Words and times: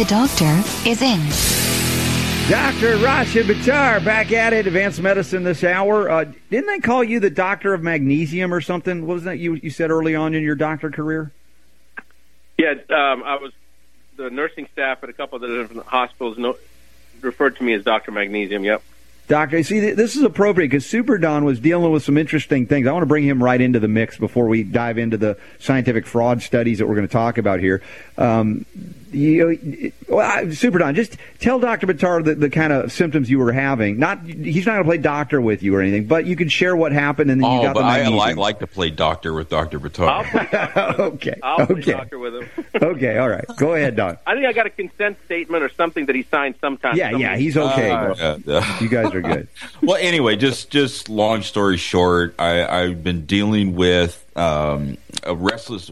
The 0.00 0.06
doctor 0.06 0.62
is 0.88 1.02
in. 1.02 1.20
Dr. 2.48 2.96
Rashid 3.04 3.44
Buttar 3.44 4.02
back 4.02 4.32
at 4.32 4.54
it. 4.54 4.66
Advanced 4.66 5.02
Medicine 5.02 5.42
this 5.42 5.62
hour. 5.62 6.08
Uh, 6.08 6.24
didn't 6.48 6.68
they 6.68 6.78
call 6.78 7.04
you 7.04 7.20
the 7.20 7.28
doctor 7.28 7.74
of 7.74 7.82
magnesium 7.82 8.54
or 8.54 8.62
something? 8.62 9.06
What 9.06 9.12
was 9.12 9.24
that 9.24 9.38
you, 9.38 9.56
you 9.56 9.68
said 9.68 9.90
early 9.90 10.14
on 10.14 10.32
in 10.32 10.42
your 10.42 10.54
doctor 10.54 10.90
career? 10.90 11.32
Yeah, 12.56 12.76
um, 12.88 13.22
I 13.24 13.36
was 13.42 13.52
the 14.16 14.30
nursing 14.30 14.68
staff 14.72 15.02
at 15.02 15.10
a 15.10 15.12
couple 15.12 15.36
of 15.36 15.42
the 15.42 15.48
different 15.48 15.84
hospitals. 15.84 16.38
No, 16.38 16.56
referred 17.20 17.56
to 17.56 17.62
me 17.62 17.74
as 17.74 17.84
Doctor 17.84 18.10
Magnesium. 18.10 18.64
Yep. 18.64 18.82
Doctor, 19.28 19.62
see, 19.62 19.80
this 19.92 20.16
is 20.16 20.22
appropriate 20.22 20.68
because 20.68 20.86
Super 20.86 21.18
Don 21.18 21.44
was 21.44 21.60
dealing 21.60 21.92
with 21.92 22.04
some 22.04 22.16
interesting 22.16 22.66
things. 22.66 22.86
I 22.86 22.92
want 22.92 23.02
to 23.02 23.06
bring 23.06 23.24
him 23.24 23.44
right 23.44 23.60
into 23.60 23.78
the 23.78 23.86
mix 23.86 24.16
before 24.16 24.48
we 24.48 24.62
dive 24.62 24.96
into 24.96 25.18
the 25.18 25.36
scientific 25.58 26.06
fraud 26.06 26.40
studies 26.40 26.78
that 26.78 26.86
we're 26.86 26.94
going 26.94 27.06
to 27.06 27.12
talk 27.12 27.36
about 27.36 27.60
here. 27.60 27.82
Um, 28.16 28.64
you, 29.12 29.92
well, 30.08 30.50
Super 30.52 30.78
Don, 30.78 30.94
just 30.94 31.16
tell 31.38 31.58
Dr. 31.58 31.86
Buttar 31.86 32.24
the, 32.24 32.34
the 32.34 32.50
kind 32.50 32.72
of 32.72 32.92
symptoms 32.92 33.28
you 33.30 33.38
were 33.38 33.52
having. 33.52 33.98
Not 33.98 34.24
He's 34.24 34.66
not 34.66 34.72
going 34.72 34.84
to 34.84 34.88
play 34.88 34.98
doctor 34.98 35.40
with 35.40 35.62
you 35.62 35.74
or 35.74 35.80
anything, 35.80 36.06
but 36.06 36.26
you 36.26 36.36
can 36.36 36.48
share 36.48 36.74
what 36.76 36.92
happened 36.92 37.30
and 37.30 37.42
then 37.42 37.50
you 37.50 37.58
Oh, 37.58 37.62
got 37.62 37.74
but 37.74 37.80
the 37.80 37.86
I 37.86 37.96
magnesium. 37.98 38.18
like, 38.18 38.36
like 38.36 38.58
to 38.60 38.66
play 38.66 38.90
doctor 38.90 39.32
with 39.32 39.48
Dr. 39.48 39.76
I'll 39.78 39.82
Buttar. 39.82 40.30
play 40.30 40.48
doctor. 40.50 41.02
okay. 41.02 41.40
I'll 41.42 41.66
play 41.66 41.76
okay. 41.76 41.92
doctor 41.92 42.18
with 42.18 42.34
him. 42.34 42.48
okay, 42.82 43.18
all 43.18 43.28
right. 43.28 43.44
Go 43.56 43.74
ahead, 43.74 43.96
Don. 43.96 44.18
I 44.26 44.34
think 44.34 44.46
I 44.46 44.52
got 44.52 44.66
a 44.66 44.70
consent 44.70 45.18
statement 45.24 45.62
or 45.62 45.68
something 45.70 46.06
that 46.06 46.14
he 46.14 46.22
signed 46.24 46.54
sometime. 46.60 46.96
Yeah, 46.96 47.10
yeah, 47.16 47.36
he's 47.36 47.56
okay. 47.56 47.90
Uh, 47.90 48.14
yeah, 48.14 48.36
yeah. 48.44 48.80
you 48.80 48.88
guys 48.88 49.14
are 49.14 49.20
good. 49.20 49.48
well, 49.82 49.96
anyway, 50.00 50.36
just 50.36 50.70
just 50.70 51.08
long 51.08 51.42
story 51.42 51.76
short, 51.76 52.34
I, 52.38 52.64
I've 52.64 53.02
been 53.04 53.26
dealing 53.26 53.74
with 53.74 54.24
um, 54.36 54.96
a 55.22 55.34
restless. 55.34 55.90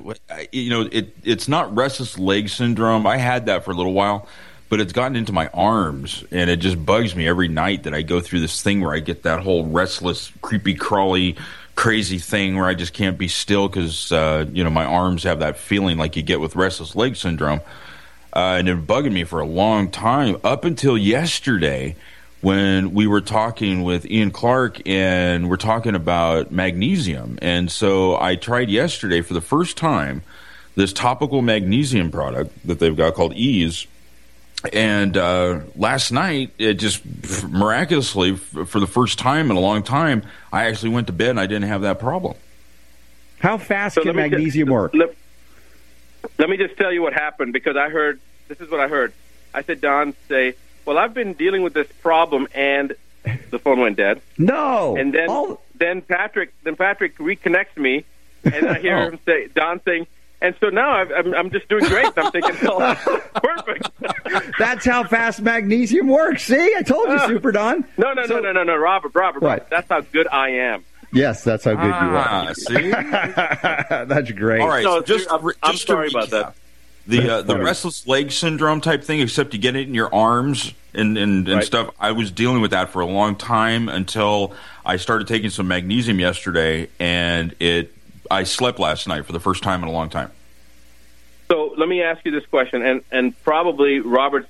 You 0.52 0.70
know, 0.70 0.88
it 0.90 1.16
it's 1.24 1.48
not 1.48 1.74
restless 1.74 2.18
leg 2.18 2.48
syndrome. 2.48 3.06
I 3.06 3.16
had 3.16 3.46
that 3.46 3.64
for 3.64 3.70
a 3.70 3.74
little 3.74 3.92
while, 3.92 4.28
but 4.68 4.80
it's 4.80 4.92
gotten 4.92 5.16
into 5.16 5.32
my 5.32 5.48
arms, 5.48 6.24
and 6.30 6.48
it 6.50 6.56
just 6.58 6.84
bugs 6.84 7.14
me 7.14 7.26
every 7.26 7.48
night 7.48 7.84
that 7.84 7.94
I 7.94 8.02
go 8.02 8.20
through 8.20 8.40
this 8.40 8.62
thing 8.62 8.80
where 8.80 8.94
I 8.94 9.00
get 9.00 9.22
that 9.24 9.40
whole 9.40 9.64
restless, 9.64 10.32
creepy, 10.42 10.74
crawly. 10.74 11.36
Crazy 11.74 12.18
thing 12.18 12.56
where 12.56 12.66
I 12.66 12.74
just 12.74 12.92
can't 12.92 13.16
be 13.16 13.28
still 13.28 13.68
because 13.68 14.10
uh, 14.10 14.46
you 14.52 14.64
know 14.64 14.70
my 14.70 14.84
arms 14.84 15.22
have 15.22 15.38
that 15.38 15.58
feeling 15.58 15.96
like 15.96 16.16
you 16.16 16.22
get 16.22 16.40
with 16.40 16.56
restless 16.56 16.96
leg 16.96 17.14
syndrome, 17.14 17.60
uh, 18.32 18.56
and 18.58 18.68
it 18.68 18.84
bugging 18.84 19.12
me 19.12 19.22
for 19.22 19.38
a 19.38 19.46
long 19.46 19.88
time 19.88 20.38
up 20.42 20.64
until 20.64 20.98
yesterday 20.98 21.94
when 22.40 22.94
we 22.94 23.06
were 23.06 23.20
talking 23.20 23.82
with 23.82 24.06
Ian 24.06 24.30
Clark 24.30 24.86
and 24.88 25.50
we're 25.50 25.56
talking 25.56 25.94
about 25.94 26.52
magnesium. 26.52 27.38
And 27.42 27.70
so 27.70 28.20
I 28.20 28.36
tried 28.36 28.70
yesterday 28.70 29.22
for 29.22 29.34
the 29.34 29.40
first 29.40 29.76
time 29.76 30.22
this 30.76 30.92
topical 30.92 31.42
magnesium 31.42 32.10
product 32.10 32.54
that 32.66 32.78
they've 32.78 32.96
got 32.96 33.14
called 33.14 33.34
Ease. 33.34 33.86
And 34.72 35.16
uh, 35.16 35.60
last 35.74 36.12
night, 36.12 36.52
it 36.58 36.74
just 36.74 37.04
miraculously, 37.48 38.36
for 38.36 38.78
the 38.78 38.86
first 38.86 39.18
time 39.18 39.50
in 39.50 39.56
a 39.56 39.60
long 39.60 39.82
time, 39.82 40.22
I 40.52 40.66
actually 40.66 40.90
went 40.90 41.08
to 41.08 41.12
bed 41.12 41.30
and 41.30 41.40
I 41.40 41.46
didn't 41.46 41.68
have 41.68 41.82
that 41.82 41.98
problem. 41.98 42.36
How 43.40 43.58
fast 43.58 43.96
So 43.96 44.02
can 44.02 44.16
magnesium 44.16 44.66
just, 44.66 44.72
work? 44.72 44.94
Let, 44.94 45.14
let 46.38 46.48
me 46.48 46.56
just 46.56 46.76
tell 46.76 46.92
you 46.92 47.02
what 47.02 47.12
happened 47.12 47.52
because 47.52 47.76
I 47.76 47.88
heard 47.88 48.20
this 48.48 48.60
is 48.60 48.70
what 48.70 48.80
I 48.80 48.88
heard. 48.88 49.12
I 49.54 49.62
said 49.62 49.80
Don 49.80 50.14
say, 50.28 50.54
"Well, 50.88 50.98
I've 50.98 51.14
been 51.14 51.34
dealing 51.34 51.62
with 51.62 51.74
this 51.74 51.86
problem," 52.02 52.48
and 52.54 52.94
the 53.50 53.58
phone 53.58 53.80
went 53.80 53.96
dead. 53.96 54.20
No. 54.38 54.96
And 54.96 55.12
then 55.14 55.28
All- 55.28 55.60
then 55.76 56.00
Patrick 56.02 56.52
then 56.64 56.74
Patrick 56.76 57.16
reconnects 57.18 57.76
me, 57.76 58.04
and 58.44 58.66
I 58.68 58.78
hear 58.80 58.96
Oh. 58.98 59.08
him 59.10 59.18
say 59.26 59.48
Don 59.54 59.80
saying. 59.84 60.06
And 60.40 60.54
so 60.60 60.68
now 60.68 60.92
I've- 60.92 61.12
I'm, 61.12 61.34
I'm 61.34 61.50
just 61.50 61.68
doing 61.68 61.84
great. 61.86 62.12
I'm 62.16 62.30
thinking, 62.30 62.54
oh, 62.62 62.94
perfect. 63.34 63.90
That's 64.58 64.84
how 64.84 65.02
fast 65.02 65.40
magnesium 65.42 66.06
works. 66.06 66.44
See, 66.44 66.74
I 66.76 66.82
told 66.82 67.08
you, 67.08 67.18
Super 67.26 67.50
Don. 67.50 67.84
No, 67.96 68.12
no, 68.12 68.24
So- 68.26 68.34
no, 68.36 68.52
no, 68.52 68.52
no, 68.52 68.62
no, 68.62 68.76
Robert, 68.76 69.12
Robert, 69.16 69.42
What? 69.42 69.48
Robert. 69.48 69.66
That's 69.70 69.88
how 69.88 70.00
good 70.00 70.28
I 70.28 70.50
am. 70.50 70.84
Yes, 71.12 71.42
that's 71.42 71.64
how 71.64 71.72
good 71.72 71.90
Ah, 71.92 72.44
you 72.44 72.48
are. 72.48 72.54
See, 72.54 72.90
that's 74.14 74.30
great. 74.30 74.60
All 74.60 74.68
right, 74.68 74.84
No, 74.84 74.98
so 75.00 75.02
just, 75.04 75.28
I'm- 75.32 75.44
re- 75.44 75.54
I'm 75.62 75.72
just 75.72 75.86
sorry 75.88 76.08
about 76.08 76.28
recap, 76.28 76.30
that. 76.30 76.54
The 77.08 77.30
uh, 77.30 77.42
the 77.42 77.58
restless 77.58 78.06
leg 78.06 78.30
syndrome 78.30 78.82
type 78.82 79.02
thing, 79.02 79.20
except 79.20 79.54
you 79.54 79.58
get 79.58 79.74
it 79.76 79.88
in 79.88 79.94
your 79.94 80.14
arms 80.14 80.74
and 80.92 81.16
and, 81.16 81.48
and 81.48 81.56
Right. 81.56 81.64
stuff. 81.64 81.94
I 81.98 82.12
was 82.12 82.30
dealing 82.30 82.60
with 82.60 82.72
that 82.72 82.90
for 82.90 83.00
a 83.00 83.06
long 83.06 83.34
time 83.34 83.88
until 83.88 84.52
I 84.84 84.98
started 84.98 85.26
taking 85.26 85.48
some 85.48 85.66
magnesium 85.68 86.20
yesterday, 86.20 86.88
and 87.00 87.54
it. 87.60 87.94
I 88.30 88.42
slept 88.42 88.78
last 88.78 89.08
night 89.08 89.24
for 89.24 89.32
the 89.32 89.40
first 89.40 89.62
time 89.62 89.82
in 89.82 89.88
a 89.88 89.92
long 89.92 90.10
time. 90.10 90.30
So 91.50 91.72
let 91.78 91.88
me 91.88 92.02
ask 92.02 92.22
you 92.26 92.30
this 92.30 92.44
question, 92.44 92.82
and 92.84 93.02
and 93.10 93.42
probably 93.42 94.00
Robert 94.00 94.46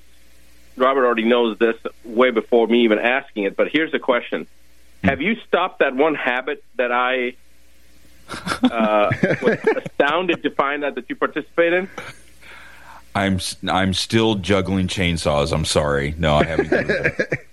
Robert 0.76 1.06
already 1.06 1.26
knows 1.26 1.58
this 1.58 1.76
way 2.04 2.32
before 2.32 2.66
me 2.66 2.82
even 2.82 2.98
asking 2.98 3.44
it. 3.44 3.54
But 3.54 3.68
here's 3.68 3.92
the 3.92 4.00
question: 4.00 4.48
Have 5.04 5.20
you 5.22 5.36
stopped 5.46 5.78
that 5.78 5.94
one 5.94 6.16
habit 6.16 6.64
that 6.74 6.90
I 6.90 7.34
uh, 8.64 9.12
was 9.42 9.58
astounded 9.76 10.42
to 10.42 10.50
find 10.50 10.82
out 10.84 10.96
that 10.96 11.08
you 11.08 11.14
participate 11.14 11.72
in? 11.72 11.88
I'm 13.24 13.34
s- 13.36 13.56
I'm 13.68 13.94
still 13.94 14.34
juggling 14.36 14.86
chainsaws. 14.88 15.52
I'm 15.52 15.64
sorry. 15.64 16.14
No, 16.18 16.36
I 16.36 16.44
haven't. 16.44 16.70
done 16.70 16.86
that. 16.86 17.38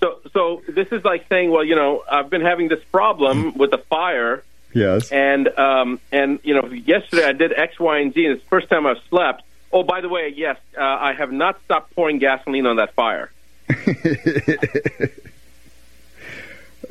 So 0.00 0.18
so 0.34 0.62
this 0.68 0.88
is 0.92 1.02
like 1.02 1.24
saying, 1.30 1.50
well, 1.50 1.64
you 1.64 1.74
know, 1.74 2.02
I've 2.10 2.28
been 2.28 2.42
having 2.42 2.68
this 2.68 2.82
problem 2.92 3.54
with 3.56 3.70
the 3.70 3.78
fire. 3.78 4.42
Yes. 4.74 5.10
and 5.10 5.48
um, 5.58 5.98
and 6.12 6.40
you 6.42 6.52
know, 6.52 6.66
yesterday 6.66 7.24
I 7.24 7.32
did 7.32 7.52
X, 7.56 7.80
Y, 7.80 7.98
and 8.00 8.12
Z, 8.12 8.22
and 8.26 8.34
it's 8.34 8.42
the 8.42 8.48
first 8.50 8.68
time 8.68 8.86
I've 8.86 8.98
slept. 9.08 9.42
Oh, 9.72 9.82
by 9.82 10.02
the 10.02 10.10
way, 10.10 10.34
yes, 10.36 10.58
uh, 10.76 10.82
I 10.82 11.14
have 11.14 11.32
not 11.32 11.58
stopped 11.64 11.94
pouring 11.94 12.18
gasoline 12.18 12.66
on 12.66 12.76
that 12.76 12.92
fire. 12.94 13.30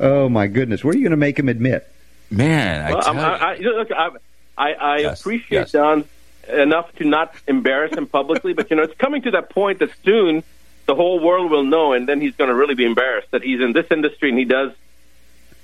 oh 0.00 0.28
my 0.28 0.46
goodness, 0.46 0.82
what 0.82 0.94
are 0.94 0.98
you 0.98 1.04
going 1.04 1.10
to 1.12 1.16
make 1.16 1.38
him 1.38 1.48
admit? 1.48 1.88
Man, 2.30 2.84
I 2.84 2.92
Well, 2.94 3.02
tell 3.02 3.12
I'm, 3.12 3.18
you. 3.18 3.22
I, 3.22 3.52
I, 3.52 3.56
look, 3.78 3.92
I, 3.92 4.10
I, 4.58 4.72
I 4.72 4.98
Yes, 4.98 5.20
appreciate 5.20 5.58
yes. 5.60 5.72
Don 5.72 6.04
enough 6.48 6.92
to 6.96 7.04
not 7.04 7.34
embarrass 7.46 7.92
him 7.96 8.06
publicly, 8.06 8.52
but 8.52 8.70
you 8.70 8.76
know, 8.76 8.82
it's 8.82 8.96
coming 8.98 9.22
to 9.22 9.30
that 9.32 9.50
point 9.50 9.78
that 9.80 9.90
soon 10.04 10.42
the 10.86 10.94
whole 10.94 11.18
world 11.20 11.50
will 11.50 11.64
know, 11.64 11.92
and 11.92 12.08
then 12.08 12.20
he's 12.20 12.34
going 12.36 12.48
to 12.48 12.54
really 12.54 12.74
be 12.74 12.84
embarrassed 12.84 13.30
that 13.30 13.42
he's 13.42 13.60
in 13.60 13.72
this 13.72 13.86
industry 13.90 14.28
and 14.30 14.38
he 14.38 14.44
does, 14.44 14.72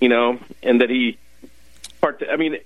you 0.00 0.08
know, 0.08 0.38
and 0.62 0.80
that 0.80 0.90
he. 0.90 1.18
Part. 2.00 2.22
I 2.30 2.36
mean, 2.36 2.56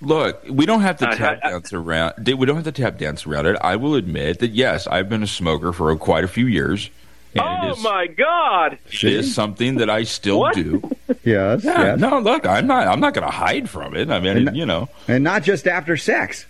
Look, 0.00 0.44
we 0.48 0.66
don't 0.66 0.82
have 0.82 0.98
to 0.98 1.08
I- 1.08 1.14
tap 1.16 1.40
I- 1.42 1.50
dance 1.50 1.72
around. 1.72 2.14
We 2.36 2.46
don't 2.46 2.56
have 2.56 2.64
to 2.64 2.72
tap 2.72 2.98
dance 2.98 3.26
around 3.26 3.46
it. 3.46 3.56
I 3.60 3.76
will 3.76 3.94
admit 3.96 4.38
that 4.40 4.50
yes, 4.52 4.86
I've 4.86 5.08
been 5.08 5.22
a 5.22 5.26
smoker 5.28 5.72
for 5.72 5.94
quite 5.96 6.22
a 6.24 6.28
few 6.28 6.46
years. 6.46 6.90
And 7.34 7.40
oh 7.42 7.68
it 7.68 7.72
is, 7.78 7.82
my 7.82 8.06
God! 8.08 8.78
it 8.92 9.04
is 9.04 9.34
something 9.34 9.76
that 9.76 9.88
I 9.88 10.02
still 10.04 10.40
What? 10.40 10.54
do. 10.54 10.82
Yes. 11.24 11.62
Yeah, 11.62 11.82
yes. 11.82 12.00
no, 12.00 12.18
look, 12.18 12.46
I'm 12.46 12.66
not. 12.66 12.88
I'm 12.88 12.98
not 13.00 13.14
going 13.14 13.26
to 13.26 13.30
hide 13.30 13.68
from 13.70 13.94
it. 13.94 14.10
I 14.10 14.18
mean, 14.18 14.48
And- 14.48 14.56
you 14.56 14.66
know, 14.66 14.88
And 15.08 15.22
not 15.22 15.42
just 15.44 15.66
after 15.68 15.96
sex. 15.96 16.46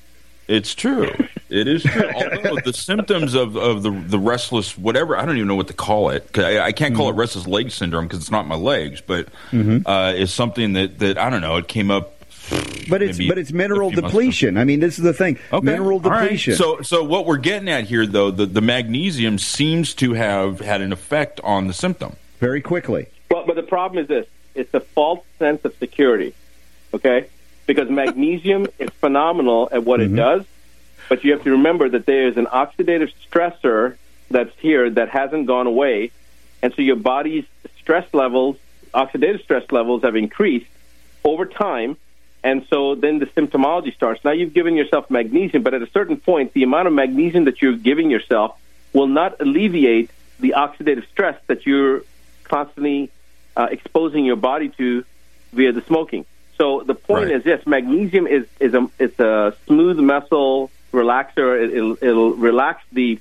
It's 0.57 0.75
true. 0.75 1.11
It 1.49 1.69
is 1.69 1.83
true. 1.83 2.09
Although 2.15 2.57
the 2.65 2.73
symptoms 2.73 3.35
of, 3.35 3.57
of 3.57 3.83
the 3.83 3.91
the 3.91 4.19
restless 4.19 4.77
whatever 4.79 5.17
I 5.17 5.25
don't 5.27 5.37
even 5.37 5.49
know 5.49 5.55
what 5.57 5.69
to 5.69 5.75
call 5.75 6.10
it. 6.10 6.37
I, 6.39 6.60
I 6.60 6.72
can't 6.72 6.95
call 6.95 7.09
Mm-hmm. 7.09 7.19
it 7.19 7.21
restless 7.21 7.47
leg 7.47 7.71
syndrome 7.71 8.07
because 8.07 8.21
it's 8.21 8.31
not 8.31 8.47
my 8.47 8.54
legs, 8.57 9.01
but 9.01 9.28
uh, 9.53 10.13
it's 10.16 10.33
something 10.33 10.72
that 10.75 10.99
that 11.01 11.19
I 11.19 11.31
don't 11.31 11.41
know. 11.43 11.57
It 11.57 11.69
came 11.69 11.91
up. 11.91 12.15
But 12.91 13.03
it's 13.03 13.19
but 13.19 13.39
it's 13.39 13.53
mineral 13.53 13.89
a 13.89 13.93
few 13.93 14.03
months 14.03 14.13
depletion. 14.15 14.57
I 14.59 14.65
mean, 14.65 14.81
this 14.81 14.99
is 14.99 15.04
the 15.04 15.13
thing. 15.15 15.39
Okay. 15.53 15.65
Mineral 15.65 16.01
All 16.04 16.10
right. 16.10 16.22
depletion. 16.22 16.55
So, 16.57 16.83
so 16.83 17.03
what 17.05 17.25
we're 17.25 17.37
getting 17.39 17.69
at 17.69 17.84
here, 17.84 18.05
though, 18.05 18.31
the, 18.31 18.45
the 18.47 18.60
magnesium 18.60 19.39
seems 19.39 19.95
to 19.95 20.13
have 20.15 20.60
had 20.60 20.81
an 20.83 20.93
effect 20.93 21.41
on 21.45 21.66
the 21.69 21.72
symptom. 21.72 22.16
very 22.41 22.60
quickly. 22.60 23.07
But 23.28 23.47
but 23.47 23.57
the 23.57 23.63
problem 23.63 24.03
is 24.03 24.09
this: 24.09 24.27
it's 24.55 24.75
a 24.75 24.81
false 24.81 25.25
sense 25.39 25.65
of 25.65 25.75
security. 25.78 26.34
Okay, 26.93 27.27
because 27.72 27.89
magnesium 27.91 28.66
is 28.78 28.91
phenomenal 29.01 29.66
at 29.72 29.83
what 29.83 29.98
it 30.01 30.15
does, 30.15 30.45
but 31.09 31.24
you 31.24 31.33
have 31.33 31.42
to 31.42 31.53
remember 31.53 31.89
that 31.89 32.04
there 32.04 32.28
is 32.28 32.36
an 32.36 32.45
oxidative 32.47 33.10
stressor 33.27 33.97
that's 34.30 34.54
here 34.59 34.91
that 34.91 35.09
hasn't 35.09 35.47
gone 35.47 35.66
away, 35.66 36.10
and 36.60 36.74
so 36.74 36.83
your 36.83 36.97
body's 36.97 37.47
stress 37.80 38.07
levels, 38.13 38.59
oxidative 38.92 39.42
stress 39.42 39.65
levels, 39.72 40.03
have 40.03 40.16
increased 40.16 40.66
over 41.24 41.47
time. 41.47 41.97
And 42.45 42.66
so 42.69 42.95
then 42.95 43.21
the 43.21 43.27
symptomology 43.27 43.95
starts. 43.95 44.22
Now 44.24 44.33
you've 44.33 44.53
given 44.53 44.74
yourself 44.74 45.10
magnesium, 45.10 45.63
but 45.63 45.72
at 45.74 45.83
a 45.83 45.91
certain 45.91 46.19
point, 46.19 46.53
the 46.53 46.65
amount 46.65 46.89
of 46.89 46.92
magnesium 46.92 47.45
that 47.45 47.63
you're 47.63 47.77
giving 47.77 48.10
yourself 48.10 48.59
will 48.92 49.07
not 49.07 49.41
alleviate 49.41 50.10
the 50.41 50.54
oxidative 50.57 51.07
stress 51.09 51.41
that 51.47 51.65
you're 51.65 52.03
constantly 52.45 53.10
uh, 53.57 53.69
exposing 53.71 54.24
your 54.24 54.36
body 54.36 54.69
to 54.71 55.04
via 55.53 55.72
the 55.72 55.83
smoking. 55.83 56.27
So 56.62 56.84
the 56.86 56.94
point 56.94 57.24
Right. 57.24 57.34
is, 57.38 57.42
yes, 57.44 57.66
magnesium 57.66 58.28
is 58.28 58.47
is 58.60 58.72
a 58.72 58.88
it's 58.97 59.18
a 59.18 59.53
smooth 59.66 59.98
muscle 59.98 60.70
relaxer. 60.92 61.48
It, 61.60 61.74
it'll, 61.74 61.97
it'll 62.00 62.34
relax 62.34 62.84
the 62.92 63.18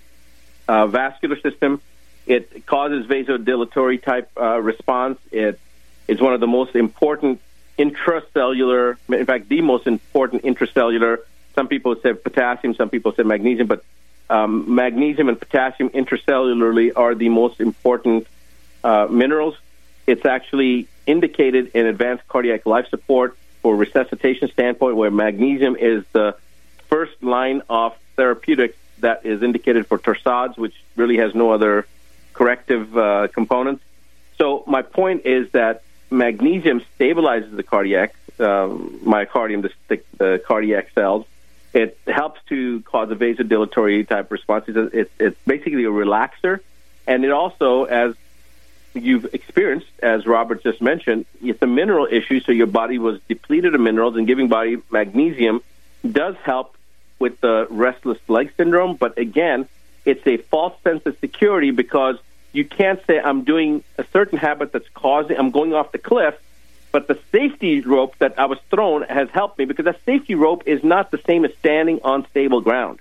uh, 0.67 0.85
vascular 0.85 1.39
system. 1.39 1.81
It 2.27 2.67
causes 2.67 3.07
vasodilatory 3.07 3.97
type 4.03 4.29
uh, 4.39 4.61
response. 4.61 5.17
It 5.31 5.59
is 6.07 6.21
one 6.21 6.35
of 6.35 6.39
the 6.39 6.51
most 6.59 6.75
important 6.75 7.41
intracellular, 7.79 8.97
in 9.09 9.25
fact, 9.25 9.49
the 9.49 9.61
most 9.61 9.87
important 9.87 10.43
intracellular. 10.43 11.17
Some 11.55 11.67
people 11.67 11.95
say 11.95 12.13
potassium, 12.13 12.75
some 12.75 12.89
people 12.89 13.11
say 13.13 13.23
magnesium, 13.23 13.65
but 13.65 13.83
um, 14.29 14.75
magnesium 14.75 15.29
and 15.29 15.39
potassium 15.39 15.89
intracellularly 15.89 16.91
are 16.95 17.15
the 17.15 17.29
most 17.29 17.59
important 17.59 18.27
uh, 18.83 19.07
minerals. 19.09 19.55
It's 20.05 20.27
actually 20.27 20.87
indicated 21.05 21.71
in 21.73 21.85
advanced 21.85 22.27
cardiac 22.27 22.65
life 22.65 22.87
support 22.89 23.37
for 23.61 23.75
resuscitation 23.75 24.49
standpoint, 24.49 24.95
where 24.95 25.11
magnesium 25.11 25.75
is 25.75 26.03
the 26.13 26.35
first 26.89 27.21
line 27.23 27.61
of 27.69 27.95
therapeutic 28.15 28.77
that 28.99 29.25
is 29.25 29.41
indicated 29.43 29.87
for 29.87 29.97
torsades, 29.97 30.57
which 30.57 30.75
really 30.95 31.17
has 31.17 31.33
no 31.33 31.51
other 31.51 31.85
corrective 32.33 32.97
uh, 32.97 33.27
components. 33.33 33.83
So 34.37 34.63
my 34.67 34.81
point 34.81 35.25
is 35.25 35.51
that 35.51 35.83
magnesium 36.09 36.81
stabilizes 36.99 37.55
the 37.55 37.63
cardiac 37.63 38.15
um, 38.39 38.99
myocardium, 39.03 39.61
the, 39.61 39.71
the, 39.87 40.03
the 40.17 40.43
cardiac 40.45 40.91
cells. 40.93 41.25
It 41.73 41.97
helps 42.07 42.41
to 42.49 42.81
cause 42.81 43.09
a 43.11 43.15
vasodilatory 43.15 44.07
type 44.07 44.31
response. 44.31 44.65
It's, 44.67 45.11
it's 45.19 45.37
basically 45.45 45.85
a 45.85 45.89
relaxer, 45.89 46.59
and 47.07 47.23
it 47.23 47.31
also, 47.31 47.85
as 47.85 48.15
you've 48.93 49.33
experienced, 49.33 49.87
as 50.01 50.25
Robert 50.25 50.63
just 50.63 50.81
mentioned, 50.81 51.25
it's 51.41 51.61
a 51.61 51.67
mineral 51.67 52.07
issue. 52.09 52.39
So 52.41 52.51
your 52.51 52.67
body 52.67 52.97
was 52.97 53.19
depleted 53.27 53.75
of 53.75 53.81
minerals, 53.81 54.15
and 54.15 54.27
giving 54.27 54.47
body 54.47 54.77
magnesium 54.91 55.61
does 56.09 56.35
help 56.43 56.75
with 57.19 57.39
the 57.41 57.67
restless 57.69 58.17
leg 58.27 58.51
syndrome. 58.57 58.95
But 58.95 59.17
again, 59.17 59.67
it's 60.05 60.25
a 60.25 60.37
false 60.37 60.73
sense 60.83 61.05
of 61.05 61.17
security 61.19 61.71
because 61.71 62.17
you 62.51 62.65
can't 62.65 62.99
say 63.05 63.19
I'm 63.19 63.43
doing 63.43 63.83
a 63.97 64.05
certain 64.11 64.37
habit 64.37 64.71
that's 64.71 64.89
causing 64.93 65.37
I'm 65.37 65.51
going 65.51 65.73
off 65.73 65.91
the 65.91 65.99
cliff, 65.99 66.35
but 66.91 67.07
the 67.07 67.17
safety 67.31 67.81
rope 67.81 68.17
that 68.17 68.37
I 68.37 68.45
was 68.45 68.59
thrown 68.69 69.03
has 69.03 69.29
helped 69.29 69.57
me 69.57 69.65
because 69.65 69.85
that 69.85 69.99
safety 70.05 70.35
rope 70.35 70.63
is 70.65 70.83
not 70.83 71.11
the 71.11 71.19
same 71.19 71.45
as 71.45 71.51
standing 71.59 72.01
on 72.03 72.27
stable 72.29 72.61
ground. 72.61 72.99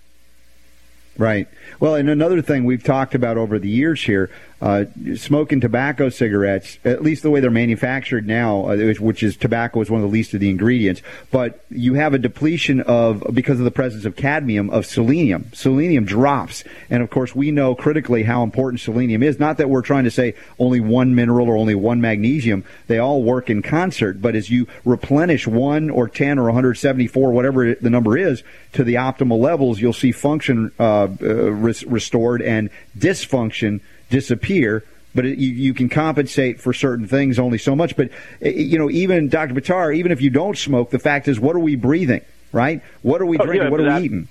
Right. 1.18 1.48
Well, 1.80 1.96
and 1.96 2.08
another 2.08 2.40
thing 2.40 2.64
we've 2.64 2.84
talked 2.84 3.14
about 3.14 3.36
over 3.36 3.58
the 3.58 3.68
years 3.68 4.02
here, 4.02 4.30
uh, 4.60 4.84
smoking 5.16 5.60
tobacco 5.60 6.08
cigarettes, 6.08 6.78
at 6.84 7.02
least 7.02 7.22
the 7.22 7.30
way 7.30 7.40
they're 7.40 7.50
manufactured 7.50 8.26
now, 8.26 8.68
uh, 8.68 8.94
which- 9.00 9.20
is 9.22 9.36
tobacco 9.36 9.80
is 9.80 9.90
one 9.90 10.00
of 10.00 10.08
the 10.08 10.12
least 10.12 10.32
of 10.32 10.40
the 10.40 10.48
ingredients, 10.48 11.02
but 11.30 11.62
you 11.70 11.94
have 11.94 12.14
a 12.14 12.18
depletion 12.18 12.80
of, 12.80 13.22
because 13.34 13.58
of 13.58 13.64
the 13.64 13.70
presence 13.70 14.04
of 14.06 14.16
cadmium, 14.16 14.70
of 14.70 14.86
selenium. 14.86 15.44
Selenium 15.52 16.04
drops. 16.04 16.64
And 16.88 17.02
of 17.02 17.10
course, 17.10 17.34
we 17.34 17.50
know 17.50 17.74
critically 17.74 18.22
how 18.22 18.42
important 18.42 18.80
selenium 18.80 19.22
is. 19.22 19.38
Not 19.38 19.58
that 19.58 19.68
we're 19.68 19.82
trying 19.82 20.04
to 20.04 20.10
say 20.10 20.34
only 20.58 20.80
one 20.80 21.14
mineral 21.14 21.48
or 21.48 21.56
only 21.56 21.74
one 21.74 22.00
magnesium. 22.00 22.64
They 22.86 22.98
all 22.98 23.22
work 23.22 23.50
in 23.50 23.60
concert. 23.62 24.22
But 24.22 24.34
as 24.34 24.48
you 24.50 24.66
replenish 24.84 25.46
one 25.46 25.90
or 25.90 26.08
10 26.08 26.38
or 26.38 26.44
174, 26.44 27.32
whatever 27.32 27.74
the 27.74 27.90
number 27.90 28.16
is, 28.16 28.42
to 28.72 28.84
the 28.84 28.94
optimal 28.94 29.38
levels, 29.38 29.80
you'll 29.80 29.92
see 29.92 30.12
function 30.12 30.72
uh, 30.78 31.04
uh, 31.04 31.06
res- 31.08 31.84
restored 31.84 32.40
and 32.42 32.70
dysfunction 32.98 33.80
disappear. 34.10 34.84
But 35.12 35.26
it, 35.26 35.38
you, 35.38 35.48
you 35.50 35.74
can 35.74 35.88
compensate 35.88 36.60
for 36.60 36.72
certain 36.72 37.08
things 37.08 37.38
only 37.40 37.58
so 37.58 37.74
much. 37.74 37.96
But 37.96 38.10
uh, 38.44 38.48
you 38.48 38.78
know, 38.78 38.90
even 38.90 39.28
Dr. 39.28 39.54
Buttar, 39.54 39.96
even 39.96 40.12
if 40.12 40.20
you 40.20 40.30
don't 40.30 40.56
smoke, 40.56 40.90
the 40.90 41.00
fact 41.00 41.26
is, 41.26 41.40
what 41.40 41.56
are 41.56 41.60
we 41.60 41.74
breathing? 41.74 42.24
Right? 42.52 42.82
What 43.02 43.20
are 43.20 43.26
we 43.26 43.38
Oh, 43.38 43.44
drinking? 43.44 43.64
yeah, 43.64 43.70
what 43.70 43.80
are 43.80 43.98
we 43.98 44.04
eating? 44.04 44.28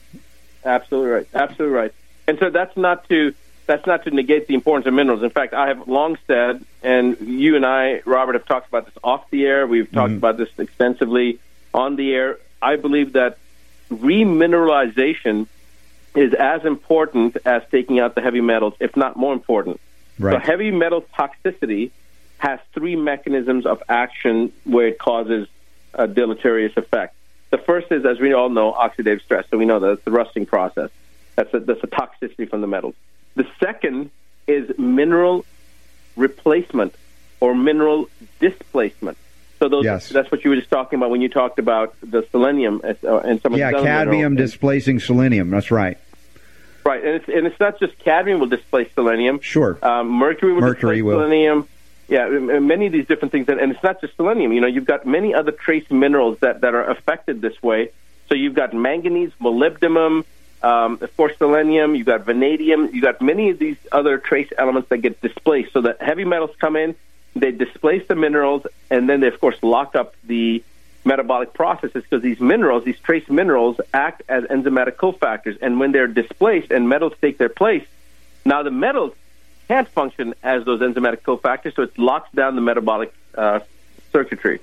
Absolutely 0.63 1.11
right. 1.11 1.27
Absolutely 1.33 1.75
right. 1.75 1.93
And 2.27 2.37
so 2.39 2.49
that's 2.49 2.77
not 2.77 3.07
to 3.09 3.33
that's 3.65 3.85
not 3.85 4.03
to 4.05 4.11
negate 4.11 4.47
the 4.47 4.55
importance 4.55 4.87
of 4.87 4.93
minerals. 4.93 5.21
In 5.21 5.29
fact, 5.29 5.53
I 5.53 5.67
have 5.67 5.87
long 5.87 6.17
said, 6.27 6.63
and 6.81 7.17
you 7.21 7.55
and 7.55 7.65
I, 7.65 8.01
Robert, 8.05 8.33
have 8.33 8.45
talked 8.45 8.67
about 8.67 8.85
this 8.85 8.95
off 9.03 9.29
the 9.29 9.45
air. 9.45 9.67
We've 9.67 9.91
talked 9.91 10.13
about 10.13 10.37
this 10.37 10.49
extensively 10.57 11.39
on 11.73 11.95
the 11.95 12.13
air. 12.13 12.37
I 12.61 12.77
believe 12.77 13.13
that 13.13 13.37
remineralization 13.91 15.47
is 16.15 16.33
as 16.33 16.65
important 16.65 17.37
as 17.45 17.61
taking 17.71 17.99
out 17.99 18.15
the 18.15 18.21
heavy 18.21 18.41
metals, 18.41 18.73
if 18.79 18.95
not 18.95 19.15
more 19.15 19.33
important. 19.33 19.79
Right. 20.17 20.33
So 20.33 20.39
heavy 20.39 20.71
metal 20.71 21.05
toxicity 21.17 21.91
has 22.39 22.59
three 22.73 22.95
mechanisms 22.95 23.65
of 23.65 23.81
action 23.87 24.51
where 24.63 24.87
it 24.87 24.99
causes 24.99 25.47
a 25.93 26.07
deleterious 26.07 26.75
effect. 26.77 27.15
The 27.51 27.57
first 27.57 27.91
is, 27.91 28.05
as 28.05 28.19
we 28.19 28.33
all 28.33 28.49
know, 28.49 28.71
oxidative 28.73 29.21
stress. 29.21 29.45
So 29.49 29.57
we 29.57 29.65
know 29.65 29.79
that 29.79 29.91
it's 29.91 30.03
the 30.03 30.11
rusting 30.11 30.45
process. 30.45 30.89
That's 31.35 31.53
a, 31.53 31.59
that's 31.59 31.83
a 31.83 31.87
toxicity 31.87 32.49
from 32.49 32.61
the 32.61 32.67
metals. 32.67 32.95
The 33.35 33.47
second 33.59 34.11
is 34.47 34.77
mineral 34.77 35.45
replacement 36.15 36.93
or 37.39 37.55
mineral 37.55 38.09
displacement. 38.39 39.17
So 39.59 39.67
those, 39.69 39.83
Yes. 39.85 40.09
that's 40.09 40.31
what 40.31 40.43
you 40.43 40.49
were 40.51 40.55
just 40.55 40.69
talking 40.69 40.97
about 40.97 41.09
when 41.09 41.21
you 41.21 41.29
talked 41.29 41.59
about 41.59 41.93
the 42.01 42.25
selenium 42.31 42.81
uh, 42.83 43.17
and 43.19 43.41
some 43.41 43.53
of 43.53 43.59
Yeah, 43.59 43.71
the 43.71 43.81
cadmium 43.81 44.35
displacing 44.35 44.99
selenium. 44.99 45.49
That's 45.49 45.69
right. 45.69 45.97
Right, 46.85 47.03
and 47.03 47.15
it's 47.15 47.27
and 47.27 47.45
it's 47.45 47.59
not 47.59 47.77
just 47.79 47.97
cadmium 47.99 48.39
will 48.39 48.47
displace 48.47 48.89
selenium. 48.95 49.41
Sure. 49.41 49.77
Um, 49.83 50.09
mercury 50.09 50.53
will 50.53 50.61
Mercury 50.61 50.97
displace 50.97 51.03
will. 51.03 51.19
selenium. 51.19 51.67
Yeah, 52.07 52.27
many 52.29 52.87
of 52.87 52.91
these 52.93 53.05
different 53.05 53.31
things, 53.33 53.49
and 53.49 53.59
and 53.59 53.71
it's 53.73 53.83
not 53.83 54.01
just 54.01 54.15
selenium. 54.15 54.53
You 54.53 54.61
know, 54.61 54.67
you've 54.67 54.85
got 54.85 55.05
many 55.05 55.35
other 55.35 55.51
trace 55.51 55.85
minerals 55.91 56.39
that 56.39 56.61
that 56.61 56.73
are 56.73 56.89
affected 56.89 57.41
this 57.41 57.61
way. 57.61 57.91
So 58.29 58.35
you've 58.35 58.55
got 58.55 58.73
manganese, 58.73 59.31
molybdenum, 59.41 60.23
um, 60.63 60.97
of 61.01 61.15
course, 61.17 61.33
selenium. 61.37 61.95
You've 61.95 62.07
got 62.07 62.21
vanadium. 62.25 62.89
You've 62.93 63.03
got 63.03 63.21
many 63.21 63.49
of 63.49 63.59
these 63.59 63.77
other 63.91 64.17
trace 64.17 64.49
elements 64.57 64.89
that 64.89 64.99
get 64.99 65.21
displaced. 65.21 65.73
So 65.73 65.81
that 65.81 66.01
heavy 66.01 66.25
metals 66.25 66.51
come 66.59 66.75
in, 66.75 66.95
they 67.35 67.51
displace 67.51 68.07
the 68.07 68.15
minerals, 68.15 68.65
and 68.89 69.09
then 69.09 69.19
they 69.19 69.27
of 69.27 69.39
course 69.39 69.57
lock 69.61 69.95
up 69.95 70.15
the 70.23 70.63
metabolic 71.05 71.53
processes 71.53 72.03
because 72.03 72.21
these 72.21 72.39
minerals, 72.39 72.83
these 72.83 72.99
trace 72.99 73.27
minerals, 73.29 73.79
act 73.93 74.21
as 74.27 74.43
enzymatic 74.45 74.95
cofactors. 74.95 75.57
And 75.61 75.79
when 75.79 75.91
they're 75.91 76.07
displaced 76.07 76.71
and 76.71 76.89
metals 76.89 77.13
take 77.21 77.37
their 77.37 77.49
place, 77.49 77.85
now 78.45 78.63
the 78.63 78.71
metals 78.71 79.13
can't 79.67 79.87
function 79.87 80.33
as 80.43 80.65
those 80.65 80.81
enzymatic 80.81 81.21
cofactors, 81.21 81.75
so 81.75 81.83
it 81.83 81.97
locks 81.97 82.31
down 82.33 82.55
the 82.55 82.61
metabolic 82.61 83.13
uh, 83.35 83.59
circuitry. 84.11 84.59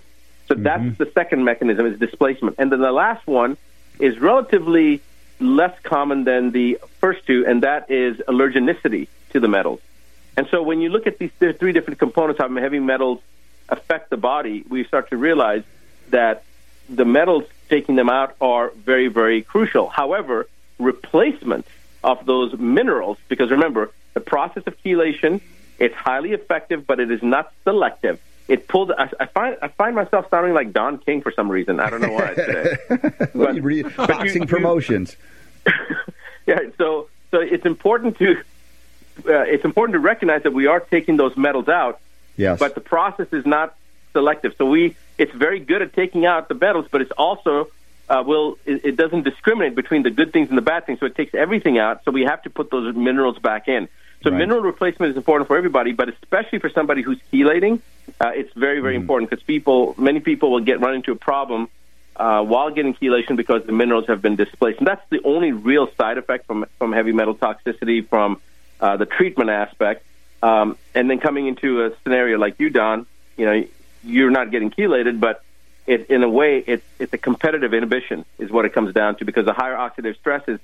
So 0.49 0.55
that's 0.55 0.97
the 0.99 1.11
second 1.13 1.45
mechanism 1.45 1.87
is 1.87 1.99
displacement. 1.99 2.57
And 2.59 2.71
then 2.71 2.81
the 2.81 2.93
last 2.93 3.27
one 3.27 3.57
is 3.99 4.19
relatively 4.19 5.03
less 5.41 5.77
common 5.83 6.25
than 6.25 6.53
the 6.53 6.79
first 7.01 7.27
two, 7.27 7.45
and 7.47 7.63
that 7.63 7.91
is 7.91 8.19
allergenicity 8.19 9.09
to 9.31 9.41
the 9.41 9.49
metals. 9.49 9.81
And 10.37 10.47
so 10.51 10.63
when 10.63 10.81
you 10.81 10.91
look 10.91 11.07
at 11.07 11.19
these 11.19 11.31
th- 11.41 11.59
three 11.59 11.73
different 11.73 11.99
components, 11.99 12.41
how 12.41 12.49
heavy 12.49 12.79
metals 12.81 13.21
affect 13.69 14.11
the 14.11 14.17
body, 14.17 14.65
we 14.69 14.85
start 14.85 15.11
to 15.11 15.17
realize 15.17 15.65
that 16.11 16.45
the 16.89 17.05
metals 17.05 17.45
taking 17.69 17.97
them 17.97 18.09
out 18.09 18.37
are 18.41 18.71
very, 18.71 19.09
very 19.09 19.43
crucial. 19.43 19.89
However, 19.89 20.49
replacement 20.79 21.67
of 22.05 22.25
those 22.27 22.57
minerals, 22.59 23.19
because 23.29 23.51
remember, 23.51 23.91
the 24.15 24.21
process 24.21 24.63
of 24.67 24.81
chelation, 24.83 25.41
it's 25.79 25.95
highly 25.95 26.33
effective, 26.33 26.87
but 26.87 27.01
it 27.01 27.11
is 27.11 27.23
not 27.23 27.53
selective. 27.65 28.21
It 28.49 28.69
pulls. 28.69 28.91
I, 28.97 29.11
I 29.19 29.27
find 29.27 29.57
I 29.61 29.69
find 29.69 29.97
myself 29.97 30.31
sounding 30.31 30.55
like 30.55 30.73
Don 30.73 30.99
King 30.99 31.21
for 31.21 31.33
some 31.33 31.51
reason. 31.51 31.81
I 31.81 31.91
don't 31.91 32.01
know 32.01 32.13
why 32.13 32.35
today. 32.35 32.77
Well, 33.35 33.57
you 33.57 33.63
re- 33.63 33.83
but 33.83 34.09
boxing 34.09 34.47
promotions. 34.47 35.17
yeah, 36.47 36.61
so 36.79 37.09
so 37.33 37.41
it's 37.41 37.67
important 37.67 38.19
to 38.19 38.41
uh, 39.19 39.43
it's 39.43 39.65
important 39.65 39.95
to 39.95 39.99
recognize 40.01 40.43
that 40.43 40.53
we 40.53 40.67
are 40.67 40.81
taking 40.81 41.17
those 41.17 41.37
metals 41.37 41.69
out, 41.69 42.01
Yes. 42.37 42.59
but 42.59 42.75
the 42.75 42.81
process 42.81 43.29
is 43.33 43.47
not 43.47 43.75
selective. 44.13 44.53
So 44.59 44.67
we 44.67 44.97
it's 45.19 45.33
very 45.35 45.61
good 45.61 45.81
at 45.81 45.95
taking 45.95 46.27
out 46.27 46.49
the 46.49 46.55
metals, 46.55 46.87
but 46.93 47.01
it's 47.01 47.13
also 47.17 47.69
uh, 48.09 48.23
will 48.27 48.57
it, 48.67 48.85
it 48.85 48.97
doesn't 48.97 49.25
discriminate 49.25 49.75
between 49.75 50.03
the 50.03 50.11
good 50.11 50.33
things 50.33 50.49
and 50.49 50.59
the 50.59 50.63
bad 50.63 50.87
things. 50.87 51.01
So 51.01 51.07
it 51.07 51.15
takes 51.17 51.35
everything 51.35 51.79
out. 51.79 52.03
So 52.05 52.11
we 52.11 52.23
have 52.23 52.43
to 52.43 52.51
put 52.51 52.71
those 52.71 52.95
minerals 52.95 53.39
back 53.39 53.69
in. 53.69 53.89
So 54.23 54.31
Right. 54.31 54.39
mineral 54.39 54.63
replacement 54.63 55.11
is 55.13 55.17
important 55.17 55.49
for 55.49 55.57
everybody, 55.57 55.93
but 55.93 56.09
especially 56.09 56.59
for 56.59 56.71
somebody 56.71 57.03
who's 57.03 57.21
chelating, 57.33 57.83
uh, 58.21 58.33
it's 58.35 58.53
very 58.57 58.81
very 58.81 58.97
important 58.97 59.31
because 59.31 59.43
people 59.45 59.95
many 59.99 60.21
people 60.21 60.51
will 60.51 60.61
get 60.65 60.81
run 60.81 60.95
into 60.95 61.13
a 61.13 61.17
problem 61.17 61.69
uh, 62.17 62.43
while 62.43 62.71
getting 62.71 62.95
chelation 62.95 63.37
because 63.37 63.63
the 63.67 63.73
minerals 63.73 64.05
have 64.09 64.23
been 64.23 64.37
displaced. 64.37 64.79
And 64.79 64.87
that's 64.87 65.03
the 65.11 65.21
only 65.25 65.53
real 65.53 65.89
side 66.01 66.19
effect 66.19 66.47
from, 66.47 66.65
from 66.79 66.93
heavy 66.93 67.13
metal 67.13 67.35
toxicity 67.35 68.09
from 68.09 68.41
uh, 68.81 68.97
the 68.97 69.07
treatment 69.07 69.51
aspect. 69.51 70.05
Um, 70.43 70.77
and 70.95 71.11
then 71.11 71.19
coming 71.19 71.47
into 71.47 71.85
a 71.85 71.93
scenario 72.03 72.39
like 72.39 72.61
you, 72.61 72.71
Don, 72.71 73.07
you 73.37 73.47
know, 73.47 73.65
you're 74.05 74.31
not 74.31 74.51
getting 74.51 74.71
chelated, 74.71 75.19
but 75.19 75.43
it, 75.87 76.11
in 76.11 76.23
a 76.23 76.29
way, 76.29 76.63
it's, 76.67 76.85
it's 76.99 77.13
a 77.13 77.19
competitive 77.19 77.73
inhibition 77.73 78.25
is 78.39 78.51
what 78.51 78.65
it 78.65 78.73
comes 78.73 78.93
down 78.93 79.17
to 79.17 79.25
because 79.25 79.47
the 79.47 79.53
higher 79.53 79.75
oxidative 79.75 80.17
stress 80.19 80.43
is 80.49 80.59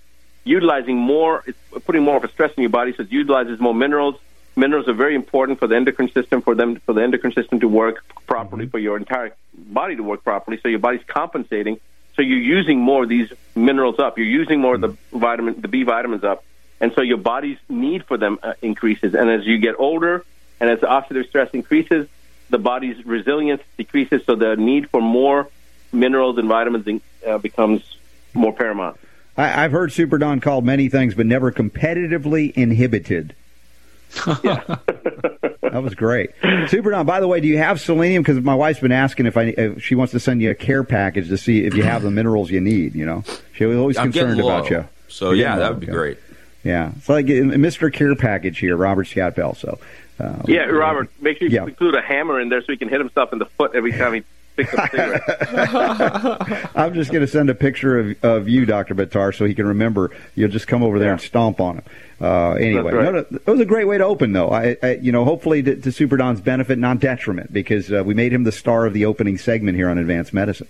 utilizing 0.45 0.97
more, 0.97 1.45
it's 1.47 1.59
putting 1.85 2.02
more 2.02 2.16
of 2.16 2.25
a 2.25 2.28
stress 2.28 2.52
in 2.57 2.62
your 2.62 2.71
body, 2.71 2.92
so 2.92 3.02
it 3.02 3.12
utilizes 3.12 3.61
more 3.61 3.75
minerals. 3.75 4.16
Minerals 4.57 4.88
are 4.88 4.92
very 4.92 5.14
important 5.14 5.59
for 5.59 5.66
the 5.66 5.76
endocrine 5.76 6.11
system, 6.12 6.42
for 6.42 6.54
them 6.54 6.76
for 6.76 6.92
the 6.92 7.02
endocrine 7.02 7.33
system 7.33 7.61
to 7.61 7.69
work 7.69 8.04
properly, 8.26 8.66
for 8.66 8.78
your 8.78 8.97
entire 8.97 9.35
body 9.54 9.97
to 9.97 10.02
work 10.02 10.23
properly. 10.25 10.59
So 10.62 10.69
your 10.69 10.78
body's 10.78 11.04
compensating. 11.07 11.81
So 12.16 12.23
you're 12.23 12.38
using 12.38 12.78
more 12.78 13.04
of 13.04 13.09
these 13.09 13.33
minerals 13.54 13.99
up. 13.99 14.19
You're 14.19 14.26
using 14.26 14.61
more 14.61 14.75
of 14.75 14.83
the 14.83 14.97
vitamin, 15.12 15.61
the 15.61 15.69
B 15.69 15.85
vitamins 15.85 16.25
up, 16.25 16.45
and 16.82 16.92
so 16.94 17.00
your 17.00 17.16
body's 17.16 17.58
need 17.68 18.04
for 18.04 18.18
them 18.18 18.40
uh, 18.42 18.54
increases. 18.60 19.14
And 19.14 19.30
as 19.30 19.46
you 19.46 19.56
get 19.58 19.76
older, 19.78 20.24
and 20.60 20.68
as 20.68 20.80
the 20.80 20.88
oxidative 20.88 21.28
stress 21.28 21.48
increases, 21.52 22.08
the 22.50 22.58
body's 22.58 23.06
resilience 23.06 23.62
decreases. 23.78 24.24
So 24.26 24.34
the 24.34 24.56
need 24.56 24.90
for 24.90 25.00
more 25.00 25.48
minerals 25.92 26.38
and 26.38 26.48
vitamins 26.48 27.00
uh, 27.26 27.38
becomes 27.38 27.96
more 28.34 28.52
paramount. 28.52 28.98
I, 29.36 29.64
I've 29.64 29.70
heard 29.70 29.92
Super 29.92 30.18
Don 30.18 30.40
called 30.40 30.64
many 30.64 30.88
things, 30.88 31.14
but 31.14 31.24
never 31.24 31.52
competitively 31.52 32.52
inhibited. 32.52 33.34
that 34.24 35.82
was 35.82 35.94
great. 35.94 36.30
Super 36.66 36.90
Don, 36.90 37.06
by 37.06 37.20
the 37.20 37.28
way, 37.28 37.40
do 37.40 37.46
you 37.46 37.58
have 37.58 37.80
selenium? 37.80 38.24
Because 38.24 38.42
my 38.42 38.56
wife's 38.56 38.80
been 38.80 38.92
asking 38.92 39.26
if 39.26 39.36
I 39.36 39.54
if 39.56 39.84
she 39.84 39.94
wants 39.94 40.10
to 40.10 40.20
send 40.20 40.42
you 40.42 40.50
a 40.50 40.54
care 40.54 40.82
package 40.82 41.28
to 41.28 41.38
see 41.38 41.64
if 41.64 41.74
you 41.74 41.84
have 41.84 42.02
the 42.02 42.10
minerals 42.10 42.50
you 42.50 42.60
need. 42.60 42.96
You 42.96 43.06
know, 43.06 43.24
she 43.54 43.66
was 43.66 43.78
always 43.78 43.96
I'm 43.96 44.12
concerned 44.12 44.36
getting 44.36 44.44
low, 44.44 44.58
about 44.58 44.70
you. 44.70 44.84
So 45.08 45.30
You're 45.30 45.46
yeah, 45.46 45.56
that 45.58 45.70
would 45.70 45.80
be 45.80 45.86
okay. 45.86 45.92
great. 45.92 46.18
Yeah, 46.64 46.92
it's 46.97 47.09
like 47.09 47.26
a 47.26 47.33
Mr. 47.33 47.92
Care 47.92 48.14
package 48.14 48.59
here, 48.59 48.76
Robert 48.76 49.07
Scott 49.07 49.35
Bell. 49.35 49.54
So, 49.54 49.78
uh, 50.21 50.42
Yeah, 50.47 50.64
Robert, 50.66 51.09
make 51.21 51.38
sure 51.38 51.49
you 51.49 51.54
Yeah. 51.57 51.64
include 51.64 51.95
a 51.97 52.02
hammer 52.02 52.40
in 52.40 52.49
there 52.50 52.61
so 52.62 52.73
he 52.73 52.76
can 52.78 52.88
hit 52.88 53.00
himself 53.00 53.33
in 53.33 53.38
the 53.38 53.47
foot 53.47 53.73
every 53.75 53.92
time 53.99 54.14
he 54.14 54.23
picks 54.57 54.73
up 54.75 54.85
a 54.85 54.90
cigarette. 54.90 56.71
I'm 56.76 56.95
just 56.95 57.11
going 57.11 57.23
to 57.23 57.26
send 57.26 57.50
a 57.50 57.54
picture 57.54 57.99
of, 57.99 58.25
of 58.25 58.49
you, 58.49 58.64
Doctor 58.64 58.95
Buttar, 58.95 59.35
so 59.35 59.45
he 59.45 59.54
can 59.54 59.66
remember. 59.66 60.11
You'll 60.37 60.50
just 60.50 60.69
come 60.69 60.83
over 60.85 60.99
there 61.00 61.12
and 61.12 61.21
stomp 61.21 61.61
on 61.61 61.78
him. 61.78 61.85
Uh, 62.21 62.52
anyway, 62.52 62.92
That's 62.92 62.95
right. 62.95 63.04
no, 63.04 63.11
no, 63.12 63.38
it 63.45 63.47
was 63.50 63.59
a 63.61 63.64
great 63.64 63.88
way 63.88 63.99
to 63.99 64.04
open, 64.04 64.33
though. 64.33 64.50
I, 64.50 64.76
I 64.81 64.95
you 65.02 65.11
know, 65.11 65.25
hopefully 65.25 65.62
to, 65.64 65.75
to 65.75 65.90
Super 65.90 66.16
Don's 66.16 66.40
benefit, 66.40 66.78
not 66.78 67.00
detriment, 67.00 67.52
because 67.52 67.90
uh, 67.92 68.04
we 68.04 68.14
made 68.14 68.33
him 68.33 68.45
the 68.45 68.52
star 68.52 68.87
of 68.87 68.92
the 68.92 69.07
opening 69.07 69.38
segment 69.38 69.76
here 69.76 69.88
on 69.88 69.99
Advanced 69.99 70.33
Medicine. 70.33 70.69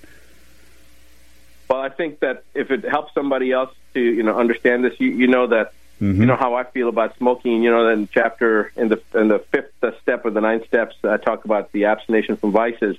Well, 1.69 1.81
I 1.81 1.91
think 1.91 2.21
that 2.21 2.45
if 2.55 2.71
it 2.71 2.85
helps 2.85 3.13
somebody 3.15 3.53
else 3.53 3.75
to 3.95 4.01
you 4.01 4.23
know 4.23 4.39
understand 4.39 4.85
this, 4.85 4.99
you, 4.99 5.09
you 5.09 5.27
know 5.27 5.47
that 5.49 5.73
Mm-hmm. 6.03 6.21
you 6.21 6.27
know 6.27 6.35
how 6.35 6.55
I 6.57 6.65
feel 6.65 6.89
about 6.89 7.17
smoking. 7.17 7.63
You 7.63 7.71
know, 7.71 7.89
in 7.89 8.09
chapter 8.09 8.73
in 8.75 8.89
the 8.89 9.01
in 9.15 9.29
the 9.29 9.39
fifth 9.39 9.73
step 10.03 10.25
of 10.25 10.35
the 10.35 10.41
nine 10.41 10.67
steps, 10.67 10.97
I 11.05 11.17
talk 11.17 11.45
about 11.45 11.71
the 11.71 11.85
abstination 11.85 12.37
from 12.37 12.51
vices, 12.51 12.97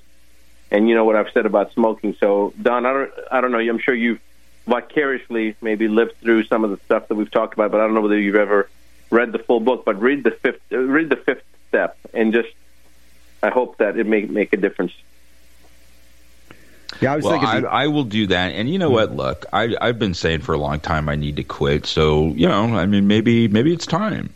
and 0.72 0.88
you 0.88 0.95
know 0.95 1.03
what 1.03 1.17
I've 1.17 1.29
said 1.33 1.45
about 1.45 1.74
smoking. 1.74 2.15
So, 2.17 2.53
Don, 2.62 2.86
I 2.86 2.93
don't 2.93 3.12
I 3.29 3.41
don't 3.41 3.51
know. 3.51 3.60
I'm 3.60 3.79
sure 3.79 3.93
you've 3.93 4.22
vicariously 4.67 5.57
maybe 5.62 5.89
lived 5.89 6.15
through 6.22 6.45
some 6.45 6.63
of 6.63 6.69
the 6.69 6.77
stuff 6.86 7.10
that 7.10 7.15
we've 7.15 7.29
talked 7.29 7.55
about, 7.55 7.72
but 7.72 7.81
I 7.81 7.83
don't 7.83 7.93
know 7.93 8.00
whether 8.00 8.17
you've 8.17 8.36
ever 8.36 8.69
read 9.10 9.33
the 9.33 9.39
full 9.39 9.60
book. 9.60 9.83
But 9.83 10.00
read 10.00 10.24
the 10.24 10.31
fifth 10.31 10.62
read 10.72 11.10
the 11.10 11.17
fifth 11.17 11.43
step, 11.67 11.98
and 12.13 12.31
just 12.31 12.53
I 13.41 13.50
hope 13.50 13.79
that 13.79 13.98
it 13.98 14.07
may 14.07 14.22
make 14.22 14.53
a 14.53 14.57
difference. 14.57 14.93
Yeah, 17.02 17.14
I 17.14 17.16
was 17.16 17.26
Well, 17.26 17.40
thinking. 17.40 17.66
I, 17.66 17.84
I 17.84 17.88
will 17.88 18.04
do 18.04 18.28
that. 18.28 18.54
And 18.54 18.70
you 18.70 18.78
know 18.80 18.90
what? 18.90 19.16
Look, 19.16 19.46
I, 19.54 19.76
I've 19.82 20.00
been 20.00 20.14
saying 20.14 20.42
for 20.42 20.54
a 20.54 20.58
long 20.58 20.80
time 20.80 21.10
I 21.10 21.16
need 21.16 21.36
to 21.38 21.44
quit. 21.44 21.86
So 21.86 22.28
you 22.30 22.48
know, 22.48 22.76
I 22.76 22.86
mean, 22.86 23.08
maybe 23.08 23.48
maybe 23.48 23.74
it's 23.74 23.86
time. 23.86 24.34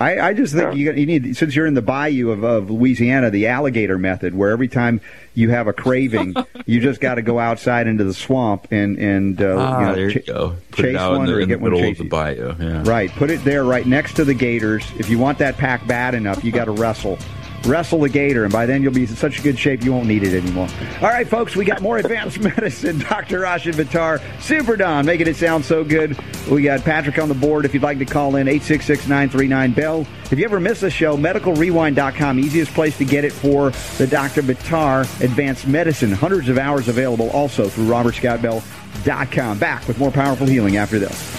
I, 0.00 0.18
I 0.30 0.34
just 0.34 0.52
think 0.52 0.74
you, 0.74 0.90
you 0.92 1.06
need, 1.06 1.36
since 1.36 1.54
you're 1.54 1.66
in 1.66 1.74
the 1.74 1.82
bayou 1.82 2.30
of, 2.30 2.42
of 2.42 2.70
Louisiana, 2.70 3.30
the 3.30 3.46
alligator 3.46 3.98
method, 3.98 4.34
where 4.34 4.50
every 4.50 4.66
time 4.66 5.00
you 5.34 5.50
have 5.50 5.68
a 5.68 5.72
craving, 5.72 6.34
you 6.66 6.80
just 6.80 7.00
got 7.00 7.16
to 7.16 7.22
go 7.22 7.38
outside 7.38 7.86
into 7.86 8.02
the 8.02 8.14
swamp 8.14 8.66
and 8.72 8.98
and 8.98 9.40
uh, 9.40 9.54
Ah, 9.58 9.78
you 9.80 9.86
know, 9.86 9.94
there 9.94 10.10
you 10.10 10.20
ch- 10.20 10.26
go. 10.26 10.56
Put 10.72 10.76
chase 10.82 10.86
it 10.86 10.96
out 10.96 11.12
one 11.12 11.20
in 11.20 11.26
the, 11.26 11.36
or 11.36 11.40
in 11.40 11.48
get 11.48 11.58
the 11.58 11.62
one 11.62 11.72
middle 11.72 11.86
chase 11.88 12.00
of 12.00 12.04
the 12.06 12.10
bayou. 12.10 12.54
Yeah. 12.58 12.82
Right, 12.84 13.10
put 13.12 13.30
it 13.30 13.44
there, 13.44 13.62
right 13.62 13.86
next 13.86 14.14
to 14.14 14.24
the 14.24 14.34
gators. 14.34 14.84
If 14.98 15.08
you 15.08 15.18
want 15.20 15.38
that 15.38 15.56
pack 15.56 15.86
bad 15.86 16.14
enough, 16.14 16.42
you 16.42 16.50
got 16.50 16.64
to 16.64 16.72
wrestle. 16.72 17.18
Wrestle 17.64 18.00
the 18.00 18.08
gator, 18.08 18.44
and 18.44 18.52
by 18.52 18.66
then 18.66 18.82
you'll 18.82 18.92
be 18.92 19.02
in 19.02 19.08
such 19.08 19.42
good 19.42 19.58
shape 19.58 19.84
you 19.84 19.92
won't 19.92 20.08
need 20.08 20.24
it 20.24 20.36
anymore. 20.36 20.68
All 21.00 21.08
right, 21.08 21.26
folks, 21.26 21.54
we 21.54 21.64
got 21.64 21.80
more 21.80 21.98
advanced 21.98 22.40
medicine. 22.42 22.98
Dr. 22.98 23.40
Rashid 23.40 23.74
Buttar, 23.76 24.20
Super 24.40 24.76
Don, 24.76 25.06
making 25.06 25.28
it 25.28 25.36
sound 25.36 25.64
so 25.64 25.84
good. 25.84 26.18
We 26.50 26.62
got 26.62 26.82
Patrick 26.82 27.18
on 27.18 27.28
the 27.28 27.34
board. 27.34 27.64
If 27.64 27.72
you'd 27.74 27.82
like 27.82 27.98
to 27.98 28.04
call 28.04 28.36
in, 28.36 28.48
866 28.48 29.06
939 29.06 29.72
Bell. 29.72 30.06
If 30.30 30.38
you 30.38 30.44
ever 30.44 30.58
miss 30.58 30.82
a 30.82 30.90
show, 30.90 31.16
medicalrewind.com, 31.16 32.38
easiest 32.40 32.72
place 32.74 32.98
to 32.98 33.04
get 33.04 33.24
it 33.24 33.32
for 33.32 33.70
the 33.98 34.06
Dr. 34.06 34.42
Buttar 34.42 35.02
Advanced 35.22 35.66
Medicine. 35.66 36.10
Hundreds 36.12 36.48
of 36.48 36.58
hours 36.58 36.88
available 36.88 37.30
also 37.30 37.68
through 37.68 37.86
robertscottbell.com. 37.86 39.58
Back 39.58 39.86
with 39.86 39.98
more 39.98 40.10
powerful 40.10 40.46
healing 40.46 40.76
after 40.78 40.98
this. 40.98 41.30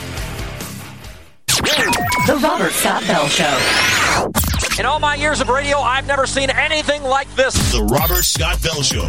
The 2.25 2.39
Robert 2.41 2.71
Scott 2.71 3.03
Bell 3.05 3.27
Show. 3.27 4.31
In 4.79 4.87
all 4.87 4.99
my 4.99 5.13
years 5.13 5.39
of 5.39 5.49
radio, 5.49 5.77
I've 5.77 6.07
never 6.07 6.25
seen 6.25 6.49
anything 6.49 7.03
like 7.03 7.33
this. 7.35 7.53
The 7.71 7.83
Robert 7.83 8.23
Scott 8.23 8.61
Bell 8.61 8.81
Show. 8.81 9.07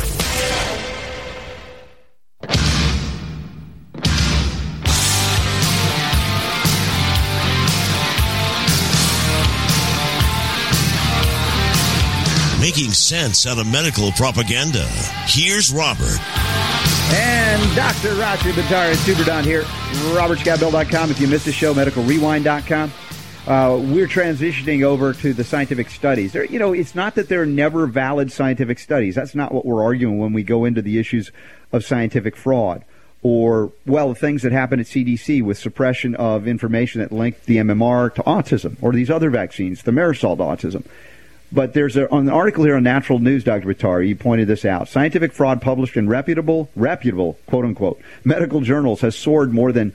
Making 12.60 12.92
sense 12.92 13.46
out 13.46 13.58
of 13.58 13.66
medical 13.66 14.10
propaganda. 14.12 14.86
Here's 15.26 15.72
Robert. 15.72 16.18
And 17.12 17.76
Dr. 17.76 18.14
Roger 18.14 18.52
Buttar 18.52 18.90
and 18.90 18.98
Super 18.98 19.24
Don 19.24 19.44
here, 19.44 19.62
robertscottbell.com. 20.14 21.10
If 21.10 21.20
you 21.20 21.28
missed 21.28 21.44
the 21.44 21.52
show, 21.52 21.72
medicalrewind.com. 21.74 22.90
Uh, 23.46 23.78
we're 23.78 24.08
transitioning 24.08 24.82
over 24.82 25.12
to 25.12 25.34
the 25.34 25.44
scientific 25.44 25.90
studies. 25.90 26.32
There, 26.32 26.46
you 26.46 26.58
know, 26.58 26.72
it's 26.72 26.94
not 26.94 27.14
that 27.16 27.28
there 27.28 27.42
are 27.42 27.46
never 27.46 27.86
valid 27.86 28.32
scientific 28.32 28.78
studies. 28.78 29.14
That's 29.14 29.34
not 29.34 29.52
what 29.52 29.66
we're 29.66 29.84
arguing 29.84 30.18
when 30.18 30.32
we 30.32 30.42
go 30.42 30.64
into 30.64 30.80
the 30.80 30.98
issues 30.98 31.30
of 31.70 31.84
scientific 31.84 32.36
fraud 32.36 32.84
or, 33.22 33.70
well, 33.84 34.08
the 34.10 34.14
things 34.14 34.42
that 34.42 34.52
happen 34.52 34.80
at 34.80 34.86
CDC 34.86 35.42
with 35.42 35.58
suppression 35.58 36.14
of 36.14 36.48
information 36.48 37.02
that 37.02 37.12
linked 37.12 37.44
the 37.44 37.58
MMR 37.58 38.14
to 38.14 38.22
autism 38.22 38.76
or 38.80 38.92
these 38.92 39.10
other 39.10 39.28
vaccines, 39.28 39.82
thimerosal 39.82 40.38
to 40.38 40.42
autism. 40.42 40.86
But 41.52 41.74
there's 41.74 41.96
a, 41.96 42.06
an 42.08 42.30
article 42.30 42.64
here 42.64 42.76
on 42.76 42.82
Natural 42.82 43.18
News, 43.18 43.44
Dr. 43.44 43.66
Vitari. 43.66 44.08
You 44.08 44.16
pointed 44.16 44.48
this 44.48 44.64
out. 44.64 44.88
Scientific 44.88 45.34
fraud 45.34 45.60
published 45.60 45.98
in 45.98 46.08
reputable, 46.08 46.70
reputable, 46.76 47.38
quote 47.46 47.66
unquote, 47.66 48.00
medical 48.24 48.62
journals 48.62 49.02
has 49.02 49.14
soared 49.14 49.52
more 49.52 49.70
than 49.70 49.94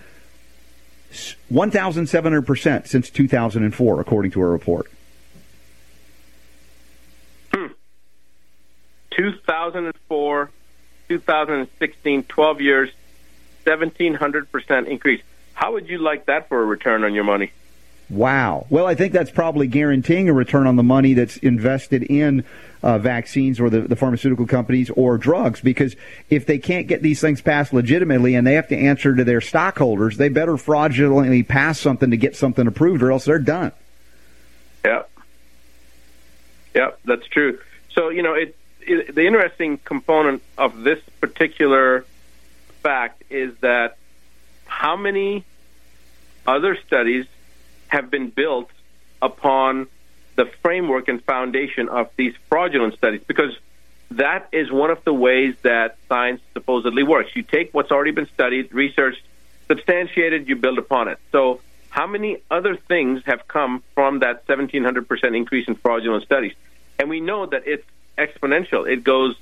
1,700% 1.11 2.87
since 2.87 3.09
2004, 3.09 3.99
according 3.99 4.31
to 4.31 4.41
a 4.41 4.45
report. 4.45 4.91
Hmm. 7.53 7.67
2004, 9.11 10.51
2016, 11.07 12.23
12 12.23 12.61
years, 12.61 12.89
1,700% 13.65 14.87
increase. 14.87 15.21
How 15.53 15.73
would 15.73 15.89
you 15.89 15.97
like 15.97 16.25
that 16.27 16.47
for 16.47 16.61
a 16.61 16.65
return 16.65 17.03
on 17.03 17.13
your 17.13 17.23
money? 17.23 17.51
Wow. 18.09 18.65
Well, 18.69 18.87
I 18.87 18.95
think 18.95 19.13
that's 19.13 19.29
probably 19.29 19.67
guaranteeing 19.67 20.29
a 20.29 20.33
return 20.33 20.65
on 20.65 20.75
the 20.75 20.83
money 20.83 21.13
that's 21.13 21.37
invested 21.37 22.03
in 22.03 22.43
uh, 22.81 22.97
vaccines 22.97 23.59
or 23.59 23.69
the, 23.69 23.81
the 23.81 23.95
pharmaceutical 23.95 24.47
companies 24.47 24.89
or 24.91 25.17
drugs 25.17 25.61
because 25.61 25.95
if 26.29 26.45
they 26.45 26.57
can't 26.57 26.87
get 26.87 27.03
these 27.03 27.21
things 27.21 27.39
passed 27.41 27.71
legitimately 27.71 28.33
and 28.33 28.47
they 28.47 28.53
have 28.53 28.67
to 28.69 28.75
answer 28.75 29.15
to 29.15 29.23
their 29.23 29.41
stockholders, 29.41 30.17
they 30.17 30.29
better 30.29 30.57
fraudulently 30.57 31.43
pass 31.43 31.79
something 31.79 32.09
to 32.09 32.17
get 32.17 32.35
something 32.35 32.65
approved 32.65 33.03
or 33.03 33.11
else 33.11 33.25
they're 33.25 33.37
done. 33.37 33.71
Yep. 34.83 35.09
Yep, 36.73 36.99
that's 37.05 37.27
true. 37.27 37.59
So, 37.91 38.09
you 38.09 38.23
know, 38.23 38.33
it, 38.33 38.55
it, 38.81 39.13
the 39.13 39.27
interesting 39.27 39.77
component 39.77 40.41
of 40.57 40.81
this 40.81 40.99
particular 41.21 42.05
fact 42.81 43.23
is 43.29 43.55
that 43.57 43.97
how 44.65 44.95
many 44.95 45.43
other 46.47 46.75
studies 46.87 47.25
have 47.89 48.09
been 48.09 48.29
built 48.29 48.69
upon 49.21 49.87
the 50.35 50.45
framework 50.61 51.09
and 51.09 51.23
foundation 51.23 51.89
of 51.89 52.09
these 52.15 52.33
fraudulent 52.47 52.95
studies 52.95 53.21
because 53.27 53.53
that 54.11 54.47
is 54.51 54.71
one 54.71 54.89
of 54.89 55.03
the 55.03 55.13
ways 55.13 55.55
that 55.63 55.97
science 56.07 56.41
supposedly 56.53 57.03
works. 57.03 57.35
You 57.35 57.43
take 57.43 57.73
what's 57.73 57.91
already 57.91 58.11
been 58.11 58.27
studied, 58.27 58.73
researched, 58.73 59.21
substantiated, 59.67 60.47
you 60.47 60.55
build 60.55 60.77
upon 60.79 61.09
it. 61.09 61.19
So, 61.31 61.61
how 61.89 62.07
many 62.07 62.41
other 62.49 62.75
things 62.75 63.23
have 63.25 63.47
come 63.47 63.83
from 63.95 64.19
that 64.19 64.47
1700% 64.47 65.35
increase 65.35 65.67
in 65.67 65.75
fraudulent 65.75 66.23
studies? 66.23 66.53
And 66.99 67.09
we 67.09 67.19
know 67.19 67.45
that 67.47 67.63
it's 67.65 67.85
exponential. 68.17 68.87
It 68.87 69.03
goes, 69.03 69.35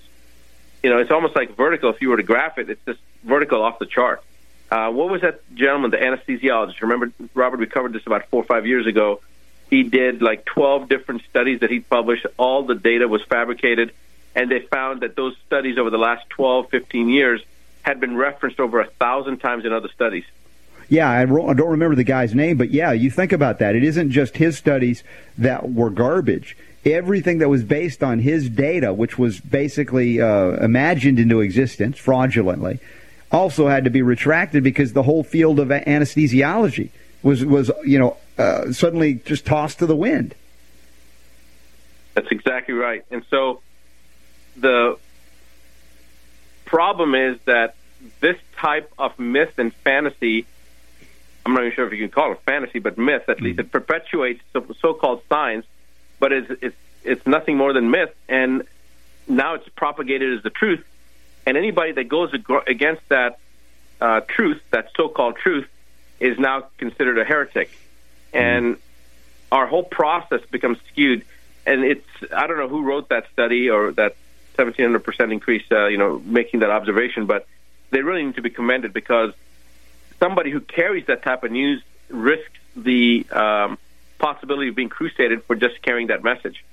you 0.81 0.89
know, 0.89 0.99
it's 0.99 1.11
almost 1.11 1.35
like 1.35 1.55
vertical. 1.55 1.89
If 1.89 2.01
you 2.01 2.09
were 2.09 2.17
to 2.17 2.23
graph 2.23 2.57
it, 2.57 2.69
it's 2.69 2.83
just 2.85 2.99
vertical 3.23 3.61
off 3.61 3.79
the 3.79 3.85
chart. 3.85 4.23
Uh, 4.69 4.91
what 4.91 5.09
was 5.09 5.21
that 5.21 5.41
gentleman, 5.55 5.91
the 5.91 5.97
anesthesiologist? 5.97 6.81
Remember, 6.81 7.12
Robert, 7.33 7.59
we 7.59 7.67
covered 7.67 7.93
this 7.93 8.05
about 8.05 8.27
four 8.27 8.41
or 8.41 8.45
five 8.45 8.67
years 8.67 8.86
ago. 8.86 9.21
He 9.69 9.83
did 9.83 10.21
like 10.21 10.45
12 10.45 10.89
different 10.89 11.24
studies 11.29 11.62
that 11.62 11.69
he 11.69 11.79
published. 11.79 12.25
All 12.38 12.63
the 12.63 12.75
data 12.75 13.07
was 13.07 13.21
fabricated, 13.24 13.93
and 14.36 14.50
they 14.51 14.59
found 14.59 15.01
that 15.01 15.15
those 15.15 15.36
studies 15.45 15.77
over 15.77 15.89
the 15.89 15.97
last 15.97 16.29
12, 16.29 16.69
15 16.69 17.09
years 17.09 17.41
had 17.81 18.00
been 18.00 18.15
referenced 18.15 18.59
over 18.59 18.81
a 18.81 18.86
thousand 18.86 19.38
times 19.38 19.65
in 19.65 19.71
other 19.71 19.89
studies. 19.89 20.25
Yeah, 20.89 21.09
I, 21.09 21.25
don't 21.25 21.59
remember 21.59 21.95
the 21.95 22.03
guy's 22.03 22.33
name, 22.33 22.57
but 22.57 22.69
yeah, 22.69 22.93
you 22.93 23.09
think 23.09 23.33
about 23.33 23.59
that. 23.59 23.75
It 23.75 23.83
isn't 23.83 24.12
just 24.12 24.38
his 24.38 24.57
studies 24.57 25.03
that 25.38 25.71
were 25.71 25.89
garbage. 25.89 26.55
Everything 26.86 27.39
that 27.39 27.50
was 27.50 27.63
based 27.63 28.03
on 28.03 28.19
his 28.19 28.50
data, 28.50 28.93
which 28.93 29.17
was 29.17 29.41
basically 29.41 30.21
uh, 30.21 30.51
imagined 30.63 31.19
into 31.19 31.41
existence 31.41 31.97
fraudulently, 31.97 32.79
also 33.31 33.67
had 33.67 33.84
to 33.84 33.89
be 33.89 34.01
retracted 34.01 34.63
because 34.63 34.93
the 34.93 35.03
whole 35.03 35.24
field 35.24 35.60
of 35.60 35.69
anesthesiology 35.69 36.89
was 37.24 37.43
was 37.46 37.72
you 37.86 38.00
know 38.00 38.17
uh, 38.38 38.72
suddenly 38.72 39.15
just 39.25 39.46
tossed 39.46 39.79
to 39.79 39.86
the 39.86 39.96
wind. 39.96 40.36
That's 42.13 42.31
exactly 42.31 42.74
right. 42.74 43.03
And 43.12 43.24
so 43.29 43.62
the 44.55 44.98
problem 46.65 47.15
is 47.15 47.38
that 47.46 47.75
this 48.19 48.38
type 48.55 48.91
of 48.98 49.17
myth 49.19 49.57
and 49.57 49.74
fantasy 49.74 50.46
I'm 51.48 51.53
not 51.53 51.62
even 51.62 51.75
sure 51.75 51.88
if 51.88 51.93
you 51.93 52.00
can 52.00 52.10
call 52.10 52.34
it 52.34 52.41
fantasy, 52.41 52.79
but 52.79 52.98
myth 52.98 53.29
at 53.29 53.39
least. 53.39 53.57
It 53.57 53.72
perpetuates 53.72 54.41
so, 54.81 54.93
called 54.93 55.22
science, 55.29 55.65
but 56.19 56.34
it's, 56.34 56.51
it's 56.62 56.75
it's 57.05 57.25
nothing 57.25 57.55
more 57.55 57.72
than 57.72 57.89
myth, 57.89 58.13
and 58.27 58.63
now 59.29 59.53
it's 59.53 59.69
propagated 59.69 60.38
as 60.38 60.43
the 60.43 60.50
truth. 60.50 60.86
And 61.47 61.55
anybody 61.55 61.93
that 61.93 62.09
goes 62.09 62.33
against 62.67 63.07
that 63.07 63.39
uh, 64.01 64.19
truth, 64.19 64.61
that 64.71 64.89
so-called 64.97 65.37
truth, 65.37 65.65
is 66.19 66.37
now 66.37 66.65
considered 66.77 67.17
a 67.17 67.23
heretic, 67.23 67.71
and 68.33 68.75
our 69.49 69.65
whole 69.65 69.85
process 69.85 70.41
becomes 70.51 70.77
skewed. 70.89 71.23
And 71.65 71.85
it's 71.85 72.05
I 72.35 72.47
don't 72.47 72.57
know 72.57 72.67
who 72.67 72.83
wrote 72.83 73.07
that 73.09 73.31
study 73.31 73.69
or 73.69 73.93
that 73.93 74.17
1700 74.55 74.99
percent 74.99 75.31
increase, 75.31 75.63
uh, 75.71 75.85
you 75.85 75.97
know, 75.97 76.19
making 76.25 76.59
that 76.59 76.69
observation, 76.69 77.27
but 77.27 77.47
they 77.91 78.01
really 78.01 78.25
need 78.25 78.35
to 78.35 78.41
be 78.41 78.49
commended 78.49 78.91
because 78.91 79.31
somebody 80.19 80.51
who 80.51 80.59
carries 80.59 81.05
that 81.05 81.23
type 81.23 81.45
of 81.45 81.51
news 81.53 81.81
risks 82.09 82.59
the 82.75 83.25
um, 83.31 83.77
possibility 84.19 84.67
of 84.67 84.75
being 84.75 84.89
crusaded 84.89 85.45
for 85.45 85.55
just 85.55 85.81
carrying 85.81 86.07
that 86.07 86.25
message. 86.25 86.65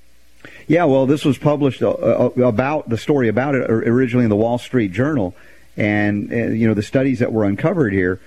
Yeah, 0.67 0.85
well, 0.85 1.07
this 1.07 1.25
was 1.25 1.39
published 1.39 1.83
uh, 1.83 1.91
uh 1.91 2.31
about 2.43 2.89
the 2.89 2.99
story 2.99 3.29
about 3.29 3.55
it 3.55 3.71
originally 3.71 4.25
in 4.25 4.31
the 4.31 4.37
Wall 4.37 4.59
Street 4.59 4.93
Journal, 4.93 5.35
and 5.77 6.33
uh, 6.33 6.37
you 6.37 6.67
know 6.67 6.75
the 6.75 6.83
studies 6.83 7.19
that 7.19 7.33
were 7.33 7.45
uncovered 7.45 7.93
here. 7.93 8.21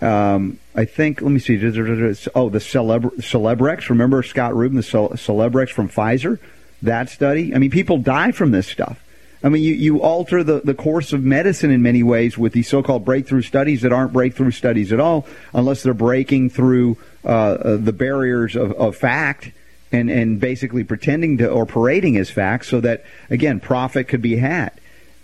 Um, 0.00 0.58
I 0.74 0.84
think 0.84 1.20
let 1.20 1.30
me 1.30 1.38
see. 1.38 1.56
Oh, 1.56 2.48
the 2.48 2.58
Celebr- 2.58 3.16
Celebrex. 3.18 3.88
Remember 3.88 4.22
Scott 4.22 4.56
Reuben, 4.56 4.76
the 4.76 4.82
Celebrex 4.82 5.70
from 5.70 5.88
Pfizer? 5.88 6.38
That 6.80 7.08
study. 7.08 7.54
I 7.54 7.58
mean, 7.58 7.70
people 7.70 7.98
die 7.98 8.32
from 8.32 8.50
this 8.50 8.66
stuff. 8.66 8.98
I 9.44 9.48
mean, 9.48 9.62
you, 9.62 9.74
you 9.74 10.02
alter 10.02 10.44
the, 10.44 10.60
the 10.60 10.74
course 10.74 11.12
of 11.12 11.22
medicine 11.22 11.70
in 11.70 11.82
many 11.82 12.02
ways 12.02 12.38
with 12.38 12.52
these 12.52 12.68
so-called 12.68 13.04
breakthrough 13.04 13.42
studies 13.42 13.82
that 13.82 13.92
aren't 13.92 14.12
breakthrough 14.12 14.52
studies 14.52 14.92
at 14.92 15.00
all, 15.00 15.26
unless 15.52 15.82
they're 15.82 15.94
breaking 15.94 16.50
through 16.50 16.96
uh, 17.24 17.76
the 17.76 17.92
barriers 17.92 18.54
of, 18.54 18.72
of 18.72 18.96
fact 18.96 19.50
and, 19.92 20.10
and 20.10 20.40
basically 20.40 20.82
pretending 20.82 21.38
to 21.38 21.48
or 21.48 21.66
parading 21.66 22.16
as 22.16 22.30
facts 22.30 22.68
so 22.68 22.80
that, 22.80 23.04
again, 23.30 23.60
profit 23.60 24.08
could 24.08 24.22
be 24.22 24.36
had. 24.36 24.72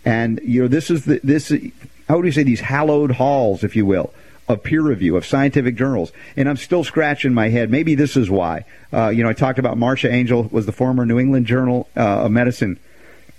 And, 0.05 0.41
you 0.45 0.63
know, 0.63 0.69
this 0.69 0.91
is 0.91 1.07
the, 1.07 1.21
this, 1.25 1.53
how 2.09 2.17
would 2.17 2.27
you 2.27 2.33
say, 2.33 2.43
these 2.43 2.61
hallowed 2.61 3.13
halls, 3.13 3.65
if 3.65 3.75
you 3.75 3.85
will, 3.87 4.13
of 4.47 4.63
peer 4.63 4.83
review, 4.83 5.17
of 5.17 5.27
scientific 5.27 5.75
journals. 5.75 6.13
And 6.37 6.49
I'm 6.49 6.57
still 6.57 6.85
scratching 6.85 7.35
my 7.35 7.49
head. 7.49 7.71
Maybe 7.71 7.95
this 7.95 8.17
is 8.17 8.31
why. 8.31 8.65
Uh, 8.93 9.09
you 9.09 9.23
know, 9.23 9.29
I 9.29 9.35
talked 9.35 9.59
about 9.59 9.77
Marcia 9.77 10.11
Angell 10.11 10.45
was 10.45 10.67
the 10.67 10.73
former 10.73 11.05
New 11.05 11.19
England 11.19 11.47
Journal 11.47 11.89
uh, 11.97 12.25
of 12.25 12.31
Medicine 12.31 12.79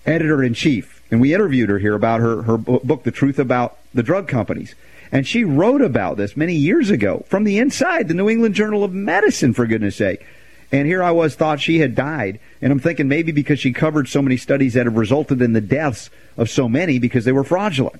editor 0.05 0.43
in 0.43 0.53
chief, 0.53 1.01
and 1.11 1.21
we 1.21 1.33
interviewed 1.33 1.69
her 1.69 1.79
here 1.79 1.95
about 1.95 2.19
her, 2.19 2.43
her 2.43 2.57
book, 2.57 3.03
The 3.03 3.11
Truth 3.11 3.39
About 3.39 3.77
the 3.93 4.03
Drug 4.03 4.27
Companies. 4.27 4.75
And 5.11 5.25
she 5.25 5.43
wrote 5.43 5.81
about 5.81 6.17
this 6.17 6.37
many 6.37 6.53
years 6.53 6.91
ago 6.91 7.25
from 7.27 7.43
the 7.43 7.57
inside, 7.57 8.07
the 8.07 8.13
New 8.13 8.29
England 8.29 8.53
Journal 8.53 8.83
of 8.83 8.93
Medicine, 8.93 9.53
for 9.53 9.65
goodness 9.65 9.95
sake. 9.95 10.23
And 10.71 10.87
here 10.87 11.01
I 11.01 11.11
was, 11.11 11.35
thought 11.35 11.59
she 11.59 11.79
had 11.79 11.95
died. 11.95 12.39
And 12.61 12.71
I'm 12.71 12.79
thinking 12.79 13.07
maybe 13.07 13.31
because 13.31 13.59
she 13.59 13.73
covered 13.73 14.07
so 14.07 14.21
many 14.21 14.37
studies 14.37 14.75
that 14.75 14.85
have 14.85 14.97
resulted 14.97 15.41
in 15.41 15.53
the 15.53 15.61
deaths 15.61 16.09
of 16.37 16.49
so 16.49 16.69
many 16.69 16.99
because 16.99 17.25
they 17.25 17.31
were 17.31 17.43
fraudulent. 17.43 17.99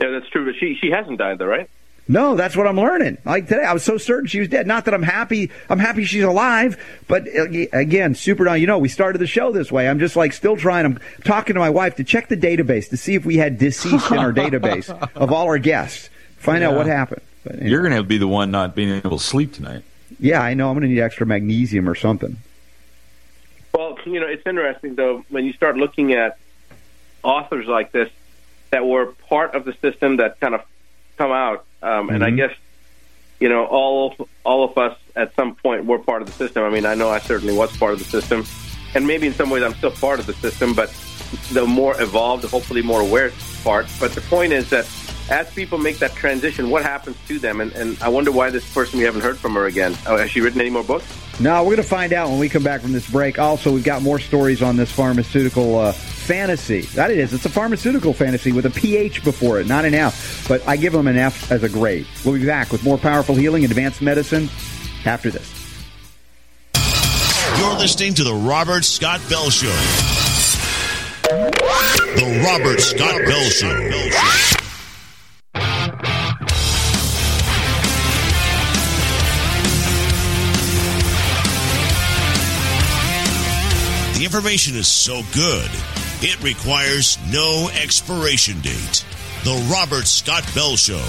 Yeah, 0.00 0.10
that's 0.10 0.28
true. 0.28 0.46
But 0.46 0.54
she, 0.58 0.78
she 0.80 0.90
hasn't 0.90 1.18
died, 1.18 1.38
though, 1.38 1.46
right? 1.46 1.68
No, 2.10 2.34
that's 2.34 2.56
what 2.56 2.66
I'm 2.66 2.76
learning. 2.76 3.18
Like 3.24 3.46
today, 3.46 3.62
I 3.62 3.72
was 3.72 3.84
so 3.84 3.96
certain 3.96 4.26
she 4.26 4.40
was 4.40 4.48
dead. 4.48 4.66
Not 4.66 4.86
that 4.86 4.94
I'm 4.94 5.02
happy. 5.04 5.48
I'm 5.68 5.78
happy 5.78 6.04
she's 6.04 6.24
alive. 6.24 6.76
But 7.06 7.28
again, 7.72 8.16
Super 8.16 8.44
Don, 8.44 8.60
you 8.60 8.66
know, 8.66 8.78
we 8.78 8.88
started 8.88 9.20
the 9.20 9.28
show 9.28 9.52
this 9.52 9.70
way. 9.70 9.88
I'm 9.88 10.00
just 10.00 10.16
like 10.16 10.32
still 10.32 10.56
trying. 10.56 10.86
I'm 10.86 10.98
talking 11.22 11.54
to 11.54 11.60
my 11.60 11.70
wife 11.70 11.94
to 11.96 12.04
check 12.04 12.26
the 12.26 12.36
database 12.36 12.88
to 12.88 12.96
see 12.96 13.14
if 13.14 13.24
we 13.24 13.36
had 13.36 13.58
deceased 13.58 14.10
in 14.10 14.18
our 14.18 14.32
database 14.32 14.90
of 15.14 15.30
all 15.30 15.46
our 15.46 15.58
guests. 15.58 16.10
Find 16.36 16.62
yeah. 16.62 16.70
out 16.70 16.74
what 16.74 16.86
happened. 16.86 17.22
Anyway. 17.48 17.68
You're 17.68 17.82
going 17.82 17.94
to 17.94 18.02
be 18.02 18.18
the 18.18 18.26
one 18.26 18.50
not 18.50 18.74
being 18.74 18.90
able 18.90 19.18
to 19.18 19.24
sleep 19.24 19.52
tonight. 19.52 19.84
Yeah, 20.20 20.40
I 20.40 20.54
know. 20.54 20.68
I'm 20.68 20.74
going 20.74 20.88
to 20.88 20.94
need 20.94 21.00
extra 21.00 21.26
magnesium 21.26 21.88
or 21.88 21.94
something. 21.94 22.36
Well, 23.74 23.98
you 24.04 24.20
know, 24.20 24.26
it's 24.26 24.46
interesting 24.46 24.94
though 24.94 25.24
when 25.28 25.44
you 25.44 25.52
start 25.52 25.76
looking 25.76 26.12
at 26.12 26.38
authors 27.22 27.66
like 27.66 27.92
this 27.92 28.10
that 28.70 28.86
were 28.86 29.06
part 29.28 29.54
of 29.54 29.64
the 29.64 29.72
system 29.80 30.18
that 30.18 30.38
kind 30.40 30.54
of 30.54 30.62
come 31.16 31.32
out 31.32 31.64
um, 31.82 32.10
and 32.10 32.22
mm-hmm. 32.22 32.22
I 32.22 32.30
guess 32.30 32.56
you 33.38 33.48
know 33.48 33.64
all 33.64 34.14
all 34.44 34.64
of 34.64 34.76
us 34.76 34.98
at 35.16 35.34
some 35.34 35.54
point 35.54 35.86
were 35.86 35.98
part 35.98 36.22
of 36.22 36.28
the 36.28 36.34
system. 36.34 36.62
I 36.62 36.70
mean, 36.70 36.84
I 36.84 36.94
know 36.94 37.08
I 37.08 37.18
certainly 37.18 37.54
was 37.54 37.74
part 37.76 37.92
of 37.92 37.98
the 37.98 38.04
system, 38.04 38.44
and 38.94 39.06
maybe 39.06 39.26
in 39.26 39.32
some 39.32 39.50
ways 39.50 39.62
I'm 39.62 39.74
still 39.74 39.90
part 39.90 40.20
of 40.20 40.26
the 40.26 40.34
system, 40.34 40.74
but 40.74 40.90
the 41.52 41.66
more 41.66 42.00
evolved, 42.00 42.44
hopefully 42.44 42.82
more 42.82 43.00
aware 43.00 43.32
part. 43.64 43.86
But 43.98 44.12
the 44.12 44.20
point 44.22 44.52
is 44.52 44.68
that 44.70 44.84
as 45.30 45.52
people 45.54 45.78
make 45.78 45.98
that 45.98 46.12
transition, 46.14 46.70
what 46.70 46.82
happens 46.82 47.16
to 47.28 47.38
them? 47.38 47.60
And, 47.60 47.72
and 47.72 48.00
I 48.02 48.08
wonder 48.08 48.32
why 48.32 48.50
this 48.50 48.70
person 48.74 48.98
we 48.98 49.04
haven't 49.04 49.22
heard 49.22 49.38
from 49.38 49.54
her 49.54 49.66
again. 49.66 49.96
Oh, 50.06 50.16
has 50.16 50.30
she 50.30 50.40
written 50.40 50.60
any 50.60 50.70
more 50.70 50.82
books? 50.82 51.06
No, 51.40 51.62
we're 51.62 51.76
going 51.76 51.76
to 51.76 51.82
find 51.84 52.12
out 52.12 52.28
when 52.28 52.38
we 52.38 52.48
come 52.48 52.62
back 52.62 52.82
from 52.82 52.92
this 52.92 53.08
break. 53.08 53.38
Also, 53.38 53.72
we've 53.72 53.84
got 53.84 54.02
more 54.02 54.18
stories 54.18 54.60
on 54.60 54.76
this 54.76 54.90
pharmaceutical 54.92 55.78
uh, 55.78 55.92
fantasy. 55.92 56.82
That 56.82 57.10
it 57.10 57.18
is. 57.18 57.32
It's 57.32 57.46
a 57.46 57.50
pharmaceutical 57.50 58.12
fantasy 58.12 58.52
with 58.52 58.66
a 58.66 58.70
PH 58.70 59.24
before 59.24 59.58
it, 59.60 59.66
not 59.66 59.84
an 59.84 59.94
F. 59.94 60.46
But 60.48 60.66
I 60.68 60.76
give 60.76 60.92
them 60.92 61.06
an 61.06 61.16
F 61.16 61.50
as 61.50 61.62
a 61.62 61.68
grade. 61.68 62.06
We'll 62.24 62.38
be 62.38 62.44
back 62.44 62.72
with 62.72 62.84
more 62.84 62.98
powerful 62.98 63.36
healing 63.36 63.64
and 63.64 63.70
advanced 63.70 64.02
medicine 64.02 64.50
after 65.06 65.30
this. 65.30 65.56
You're 67.58 67.78
listening 67.78 68.14
to 68.14 68.24
the 68.24 68.34
Robert 68.34 68.84
Scott 68.84 69.20
Bell 69.30 69.48
Show. 69.48 69.68
The 71.22 72.42
Robert 72.44 72.80
Scott 72.80 73.22
Bell 73.26 73.48
Show. 73.50 74.49
Information 84.30 84.76
is 84.76 84.86
so 84.86 85.22
good, 85.34 85.68
it 86.22 86.40
requires 86.40 87.18
no 87.32 87.68
expiration 87.82 88.60
date. 88.60 89.04
The 89.42 89.68
Robert 89.68 90.06
Scott 90.06 90.48
Bell 90.54 90.76
Show. 90.76 91.04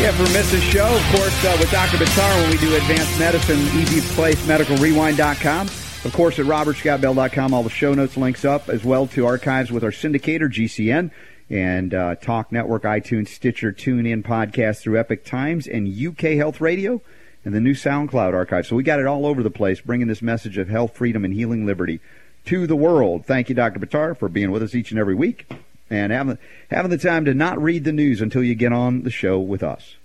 Yeah, 0.00 0.12
for 0.12 0.22
miss 0.32 0.52
a 0.52 0.60
show, 0.60 0.86
of 0.86 1.02
course, 1.16 1.44
uh, 1.44 1.56
with 1.58 1.68
Dr. 1.72 1.96
Buttar 1.96 2.42
when 2.42 2.50
we 2.52 2.58
do 2.58 2.76
advanced 2.76 3.18
medicine, 3.18 3.58
easiest 3.76 4.14
place, 4.14 4.40
medicalrewind.com. 4.46 5.66
Of 5.66 6.12
course, 6.12 6.38
at 6.38 6.46
robertscottbell.com, 6.46 7.52
all 7.52 7.64
the 7.64 7.70
show 7.70 7.92
notes 7.92 8.16
links 8.16 8.44
up, 8.44 8.68
as 8.68 8.84
well 8.84 9.08
to 9.08 9.26
archives 9.26 9.72
with 9.72 9.82
our 9.82 9.90
syndicator, 9.90 10.48
GCN, 10.48 11.10
and 11.50 11.92
uh, 11.92 12.14
Talk 12.14 12.52
Network, 12.52 12.84
iTunes, 12.84 13.26
Stitcher, 13.26 13.72
TuneIn, 13.72 14.22
podcast 14.22 14.82
through 14.82 14.96
Epoch 15.00 15.24
Times, 15.24 15.66
and 15.66 15.88
UK 15.88 16.36
Health 16.36 16.60
Radio 16.60 17.02
and 17.44 17.54
the 17.54 17.60
new 17.60 17.74
SoundCloud 17.74 18.34
archive. 18.34 18.66
So 18.66 18.76
we 18.76 18.82
got 18.82 19.00
it 19.00 19.06
all 19.06 19.26
over 19.26 19.42
the 19.42 19.50
place, 19.50 19.80
bringing 19.80 20.08
this 20.08 20.22
message 20.22 20.58
of 20.58 20.68
health, 20.68 20.96
freedom, 20.96 21.24
and 21.24 21.34
healing 21.34 21.66
liberty 21.66 22.00
to 22.46 22.66
the 22.66 22.76
world. 22.76 23.26
Thank 23.26 23.48
you, 23.48 23.54
Dr. 23.54 23.80
Buttar, 23.80 24.16
for 24.16 24.28
being 24.28 24.50
with 24.50 24.62
us 24.62 24.74
each 24.74 24.90
and 24.90 24.98
every 24.98 25.14
week 25.14 25.50
and 25.90 26.12
having, 26.12 26.38
having 26.70 26.90
the 26.90 26.98
time 26.98 27.24
to 27.26 27.34
not 27.34 27.60
read 27.60 27.84
the 27.84 27.92
news 27.92 28.20
until 28.20 28.42
you 28.42 28.54
get 28.54 28.72
on 28.72 29.02
the 29.02 29.10
show 29.10 29.38
with 29.38 29.62
us. 29.62 29.96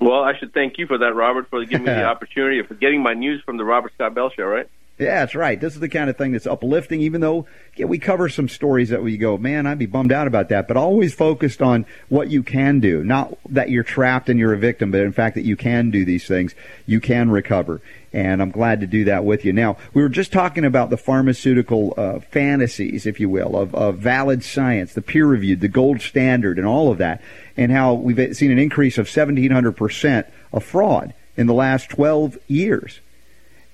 Well, 0.00 0.22
I 0.22 0.36
should 0.38 0.52
thank 0.52 0.78
you 0.78 0.86
for 0.86 0.98
that, 0.98 1.14
Robert, 1.14 1.48
for 1.48 1.64
giving 1.64 1.86
me 1.86 1.92
the 1.92 2.04
opportunity 2.06 2.58
of 2.58 2.68
getting 2.80 3.02
my 3.02 3.14
news 3.14 3.42
from 3.44 3.56
the 3.56 3.64
Robert 3.64 3.92
Scott 3.94 4.14
Bell 4.14 4.30
Show, 4.30 4.44
right? 4.44 4.68
Yeah, 4.96 5.20
that's 5.20 5.34
right. 5.34 5.60
This 5.60 5.74
is 5.74 5.80
the 5.80 5.88
kind 5.88 6.08
of 6.08 6.16
thing 6.16 6.30
that's 6.30 6.46
uplifting, 6.46 7.00
even 7.00 7.20
though 7.20 7.46
yeah, 7.74 7.86
we 7.86 7.98
cover 7.98 8.28
some 8.28 8.48
stories 8.48 8.90
that 8.90 9.02
we 9.02 9.16
go, 9.16 9.36
man, 9.36 9.66
I'd 9.66 9.78
be 9.78 9.86
bummed 9.86 10.12
out 10.12 10.28
about 10.28 10.50
that, 10.50 10.68
but 10.68 10.76
always 10.76 11.12
focused 11.12 11.60
on 11.60 11.84
what 12.08 12.30
you 12.30 12.44
can 12.44 12.78
do. 12.78 13.02
Not 13.02 13.36
that 13.48 13.70
you're 13.70 13.82
trapped 13.82 14.28
and 14.28 14.38
you're 14.38 14.52
a 14.52 14.58
victim, 14.58 14.92
but 14.92 15.00
in 15.00 15.10
fact 15.10 15.34
that 15.34 15.44
you 15.44 15.56
can 15.56 15.90
do 15.90 16.04
these 16.04 16.28
things. 16.28 16.54
You 16.86 17.00
can 17.00 17.28
recover. 17.28 17.80
And 18.12 18.40
I'm 18.40 18.52
glad 18.52 18.82
to 18.82 18.86
do 18.86 19.02
that 19.06 19.24
with 19.24 19.44
you. 19.44 19.52
Now, 19.52 19.78
we 19.94 20.02
were 20.02 20.08
just 20.08 20.32
talking 20.32 20.64
about 20.64 20.90
the 20.90 20.96
pharmaceutical 20.96 21.94
uh, 21.96 22.20
fantasies, 22.20 23.04
if 23.04 23.18
you 23.18 23.28
will, 23.28 23.56
of, 23.56 23.74
of 23.74 23.98
valid 23.98 24.44
science, 24.44 24.94
the 24.94 25.02
peer 25.02 25.26
reviewed, 25.26 25.60
the 25.60 25.66
gold 25.66 26.02
standard, 26.02 26.56
and 26.56 26.68
all 26.68 26.92
of 26.92 26.98
that, 26.98 27.20
and 27.56 27.72
how 27.72 27.94
we've 27.94 28.36
seen 28.36 28.52
an 28.52 28.60
increase 28.60 28.96
of 28.96 29.08
1,700% 29.08 30.30
of 30.52 30.62
fraud 30.62 31.14
in 31.36 31.48
the 31.48 31.54
last 31.54 31.90
12 31.90 32.38
years. 32.46 33.00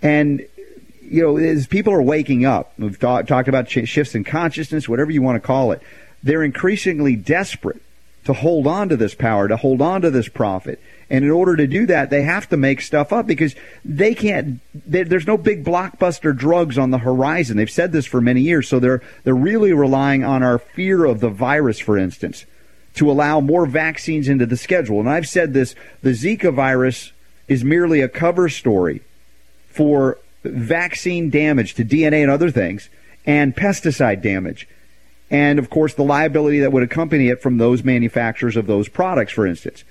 And 0.01 0.47
you 1.11 1.23
know, 1.23 1.37
as 1.37 1.67
people 1.67 1.93
are 1.93 2.03
waking 2.03 2.47
up, 2.47 2.73
we've 2.79 2.99
talk, 2.99 3.27
talked 3.27 3.49
about 3.49 3.69
shifts 3.69 4.15
in 4.15 4.23
consciousness, 4.23 4.89
whatever 4.89 5.11
you 5.11 5.23
want 5.23 5.37
to 5.37 5.47
call 5.47 5.73
it, 5.73 5.83
they're 6.23 6.45
increasingly 6.45 7.17
desperate 7.17 7.83
to 8.25 8.33
hold 8.33 8.67
on 8.67 8.89
to 8.91 8.97
this 8.97 9.15
power, 9.15 9.49
to 9.49 9.57
hold 9.57 9.83
on 9.83 10.03
to 10.03 10.11
this 10.11 10.29
profit. 10.29 10.81
And 11.09 11.25
in 11.25 11.31
order 11.31 11.57
to 11.57 11.67
do 11.67 11.87
that, 11.87 12.11
they 12.11 12.23
have 12.23 12.49
to 12.51 12.57
make 12.57 12.81
stuff 12.81 13.13
up 13.13 13.27
because 13.27 13.57
they 13.85 14.15
can't. 14.15 14.61
They, 14.87 15.03
there's 15.03 15.27
no 15.27 15.37
big 15.37 15.65
blockbuster 15.65 16.37
drugs 16.37 16.79
on 16.79 16.93
the 16.93 16.99
horizon. 16.99 17.57
They've 17.57 17.69
said 17.69 17.91
this 17.91 18.07
for 18.07 18.21
many 18.21 18.43
years, 18.43 18.69
so 18.69 18.79
they're 18.79 19.03
they're 19.25 19.35
really 19.35 19.73
relying 19.73 20.23
on 20.23 20.45
our 20.45 20.59
fear 20.59 21.05
of 21.05 21.19
the 21.19 21.29
virus, 21.29 21.81
for 21.81 21.99
instance, 21.99 22.47
to 22.95 23.11
allow 23.11 23.41
more 23.41 23.67
vaccines 23.67 24.29
into 24.29 24.47
the 24.47 24.57
schedule. 24.57 25.01
And 25.01 25.09
I've 25.09 25.27
said 25.27 25.53
this: 25.53 25.75
the 26.03 26.11
Zika 26.11 26.55
virus 26.55 27.11
is 27.49 27.65
merely 27.65 28.01
a 28.01 28.09
cover 28.09 28.49
story 28.49 29.03
for 29.71 30.19
vaccine 30.43 31.31
damage 31.31 31.75
to 31.75 31.85
DNA 31.85 32.23
and 32.23 32.31
other 32.31 32.51
things, 32.51 32.89
and 33.27 33.55
pesticide 33.55 34.23
damage 34.23 34.67
and 35.31 35.59
of 35.59 35.71
course 35.71 35.95
the 35.95 36.03
liability 36.03 36.59
that 36.61 36.73
would 36.73 36.83
accompany 36.83 37.29
it 37.29 37.41
from 37.41 37.59
those 37.59 37.85
manufacturers 37.85 38.57
of 38.57 38.67
those 38.67 38.89
products, 38.89 39.33
for 39.33 39.47
instance. 39.47 39.85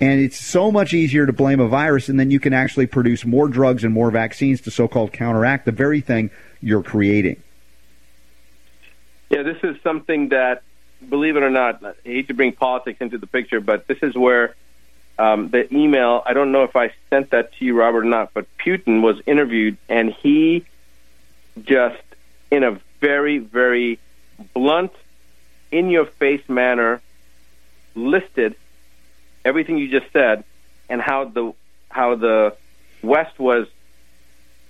And 0.00 0.20
it's 0.20 0.38
so 0.38 0.70
much 0.72 0.92
easier 0.92 1.26
to 1.26 1.32
blame 1.32 1.60
a 1.60 1.68
virus, 1.68 2.08
and 2.08 2.18
then 2.18 2.30
you 2.30 2.40
can 2.40 2.52
actually 2.52 2.86
produce 2.86 3.24
more 3.24 3.48
drugs 3.48 3.84
and 3.84 3.94
more 3.94 4.10
vaccines 4.10 4.60
to 4.62 4.70
so 4.70 4.88
called 4.88 5.12
counteract 5.12 5.64
the 5.64 5.72
very 5.72 6.00
thing 6.00 6.30
you're 6.60 6.82
creating. 6.82 7.40
Yeah, 9.30 9.44
this 9.44 9.58
is 9.62 9.76
something 9.82 10.30
that, 10.30 10.62
believe 11.08 11.36
it 11.36 11.42
or 11.42 11.50
not, 11.50 11.84
I 11.84 11.94
hate 12.04 12.28
to 12.28 12.34
bring 12.34 12.52
politics 12.52 13.00
into 13.00 13.16
the 13.16 13.28
picture, 13.28 13.60
but 13.60 13.86
this 13.86 13.98
is 14.02 14.14
where 14.14 14.56
um, 15.18 15.48
the 15.48 15.72
email, 15.74 16.22
I 16.24 16.32
don't 16.32 16.52
know 16.52 16.64
if 16.64 16.76
I 16.76 16.92
sent 17.10 17.30
that 17.30 17.52
to 17.54 17.64
you, 17.64 17.78
Robert, 17.78 18.04
or 18.04 18.08
not, 18.08 18.32
but 18.34 18.46
Putin 18.58 19.02
was 19.02 19.20
interviewed, 19.26 19.76
and 19.88 20.10
he 20.10 20.64
just, 21.62 22.02
in 22.50 22.64
a 22.64 22.80
very, 23.00 23.38
very 23.38 23.98
blunt, 24.54 24.92
in 25.70 25.90
your 25.90 26.06
face 26.06 26.46
manner 26.48 27.00
listed 27.94 28.54
everything 29.44 29.78
you 29.78 29.88
just 29.88 30.12
said 30.12 30.44
and 30.88 31.00
how 31.00 31.24
the 31.24 31.52
how 31.88 32.14
the 32.14 32.56
West 33.02 33.38
was 33.38 33.66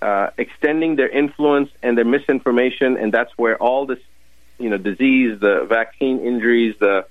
uh, 0.01 0.29
extending 0.37 0.95
their 0.95 1.07
influence 1.07 1.69
and 1.81 1.97
their 1.97 2.05
misinformation, 2.05 2.97
and 2.97 3.13
that's 3.13 3.31
where 3.37 3.57
all 3.57 3.85
this, 3.85 3.99
you 4.57 4.69
know, 4.69 4.77
disease, 4.77 5.39
the 5.39 5.65
vaccine 5.65 6.19
injuries, 6.19 6.75
the 6.79 7.05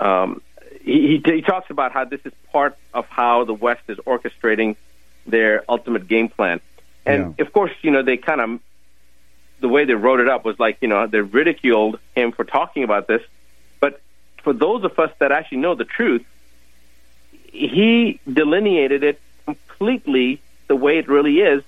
um, 0.00 0.40
he, 0.84 1.22
he 1.24 1.42
talks 1.42 1.70
about 1.70 1.92
how 1.92 2.04
this 2.04 2.20
is 2.24 2.32
part 2.52 2.76
of 2.92 3.06
how 3.06 3.44
the 3.44 3.54
West 3.54 3.82
is 3.88 3.98
orchestrating 3.98 4.76
their 5.26 5.64
ultimate 5.68 6.08
game 6.08 6.28
plan, 6.28 6.60
and 7.06 7.34
yeah. 7.38 7.44
of 7.44 7.52
course, 7.52 7.72
you 7.82 7.90
know, 7.90 8.02
they 8.02 8.16
kind 8.16 8.40
of 8.40 8.60
the 9.60 9.68
way 9.68 9.84
they 9.84 9.94
wrote 9.94 10.20
it 10.20 10.28
up 10.28 10.44
was 10.44 10.58
like, 10.58 10.78
you 10.80 10.88
know, 10.88 11.06
they 11.06 11.20
ridiculed 11.20 11.98
him 12.16 12.32
for 12.32 12.44
talking 12.44 12.82
about 12.82 13.06
this. 13.06 13.22
But 13.80 14.00
for 14.42 14.52
those 14.52 14.84
of 14.84 14.98
us 14.98 15.12
that 15.20 15.30
actually 15.30 15.58
know 15.58 15.74
the 15.76 15.84
truth, 15.84 16.26
he 17.44 18.20
delineated 18.30 19.04
it 19.04 19.20
completely 19.44 20.42
the 20.66 20.76
way 20.76 20.98
it 20.98 21.08
really 21.08 21.38
is 21.38 21.62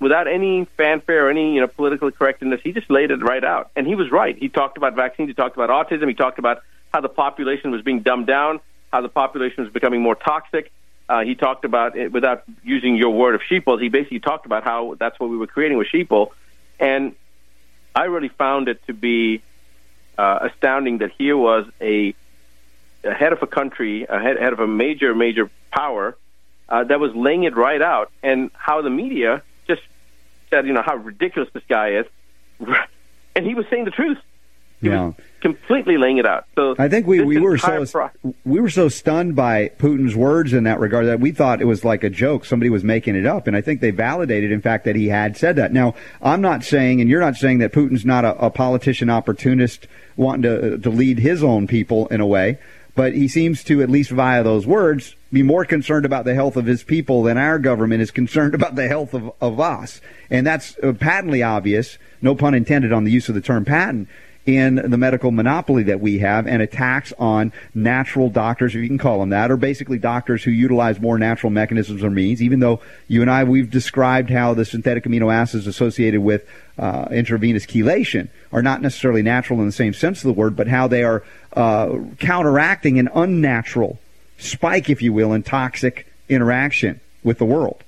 without 0.00 0.26
any 0.26 0.64
fanfare 0.76 1.26
or 1.26 1.30
any 1.30 1.54
you 1.54 1.60
know 1.60 1.66
political 1.68 2.10
correctness. 2.10 2.60
He 2.62 2.72
just 2.72 2.90
laid 2.90 3.10
it 3.10 3.22
right 3.22 3.44
out, 3.44 3.70
and 3.76 3.86
he 3.86 3.94
was 3.94 4.10
right. 4.10 4.36
He 4.36 4.48
talked 4.48 4.76
about 4.76 4.94
vaccines. 4.94 5.28
He 5.28 5.34
talked 5.34 5.56
about 5.56 5.70
autism. 5.70 6.08
He 6.08 6.14
talked 6.14 6.38
about 6.38 6.62
how 6.96 7.02
the 7.02 7.08
population 7.10 7.70
was 7.70 7.82
being 7.82 8.00
dumbed 8.00 8.26
down, 8.26 8.58
how 8.90 9.02
the 9.02 9.10
population 9.10 9.64
was 9.64 9.70
becoming 9.70 10.00
more 10.00 10.14
toxic. 10.14 10.72
Uh, 11.10 11.20
he 11.24 11.34
talked 11.34 11.66
about 11.66 11.94
it 11.94 12.10
without 12.10 12.42
using 12.64 12.96
your 12.96 13.10
word 13.10 13.34
of 13.34 13.42
sheeple. 13.42 13.78
He 13.78 13.90
basically 13.90 14.20
talked 14.20 14.46
about 14.46 14.64
how 14.64 14.96
that's 14.98 15.20
what 15.20 15.28
we 15.28 15.36
were 15.36 15.46
creating 15.46 15.76
with 15.76 15.88
sheeple, 15.88 16.30
and 16.80 17.14
I 17.94 18.04
really 18.04 18.30
found 18.30 18.68
it 18.68 18.80
to 18.86 18.94
be 18.94 19.42
uh, 20.16 20.48
astounding 20.50 20.98
that 20.98 21.10
here 21.18 21.36
was 21.36 21.66
a, 21.82 22.14
a 23.04 23.12
head 23.12 23.34
of 23.34 23.42
a 23.42 23.46
country, 23.46 24.06
a 24.08 24.18
head, 24.18 24.38
head 24.38 24.54
of 24.54 24.60
a 24.60 24.66
major, 24.66 25.14
major 25.14 25.50
power 25.70 26.16
uh, 26.70 26.84
that 26.84 26.98
was 26.98 27.14
laying 27.14 27.44
it 27.44 27.54
right 27.54 27.82
out, 27.82 28.10
and 28.22 28.50
how 28.54 28.80
the 28.80 28.90
media 28.90 29.42
just 29.66 29.82
said, 30.48 30.66
you 30.66 30.72
know, 30.72 30.82
how 30.82 30.96
ridiculous 30.96 31.50
this 31.52 31.64
guy 31.68 31.98
is, 31.98 32.06
and 33.36 33.46
he 33.46 33.54
was 33.54 33.66
saying 33.68 33.84
the 33.84 33.90
truth. 33.90 34.16
He 34.80 34.88
yeah. 34.88 35.12
completely 35.40 35.96
laying 35.96 36.18
it 36.18 36.26
out. 36.26 36.44
So 36.54 36.74
I 36.78 36.88
think 36.88 37.06
we, 37.06 37.22
we 37.22 37.38
were 37.38 37.56
so 37.56 37.86
pro- 37.86 38.10
we 38.44 38.60
were 38.60 38.68
so 38.68 38.88
stunned 38.88 39.34
by 39.34 39.70
Putin's 39.78 40.14
words 40.14 40.52
in 40.52 40.64
that 40.64 40.80
regard 40.80 41.06
that 41.06 41.18
we 41.18 41.32
thought 41.32 41.62
it 41.62 41.66
was 41.66 41.84
like 41.84 42.04
a 42.04 42.10
joke. 42.10 42.44
Somebody 42.44 42.68
was 42.68 42.84
making 42.84 43.16
it 43.16 43.24
up, 43.24 43.46
and 43.46 43.56
I 43.56 43.62
think 43.62 43.80
they 43.80 43.90
validated, 43.90 44.52
in 44.52 44.60
fact, 44.60 44.84
that 44.84 44.94
he 44.94 45.08
had 45.08 45.36
said 45.36 45.56
that. 45.56 45.72
Now, 45.72 45.94
I'm 46.20 46.42
not 46.42 46.62
saying, 46.62 47.00
and 47.00 47.08
you're 47.08 47.20
not 47.20 47.36
saying 47.36 47.58
that 47.58 47.72
Putin's 47.72 48.04
not 48.04 48.24
a, 48.24 48.36
a 48.36 48.50
politician 48.50 49.08
opportunist 49.08 49.86
wanting 50.16 50.42
to 50.42 50.78
to 50.78 50.90
lead 50.90 51.20
his 51.20 51.42
own 51.42 51.66
people 51.66 52.06
in 52.08 52.20
a 52.20 52.26
way, 52.26 52.58
but 52.94 53.14
he 53.14 53.28
seems 53.28 53.64
to, 53.64 53.82
at 53.82 53.90
least 53.90 54.10
via 54.10 54.42
those 54.42 54.66
words, 54.66 55.14
be 55.32 55.42
more 55.42 55.64
concerned 55.64 56.06
about 56.06 56.24
the 56.24 56.34
health 56.34 56.56
of 56.56 56.66
his 56.66 56.82
people 56.82 57.22
than 57.22 57.36
our 57.36 57.58
government 57.58 58.00
is 58.00 58.10
concerned 58.10 58.54
about 58.54 58.74
the 58.74 58.88
health 58.88 59.12
of, 59.12 59.32
of 59.40 59.60
us. 59.60 60.00
And 60.30 60.46
that's 60.46 60.76
patently 60.98 61.42
obvious, 61.42 61.98
no 62.22 62.34
pun 62.34 62.54
intended 62.54 62.92
on 62.92 63.04
the 63.04 63.10
use 63.10 63.28
of 63.28 63.34
the 63.34 63.40
term 63.40 63.64
patent, 63.64 64.08
in 64.46 64.76
the 64.76 64.96
medical 64.96 65.32
monopoly 65.32 65.82
that 65.82 66.00
we 66.00 66.18
have 66.18 66.46
and 66.46 66.62
attacks 66.62 67.12
on 67.18 67.52
natural 67.74 68.30
doctors, 68.30 68.74
if 68.74 68.80
you 68.80 68.86
can 68.86 68.96
call 68.96 69.18
them 69.18 69.30
that, 69.30 69.50
or 69.50 69.56
basically 69.56 69.98
doctors 69.98 70.44
who 70.44 70.52
utilize 70.52 71.00
more 71.00 71.18
natural 71.18 71.50
mechanisms 71.50 72.02
or 72.02 72.10
means, 72.10 72.40
even 72.40 72.60
though 72.60 72.80
you 73.08 73.22
and 73.22 73.30
I, 73.30 73.42
we've 73.42 73.70
described 73.70 74.30
how 74.30 74.54
the 74.54 74.64
synthetic 74.64 75.04
amino 75.04 75.34
acids 75.34 75.66
associated 75.66 76.20
with 76.20 76.48
uh, 76.78 77.08
intravenous 77.10 77.66
chelation 77.66 78.28
are 78.52 78.62
not 78.62 78.80
necessarily 78.82 79.22
natural 79.22 79.58
in 79.60 79.66
the 79.66 79.72
same 79.72 79.92
sense 79.92 80.18
of 80.18 80.28
the 80.28 80.40
word, 80.40 80.54
but 80.54 80.68
how 80.68 80.86
they 80.86 81.02
are 81.02 81.24
uh, 81.54 81.98
counteracting 82.20 82.98
an 83.00 83.08
unnatural 83.14 83.98
spike, 84.38 84.88
if 84.88 85.02
you 85.02 85.12
will, 85.12 85.32
in 85.32 85.42
toxic 85.42 86.06
interaction 86.28 87.00
with 87.24 87.38
the 87.38 87.44
world. 87.44 87.82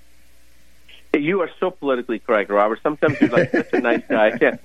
You 1.14 1.40
are 1.40 1.50
so 1.60 1.70
politically 1.70 2.18
correct, 2.18 2.50
Robert. 2.50 2.80
Sometimes 2.82 3.20
you're 3.20 3.30
like 3.30 3.50
such 3.50 3.72
a 3.72 3.80
nice 3.80 4.02
guy. 4.08 4.30
I 4.30 4.38
can't. 4.38 4.60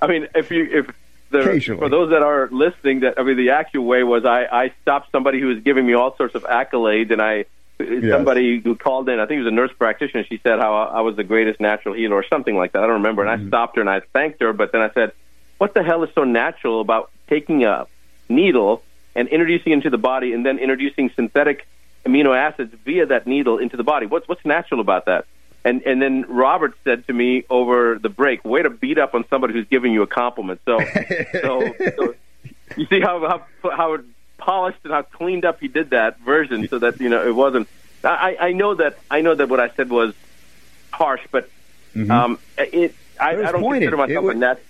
I 0.00 0.06
mean, 0.06 0.28
if 0.34 0.50
you 0.50 0.64
if 0.70 0.94
the, 1.30 1.76
for 1.78 1.88
those 1.88 2.10
that 2.10 2.22
are 2.22 2.48
listening, 2.50 3.00
that 3.00 3.18
I 3.18 3.22
mean, 3.22 3.36
the 3.36 3.50
actual 3.50 3.84
way 3.84 4.02
was 4.02 4.24
I, 4.24 4.44
I 4.44 4.72
stopped 4.82 5.12
somebody 5.12 5.40
who 5.40 5.48
was 5.48 5.60
giving 5.60 5.86
me 5.86 5.94
all 5.94 6.16
sorts 6.16 6.34
of 6.34 6.44
accolades, 6.44 7.10
and 7.10 7.20
I 7.20 7.44
yes. 7.78 8.10
somebody 8.10 8.60
who 8.60 8.74
called 8.74 9.08
in, 9.08 9.20
I 9.20 9.26
think 9.26 9.38
it 9.38 9.44
was 9.44 9.52
a 9.52 9.54
nurse 9.54 9.72
practitioner. 9.78 10.24
She 10.24 10.40
said 10.42 10.58
how 10.58 10.74
I 10.74 11.00
was 11.00 11.16
the 11.16 11.24
greatest 11.24 11.60
natural 11.60 11.94
healer 11.94 12.16
or 12.16 12.24
something 12.28 12.56
like 12.56 12.72
that. 12.72 12.82
I 12.82 12.86
don't 12.86 13.02
remember. 13.02 13.26
And 13.26 13.40
mm-hmm. 13.40 13.46
I 13.46 13.50
stopped 13.50 13.76
her 13.76 13.82
and 13.82 13.90
I 13.90 14.00
thanked 14.12 14.40
her, 14.40 14.52
but 14.52 14.72
then 14.72 14.80
I 14.80 14.90
said, 14.92 15.12
"What 15.58 15.74
the 15.74 15.82
hell 15.82 16.02
is 16.02 16.10
so 16.14 16.24
natural 16.24 16.80
about 16.80 17.10
taking 17.28 17.64
a 17.64 17.86
needle 18.28 18.82
and 19.14 19.28
introducing 19.28 19.72
it 19.72 19.76
into 19.76 19.90
the 19.90 19.98
body, 19.98 20.32
and 20.32 20.44
then 20.44 20.58
introducing 20.58 21.10
synthetic 21.14 21.66
amino 22.06 22.36
acids 22.36 22.74
via 22.84 23.06
that 23.06 23.26
needle 23.26 23.58
into 23.58 23.76
the 23.76 23.84
body? 23.84 24.06
What's 24.06 24.26
what's 24.28 24.44
natural 24.44 24.80
about 24.80 25.06
that?" 25.06 25.26
And 25.64 25.82
and 25.82 26.00
then 26.00 26.24
Robert 26.28 26.74
said 26.84 27.06
to 27.08 27.12
me 27.12 27.44
over 27.50 27.98
the 27.98 28.08
break, 28.08 28.44
"Way 28.44 28.62
to 28.62 28.70
beat 28.70 28.98
up 28.98 29.14
on 29.14 29.24
somebody 29.28 29.54
who's 29.54 29.66
giving 29.68 29.92
you 29.92 30.02
a 30.02 30.06
compliment." 30.06 30.60
So, 30.64 30.78
so, 31.32 31.74
so 31.96 32.14
you 32.76 32.86
see 32.86 33.00
how 33.00 33.44
how 33.62 33.70
how 33.70 33.98
polished 34.38 34.78
and 34.84 34.92
how 34.92 35.02
cleaned 35.02 35.44
up 35.44 35.60
he 35.60 35.68
did 35.68 35.90
that 35.90 36.20
version, 36.20 36.68
so 36.68 36.78
that 36.78 37.00
you 37.00 37.08
know 37.08 37.26
it 37.26 37.34
wasn't. 37.34 37.68
I, 38.04 38.36
I 38.40 38.52
know 38.52 38.74
that 38.76 38.98
I 39.10 39.20
know 39.20 39.34
that 39.34 39.48
what 39.48 39.58
I 39.58 39.70
said 39.70 39.90
was 39.90 40.14
harsh, 40.92 41.22
but 41.30 41.50
mm-hmm. 41.94 42.10
um, 42.10 42.38
it 42.56 42.94
I, 43.20 43.34
it 43.34 43.44
I 43.44 43.52
don't 43.52 43.60
pointed. 43.60 43.90
consider 43.90 43.96
myself 43.96 44.24
was, 44.24 44.36
a. 44.36 44.60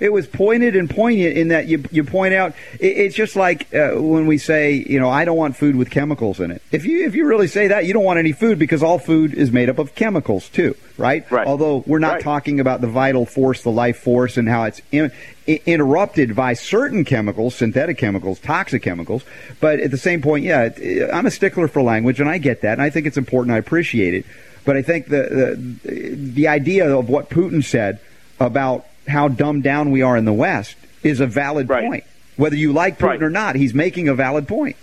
It 0.00 0.12
was 0.12 0.26
pointed 0.26 0.74
and 0.74 0.88
poignant 0.88 1.36
in 1.36 1.48
that 1.48 1.66
you 1.66 1.84
you 1.90 2.04
point 2.04 2.34
out 2.34 2.54
it, 2.78 2.86
it's 2.86 3.14
just 3.14 3.36
like 3.36 3.72
uh, 3.74 3.92
when 3.92 4.26
we 4.26 4.38
say 4.38 4.72
you 4.72 4.98
know 4.98 5.10
I 5.10 5.24
don't 5.24 5.36
want 5.36 5.56
food 5.56 5.76
with 5.76 5.90
chemicals 5.90 6.40
in 6.40 6.50
it. 6.50 6.62
If 6.72 6.84
you 6.86 7.04
if 7.04 7.14
you 7.14 7.26
really 7.26 7.46
say 7.46 7.68
that 7.68 7.84
you 7.84 7.92
don't 7.92 8.04
want 8.04 8.18
any 8.18 8.32
food 8.32 8.58
because 8.58 8.82
all 8.82 8.98
food 8.98 9.34
is 9.34 9.52
made 9.52 9.68
up 9.68 9.78
of 9.78 9.94
chemicals 9.94 10.48
too, 10.48 10.74
right? 10.96 11.30
Right. 11.30 11.46
Although 11.46 11.84
we're 11.86 11.98
not 11.98 12.14
right. 12.14 12.22
talking 12.22 12.60
about 12.60 12.80
the 12.80 12.86
vital 12.86 13.26
force, 13.26 13.62
the 13.62 13.70
life 13.70 13.98
force, 13.98 14.36
and 14.36 14.48
how 14.48 14.64
it's 14.64 14.80
in, 14.90 15.12
interrupted 15.46 16.34
by 16.34 16.54
certain 16.54 17.04
chemicals, 17.04 17.54
synthetic 17.54 17.98
chemicals, 17.98 18.38
toxic 18.40 18.82
chemicals. 18.82 19.22
But 19.60 19.80
at 19.80 19.90
the 19.90 19.98
same 19.98 20.22
point, 20.22 20.44
yeah, 20.44 20.70
I'm 21.12 21.26
a 21.26 21.30
stickler 21.30 21.68
for 21.68 21.82
language, 21.82 22.20
and 22.20 22.28
I 22.28 22.38
get 22.38 22.62
that, 22.62 22.72
and 22.72 22.82
I 22.82 22.90
think 22.90 23.06
it's 23.06 23.18
important. 23.18 23.54
I 23.54 23.58
appreciate 23.58 24.14
it. 24.14 24.26
But 24.64 24.76
I 24.76 24.82
think 24.82 25.08
the 25.08 25.76
the, 25.84 26.14
the 26.14 26.48
idea 26.48 26.96
of 26.96 27.08
what 27.08 27.30
Putin 27.30 27.62
said 27.64 28.00
about 28.38 28.86
how 29.08 29.28
dumbed 29.28 29.62
down 29.62 29.90
we 29.90 30.02
are 30.02 30.16
in 30.16 30.24
the 30.24 30.32
West 30.32 30.76
is 31.02 31.20
a 31.20 31.26
valid 31.26 31.68
right. 31.68 31.86
point. 31.86 32.04
Whether 32.36 32.56
you 32.56 32.72
like 32.72 32.98
Putin 32.98 33.06
right. 33.06 33.22
or 33.22 33.30
not, 33.30 33.54
he's 33.56 33.74
making 33.74 34.08
a 34.08 34.14
valid 34.14 34.48
point. 34.48 34.76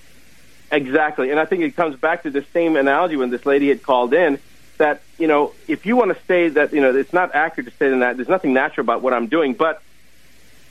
Exactly. 0.71 1.31
And 1.31 1.39
I 1.39 1.45
think 1.45 1.63
it 1.63 1.75
comes 1.75 1.97
back 1.97 2.23
to 2.23 2.29
the 2.29 2.45
same 2.53 2.75
analogy 2.75 3.15
when 3.15 3.29
this 3.29 3.45
lady 3.45 3.69
had 3.69 3.81
called 3.81 4.13
in 4.13 4.39
that, 4.77 5.01
you 5.17 5.27
know, 5.27 5.53
if 5.67 5.85
you 5.85 5.95
want 5.95 6.15
to 6.15 6.25
say 6.25 6.49
that, 6.49 6.73
you 6.73 6.81
know, 6.81 6.95
it's 6.95 7.13
not 7.13 7.33
accurate 7.33 7.71
to 7.71 7.77
say 7.77 7.89
that 7.97 8.17
there's 8.17 8.27
nothing 8.27 8.53
natural 8.53 8.83
about 8.83 9.01
what 9.01 9.13
I'm 9.13 9.27
doing, 9.27 9.53
but 9.53 9.81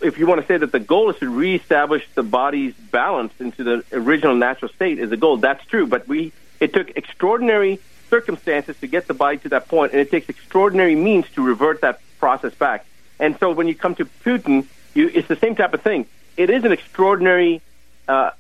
if 0.01 0.19
you 0.19 0.27
want 0.27 0.41
to 0.41 0.47
say 0.47 0.57
that 0.57 0.73
the 0.73 0.79
goal 0.79 1.11
is 1.11 1.19
to 1.21 1.29
reestablish 1.29 2.07
the 2.15 2.23
body's 2.23 2.75
balance 2.75 3.33
into 3.41 3.65
the 3.65 3.85
original 3.93 4.35
natural 4.35 4.71
state 4.73 4.99
is 4.99 5.11
the 5.11 5.17
goal, 5.17 5.39
that's 5.39 5.65
true. 5.67 5.87
But 5.87 6.07
we 6.07 6.33
it 6.61 6.73
took 6.73 6.91
extraordinary 6.97 7.81
circumstances 8.11 8.77
to 8.81 8.87
get 8.87 9.07
the 9.07 9.15
body 9.15 9.39
to 9.39 9.49
that 9.51 9.69
point, 9.69 9.93
and 9.93 10.01
it 10.01 10.11
takes 10.11 10.29
extraordinary 10.29 10.95
means 10.95 11.27
to 11.35 11.43
revert 11.43 11.81
that 11.81 12.01
process 12.19 12.55
back. 12.55 12.87
And 13.19 13.39
so 13.39 13.53
when 13.53 13.69
you 13.69 13.75
come 13.75 13.95
to 13.97 14.05
Putin, 14.25 14.67
you, 14.95 15.11
it's 15.13 15.29
the 15.29 15.37
same 15.37 15.55
type 15.55 15.75
of 15.75 15.83
thing. 15.83 16.07
It 16.37 16.51
is 16.51 16.65
an 16.65 16.73
extraordinary 16.73 17.63
uh, 18.09 18.31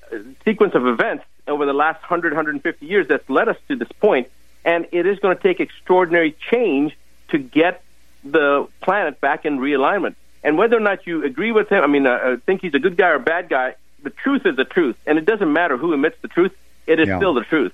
sequence 0.44 0.74
of 0.74 0.86
events 0.86 1.24
over 1.48 1.64
the 1.66 1.72
last 1.72 2.02
100, 2.02 2.32
150 2.32 2.86
years 2.86 3.08
that's 3.08 3.28
led 3.30 3.48
us 3.48 3.56
to 3.68 3.76
this 3.76 3.90
point, 4.00 4.28
and 4.64 4.86
it 4.92 5.06
is 5.06 5.18
going 5.18 5.36
to 5.36 5.42
take 5.42 5.60
extraordinary 5.60 6.36
change 6.50 6.96
to 7.28 7.38
get 7.38 7.82
the 8.24 8.68
planet 8.82 9.20
back 9.20 9.44
in 9.44 9.58
realignment. 9.58 10.14
And 10.42 10.58
whether 10.58 10.76
or 10.76 10.80
not 10.80 11.06
you 11.06 11.24
agree 11.24 11.52
with 11.52 11.68
him, 11.68 11.82
I 11.82 11.86
mean, 11.86 12.06
uh, 12.06 12.10
uh, 12.10 12.36
think 12.44 12.60
he's 12.60 12.74
a 12.74 12.78
good 12.78 12.96
guy 12.96 13.08
or 13.08 13.14
a 13.14 13.20
bad 13.20 13.48
guy, 13.48 13.74
the 14.02 14.10
truth 14.10 14.46
is 14.46 14.56
the 14.56 14.64
truth, 14.64 14.96
and 15.06 15.18
it 15.18 15.24
doesn't 15.24 15.52
matter 15.52 15.76
who 15.76 15.92
emits 15.92 16.16
the 16.20 16.28
truth; 16.28 16.52
it 16.86 17.00
is 17.00 17.08
Yeah. 17.08 17.16
still 17.16 17.34
the 17.34 17.44
truth. 17.44 17.72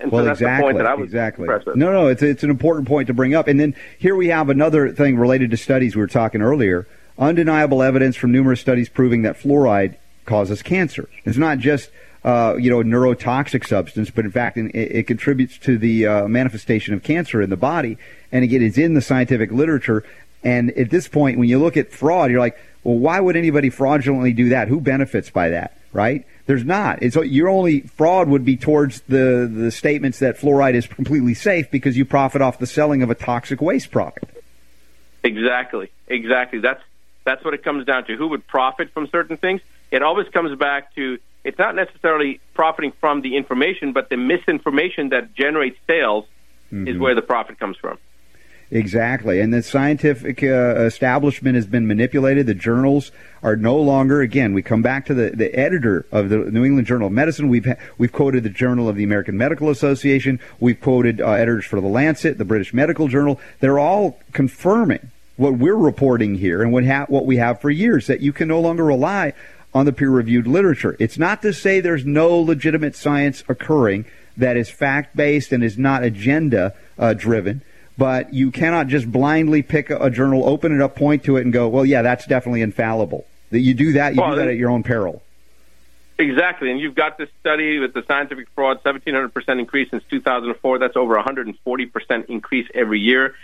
And 0.00 0.10
well, 0.10 0.22
so 0.22 0.26
that's 0.26 0.40
exactly. 0.40 0.58
the 0.58 0.72
point 0.72 0.78
that 0.78 0.86
I 0.86 0.94
was 0.94 1.04
exactly. 1.04 1.48
No, 1.76 1.92
no, 1.92 2.08
it's 2.08 2.22
it's 2.22 2.42
an 2.42 2.50
important 2.50 2.88
point 2.88 3.06
to 3.06 3.14
bring 3.14 3.34
up. 3.34 3.48
And 3.48 3.58
then 3.58 3.74
here 3.98 4.16
we 4.16 4.28
have 4.28 4.50
another 4.50 4.92
thing 4.92 5.16
related 5.16 5.50
to 5.52 5.56
studies 5.56 5.94
we 5.94 6.00
were 6.00 6.06
talking 6.06 6.42
earlier. 6.42 6.86
Undeniable 7.18 7.82
evidence 7.82 8.16
from 8.16 8.32
numerous 8.32 8.60
studies 8.60 8.88
proving 8.88 9.22
that 9.22 9.38
fluoride 9.38 9.96
causes 10.24 10.62
cancer. 10.62 11.08
It's 11.24 11.38
not 11.38 11.58
just 11.58 11.90
uh, 12.24 12.56
you 12.58 12.70
know 12.70 12.82
neurotoxic 12.82 13.66
substance, 13.66 14.10
but 14.10 14.24
in 14.24 14.30
fact, 14.30 14.56
it, 14.56 14.74
it 14.74 15.06
contributes 15.06 15.58
to 15.58 15.78
the 15.78 16.06
uh, 16.06 16.28
manifestation 16.28 16.94
of 16.94 17.02
cancer 17.02 17.40
in 17.40 17.50
the 17.50 17.56
body. 17.56 17.98
And 18.32 18.42
again, 18.42 18.62
it's 18.62 18.78
in 18.78 18.94
the 18.94 19.02
scientific 19.02 19.52
literature. 19.52 20.04
And 20.42 20.70
at 20.72 20.90
this 20.90 21.08
point, 21.08 21.38
when 21.38 21.48
you 21.48 21.58
look 21.58 21.76
at 21.76 21.90
fraud, 21.92 22.30
you're 22.30 22.40
like, 22.40 22.58
well, 22.82 22.98
why 22.98 23.18
would 23.18 23.36
anybody 23.36 23.70
fraudulently 23.70 24.32
do 24.32 24.50
that? 24.50 24.68
Who 24.68 24.80
benefits 24.80 25.30
by 25.30 25.50
that, 25.50 25.78
right? 25.92 26.26
There's 26.46 26.64
not. 26.64 27.02
It's 27.02 27.16
your 27.16 27.48
only 27.48 27.80
fraud 27.80 28.28
would 28.28 28.44
be 28.44 28.56
towards 28.56 29.00
the 29.02 29.50
the 29.52 29.70
statements 29.70 30.18
that 30.18 30.38
fluoride 30.38 30.74
is 30.74 30.86
completely 30.86 31.34
safe 31.34 31.70
because 31.70 31.96
you 31.96 32.04
profit 32.04 32.42
off 32.42 32.58
the 32.58 32.66
selling 32.66 33.02
of 33.02 33.10
a 33.10 33.14
toxic 33.14 33.62
waste 33.62 33.90
product. 33.90 34.26
Exactly, 35.22 35.90
exactly. 36.06 36.58
That's 36.58 36.82
that's 37.24 37.42
what 37.44 37.54
it 37.54 37.62
comes 37.64 37.86
down 37.86 38.04
to. 38.06 38.16
Who 38.16 38.28
would 38.28 38.46
profit 38.46 38.90
from 38.90 39.08
certain 39.08 39.38
things? 39.38 39.62
It 39.90 40.02
always 40.02 40.28
comes 40.28 40.56
back 40.58 40.94
to 40.96 41.18
it's 41.44 41.58
not 41.58 41.74
necessarily 41.74 42.40
profiting 42.52 42.92
from 43.00 43.22
the 43.22 43.36
information, 43.36 43.92
but 43.92 44.10
the 44.10 44.16
misinformation 44.16 45.10
that 45.10 45.34
generates 45.34 45.78
sales 45.86 46.26
is 46.72 46.96
Mhm. 46.96 46.98
where 46.98 47.14
the 47.14 47.22
profit 47.22 47.58
comes 47.58 47.76
from. 47.76 47.98
Exactly. 48.70 49.40
And 49.40 49.52
the 49.52 49.62
scientific 49.62 50.42
uh, 50.42 50.84
establishment 50.84 51.54
has 51.54 51.66
been 51.66 51.86
manipulated. 51.86 52.46
The 52.46 52.54
journals 52.54 53.12
are 53.42 53.56
no 53.56 53.76
longer, 53.76 54.20
again, 54.20 54.54
we 54.54 54.62
come 54.62 54.82
back 54.82 55.06
to 55.06 55.14
the, 55.14 55.30
the 55.30 55.54
editor 55.54 56.06
of 56.10 56.28
the 56.28 56.38
New 56.38 56.64
England 56.64 56.86
Journal 56.86 57.08
of 57.08 57.12
Medicine. 57.12 57.48
We've, 57.48 57.66
ha- 57.66 57.76
we've 57.98 58.12
quoted 58.12 58.42
the 58.42 58.50
Journal 58.50 58.88
of 58.88 58.96
the 58.96 59.04
American 59.04 59.36
Medical 59.36 59.70
Association. 59.70 60.40
We've 60.60 60.80
quoted 60.80 61.20
uh, 61.20 61.32
editors 61.32 61.66
for 61.66 61.80
The 61.80 61.86
Lancet, 61.86 62.38
the 62.38 62.44
British 62.44 62.72
Medical 62.72 63.06
Journal. 63.06 63.38
They're 63.60 63.78
all 63.78 64.18
confirming 64.32 65.10
what 65.36 65.54
we're 65.54 65.74
reporting 65.74 66.36
here 66.36 66.62
and 66.62 66.72
what, 66.72 66.86
ha- 66.86 67.06
what 67.08 67.26
we 67.26 67.36
have 67.36 67.60
for 67.60 67.70
years 67.70 68.06
that 68.06 68.20
you 68.20 68.32
can 68.32 68.48
no 68.48 68.60
longer 68.60 68.84
rely 68.84 69.34
on 69.74 69.84
the 69.84 69.92
peer 69.92 70.10
reviewed 70.10 70.46
literature. 70.46 70.96
It's 70.98 71.18
not 71.18 71.42
to 71.42 71.52
say 71.52 71.80
there's 71.80 72.06
no 72.06 72.34
legitimate 72.38 72.96
science 72.96 73.42
occurring 73.48 74.06
that 74.36 74.56
is 74.56 74.70
fact 74.70 75.16
based 75.16 75.52
and 75.52 75.62
is 75.62 75.76
not 75.76 76.02
agenda 76.02 76.74
uh, 76.98 77.12
driven 77.12 77.62
but 77.96 78.34
you 78.34 78.50
cannot 78.50 78.88
just 78.88 79.10
blindly 79.10 79.62
pick 79.62 79.90
a, 79.90 80.10
journal, 80.10 80.48
open 80.48 80.74
it 80.74 80.80
up, 80.80 80.96
point 80.96 81.24
to 81.24 81.36
it, 81.36 81.42
and 81.42 81.52
go, 81.52 81.68
well, 81.68 81.84
yeah, 81.84 82.02
that's 82.02 82.26
definitely 82.26 82.62
infallible. 82.62 83.26
That 83.50 83.60
you 83.60 83.74
do 83.74 83.92
that, 83.92 84.14
you 84.14 84.20
Well, 84.20 84.30
do 84.32 84.36
that 84.36 84.48
at 84.48 84.56
your 84.56 84.70
own 84.70 84.82
peril. 84.82 85.22
Exactly, 86.18 86.70
and 86.70 86.80
you've 86.80 86.94
got 86.94 87.18
this 87.18 87.28
study 87.40 87.78
with 87.78 87.92
the 87.92 88.04
scientific 88.06 88.48
fraud, 88.54 88.82
1,700% 88.84 89.58
increase 89.58 89.90
since 89.90 90.02
2004. 90.10 90.78
That's 90.78 90.96
over 90.96 91.16
140% 91.16 92.26
increase 92.26 92.68
every 92.72 93.00
year. 93.00 93.34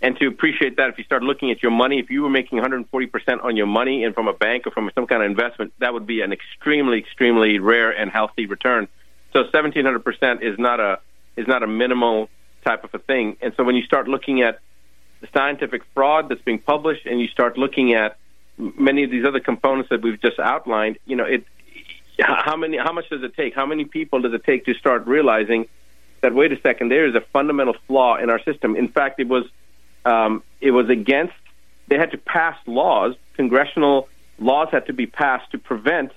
And 0.00 0.16
to 0.18 0.28
appreciate 0.28 0.76
that, 0.76 0.90
if 0.90 0.98
you 0.98 1.04
start 1.04 1.22
looking 1.22 1.50
at 1.50 1.62
your 1.62 1.72
money, 1.72 1.98
if 1.98 2.10
you 2.10 2.22
were 2.22 2.30
making 2.30 2.60
140% 2.60 3.44
on 3.44 3.56
your 3.56 3.66
money 3.66 4.04
and 4.04 4.14
from 4.14 4.28
a 4.28 4.32
bank 4.32 4.66
or 4.66 4.70
from 4.70 4.90
some 4.94 5.06
kind 5.06 5.22
of 5.22 5.30
investment, 5.30 5.72
that 5.80 5.92
would 5.92 6.06
be 6.06 6.20
an 6.20 6.32
extremely, 6.32 6.98
extremely 6.98 7.58
rare 7.58 7.90
and 7.90 8.10
healthy 8.10 8.46
return. 8.46 8.88
So 9.32 9.44
1,700% 9.44 10.42
is 10.42 10.58
not 10.58 10.80
a 10.80 11.00
is 11.36 11.46
not 11.46 11.62
a 11.62 11.66
minimal 11.66 12.28
type 12.64 12.84
of 12.84 12.90
a 12.94 12.98
thing. 12.98 13.36
And 13.40 13.52
so 13.56 13.64
when 13.64 13.74
you 13.74 13.82
start 13.82 14.08
looking 14.08 14.42
at 14.42 14.60
the 15.20 15.28
scientific 15.34 15.82
fraud 15.94 16.28
that's 16.28 16.42
being 16.42 16.58
published, 16.58 17.06
and 17.06 17.20
you 17.20 17.28
start 17.28 17.58
looking 17.58 17.94
at 17.94 18.16
many 18.56 19.04
of 19.04 19.10
these 19.10 19.24
other 19.24 19.40
components 19.40 19.90
that 19.90 20.02
we've 20.02 20.20
just 20.20 20.38
outlined, 20.38 20.98
you 21.06 21.16
know, 21.16 21.24
it 21.24 21.44
how 22.20 22.56
many 22.56 22.76
how 22.76 22.92
much 22.92 23.08
does 23.10 23.22
it 23.22 23.34
take? 23.36 23.54
How 23.54 23.66
many 23.66 23.84
people 23.84 24.20
does 24.20 24.32
it 24.32 24.44
take 24.44 24.64
to 24.66 24.74
start 24.74 25.06
realizing 25.06 25.66
that 26.20 26.34
wait 26.34 26.52
a 26.52 26.60
second, 26.60 26.90
there 26.90 27.06
is 27.06 27.14
a 27.14 27.20
fundamental 27.32 27.74
flaw 27.86 28.16
in 28.16 28.30
our 28.30 28.42
system. 28.42 28.76
In 28.76 28.88
fact, 28.88 29.20
it 29.20 29.28
was 29.28 29.44
um, 30.04 30.42
it 30.60 30.70
was 30.70 30.88
against 30.88 31.34
they 31.88 31.96
had 31.96 32.10
to 32.10 32.18
pass 32.18 32.56
laws, 32.66 33.14
congressional 33.34 34.08
laws 34.38 34.68
had 34.70 34.86
to 34.86 34.92
be 34.92 35.06
passed 35.06 35.50
to 35.52 35.58
prevent 35.58 36.12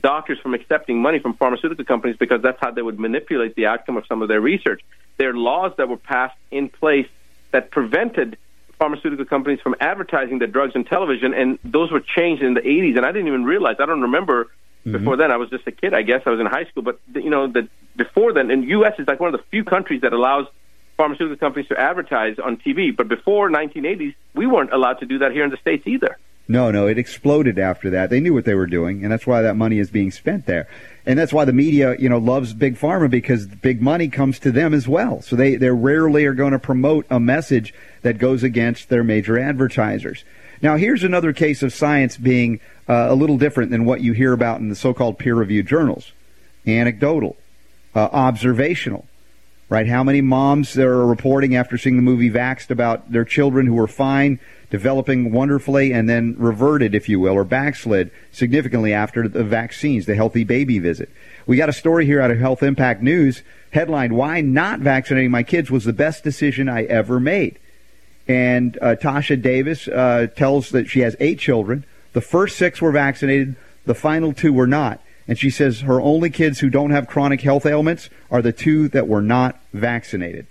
doctors 0.00 0.38
from 0.40 0.54
accepting 0.54 1.00
money 1.00 1.18
from 1.18 1.34
pharmaceutical 1.34 1.84
companies 1.84 2.16
because 2.18 2.42
that's 2.42 2.58
how 2.60 2.70
they 2.70 2.82
would 2.82 2.98
manipulate 2.98 3.54
the 3.54 3.66
outcome 3.66 3.96
of 3.96 4.04
some 4.06 4.22
of 4.22 4.28
their 4.28 4.40
research. 4.40 4.82
There 5.18 5.30
are 5.30 5.36
laws 5.36 5.72
that 5.78 5.88
were 5.88 5.96
passed 5.96 6.36
in 6.50 6.68
place 6.68 7.08
that 7.52 7.70
prevented 7.70 8.38
pharmaceutical 8.78 9.24
companies 9.24 9.60
from 9.60 9.76
advertising 9.80 10.38
their 10.38 10.48
drugs 10.48 10.74
on 10.74 10.84
television, 10.84 11.34
and 11.34 11.58
those 11.64 11.92
were 11.92 12.00
changed 12.00 12.42
in 12.42 12.54
the 12.54 12.60
80s. 12.60 12.96
And 12.96 13.06
I 13.06 13.12
didn't 13.12 13.28
even 13.28 13.44
realize. 13.44 13.76
I 13.78 13.86
don't 13.86 14.02
remember 14.02 14.44
mm-hmm. 14.84 14.92
before 14.92 15.16
then. 15.16 15.30
I 15.30 15.36
was 15.36 15.50
just 15.50 15.66
a 15.66 15.72
kid, 15.72 15.94
I 15.94 16.02
guess. 16.02 16.22
I 16.26 16.30
was 16.30 16.40
in 16.40 16.46
high 16.46 16.64
school, 16.64 16.82
but 16.82 16.98
you 17.14 17.30
know, 17.30 17.46
the, 17.46 17.68
before 17.96 18.32
then, 18.32 18.50
and 18.50 18.64
U.S. 18.64 18.94
is 18.98 19.06
like 19.06 19.20
one 19.20 19.32
of 19.32 19.40
the 19.40 19.46
few 19.50 19.64
countries 19.64 20.00
that 20.00 20.12
allows 20.12 20.46
pharmaceutical 20.96 21.36
companies 21.36 21.68
to 21.68 21.78
advertise 21.78 22.38
on 22.38 22.56
TV. 22.56 22.94
But 22.96 23.08
before 23.08 23.50
1980s, 23.50 24.14
we 24.34 24.46
weren't 24.46 24.72
allowed 24.72 25.00
to 25.00 25.06
do 25.06 25.18
that 25.18 25.32
here 25.32 25.44
in 25.44 25.50
the 25.50 25.56
states 25.58 25.86
either. 25.86 26.18
No, 26.48 26.70
no, 26.70 26.86
it 26.86 26.98
exploded 26.98 27.58
after 27.58 27.90
that. 27.90 28.10
They 28.10 28.20
knew 28.20 28.34
what 28.34 28.44
they 28.44 28.54
were 28.54 28.66
doing, 28.66 29.04
and 29.04 29.12
that's 29.12 29.26
why 29.26 29.42
that 29.42 29.56
money 29.56 29.78
is 29.78 29.90
being 29.90 30.10
spent 30.10 30.46
there. 30.46 30.68
And 31.04 31.18
that's 31.18 31.32
why 31.32 31.44
the 31.44 31.52
media, 31.52 31.96
you 31.98 32.08
know, 32.08 32.18
loves 32.18 32.52
big 32.52 32.76
pharma 32.76 33.10
because 33.10 33.46
big 33.46 33.82
money 33.82 34.08
comes 34.08 34.38
to 34.40 34.52
them 34.52 34.72
as 34.72 34.86
well. 34.86 35.20
So 35.20 35.34
they, 35.34 35.56
they 35.56 35.70
rarely 35.70 36.24
are 36.26 36.34
going 36.34 36.52
to 36.52 36.60
promote 36.60 37.06
a 37.10 37.18
message 37.18 37.74
that 38.02 38.18
goes 38.18 38.44
against 38.44 38.88
their 38.88 39.02
major 39.02 39.38
advertisers. 39.38 40.24
Now, 40.60 40.76
here's 40.76 41.02
another 41.02 41.32
case 41.32 41.64
of 41.64 41.72
science 41.72 42.16
being 42.16 42.60
uh, 42.88 43.08
a 43.10 43.16
little 43.16 43.36
different 43.36 43.72
than 43.72 43.84
what 43.84 44.00
you 44.00 44.12
hear 44.12 44.32
about 44.32 44.60
in 44.60 44.68
the 44.68 44.76
so-called 44.76 45.18
peer-reviewed 45.18 45.66
journals. 45.66 46.12
Anecdotal, 46.68 47.36
uh, 47.96 48.08
observational, 48.12 49.04
right? 49.68 49.88
How 49.88 50.04
many 50.04 50.20
moms 50.20 50.78
are 50.78 51.04
reporting 51.04 51.56
after 51.56 51.76
seeing 51.76 51.96
the 51.96 52.02
movie 52.02 52.30
Vaxxed 52.30 52.70
about 52.70 53.10
their 53.10 53.24
children 53.24 53.66
who 53.66 53.74
were 53.74 53.88
fine, 53.88 54.38
developing 54.72 55.30
wonderfully, 55.30 55.92
and 55.92 56.08
then 56.08 56.34
reverted, 56.38 56.94
if 56.94 57.06
you 57.06 57.20
will, 57.20 57.34
or 57.34 57.44
backslid 57.44 58.10
significantly 58.32 58.90
after 58.94 59.28
the 59.28 59.44
vaccines, 59.44 60.06
the 60.06 60.14
healthy 60.14 60.44
baby 60.44 60.78
visit. 60.78 61.10
We 61.46 61.58
got 61.58 61.68
a 61.68 61.74
story 61.74 62.06
here 62.06 62.22
out 62.22 62.30
of 62.30 62.38
Health 62.38 62.62
Impact 62.62 63.02
News, 63.02 63.42
headlined, 63.72 64.16
Why 64.16 64.40
Not 64.40 64.80
Vaccinating 64.80 65.30
My 65.30 65.42
Kids 65.42 65.70
Was 65.70 65.84
the 65.84 65.92
Best 65.92 66.24
Decision 66.24 66.70
I 66.70 66.84
Ever 66.84 67.20
Made. 67.20 67.58
And 68.26 68.78
uh, 68.80 68.96
Tasha 68.98 69.40
Davis 69.42 69.88
uh, 69.88 70.28
tells 70.34 70.70
that 70.70 70.88
she 70.88 71.00
has 71.00 71.16
eight 71.20 71.38
children. 71.38 71.84
The 72.14 72.22
first 72.22 72.56
six 72.56 72.80
were 72.80 72.92
vaccinated, 72.92 73.56
the 73.84 73.94
final 73.94 74.32
two 74.32 74.54
were 74.54 74.66
not. 74.66 75.02
And 75.28 75.38
she 75.38 75.50
says 75.50 75.82
her 75.82 76.00
only 76.00 76.30
kids 76.30 76.60
who 76.60 76.70
don't 76.70 76.92
have 76.92 77.06
chronic 77.06 77.42
health 77.42 77.66
ailments 77.66 78.08
are 78.30 78.40
the 78.40 78.52
two 78.52 78.88
that 78.88 79.06
were 79.06 79.20
not 79.20 79.60
vaccinated. 79.74 80.46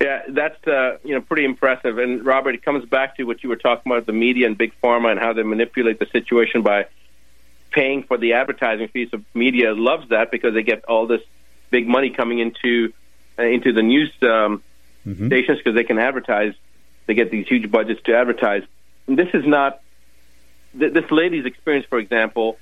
Yeah, 0.00 0.22
that's 0.28 0.66
uh, 0.66 0.98
you 1.02 1.14
know 1.14 1.20
pretty 1.20 1.44
impressive. 1.44 1.98
And 1.98 2.24
Robert, 2.24 2.54
it 2.54 2.62
comes 2.62 2.84
back 2.84 3.16
to 3.16 3.24
what 3.24 3.42
you 3.42 3.48
were 3.48 3.56
talking 3.56 3.90
about 3.90 4.06
the 4.06 4.12
media 4.12 4.46
and 4.46 4.56
big 4.56 4.72
pharma 4.82 5.10
and 5.10 5.18
how 5.18 5.32
they 5.32 5.42
manipulate 5.42 5.98
the 5.98 6.06
situation 6.06 6.62
by 6.62 6.86
paying 7.70 8.04
for 8.04 8.16
the 8.16 8.34
advertising 8.34 8.88
fees. 8.88 9.08
So 9.10 9.20
media 9.34 9.74
loves 9.74 10.08
that 10.10 10.30
because 10.30 10.54
they 10.54 10.62
get 10.62 10.84
all 10.84 11.06
this 11.06 11.22
big 11.70 11.88
money 11.88 12.10
coming 12.10 12.38
into 12.38 12.92
uh, 13.38 13.42
into 13.42 13.72
the 13.72 13.82
news 13.82 14.12
um, 14.22 14.62
stations 15.26 15.58
because 15.58 15.74
they 15.74 15.84
can 15.84 15.98
advertise. 15.98 16.54
They 17.06 17.14
get 17.14 17.30
these 17.30 17.48
huge 17.48 17.70
budgets 17.70 18.02
to 18.04 18.16
advertise. 18.16 18.62
And 19.06 19.18
this 19.18 19.28
is 19.34 19.44
not 19.46 19.80
th- 20.78 20.92
this 20.92 21.10
lady's 21.10 21.46
experience. 21.46 21.86
For 21.88 21.98
example, 21.98 22.58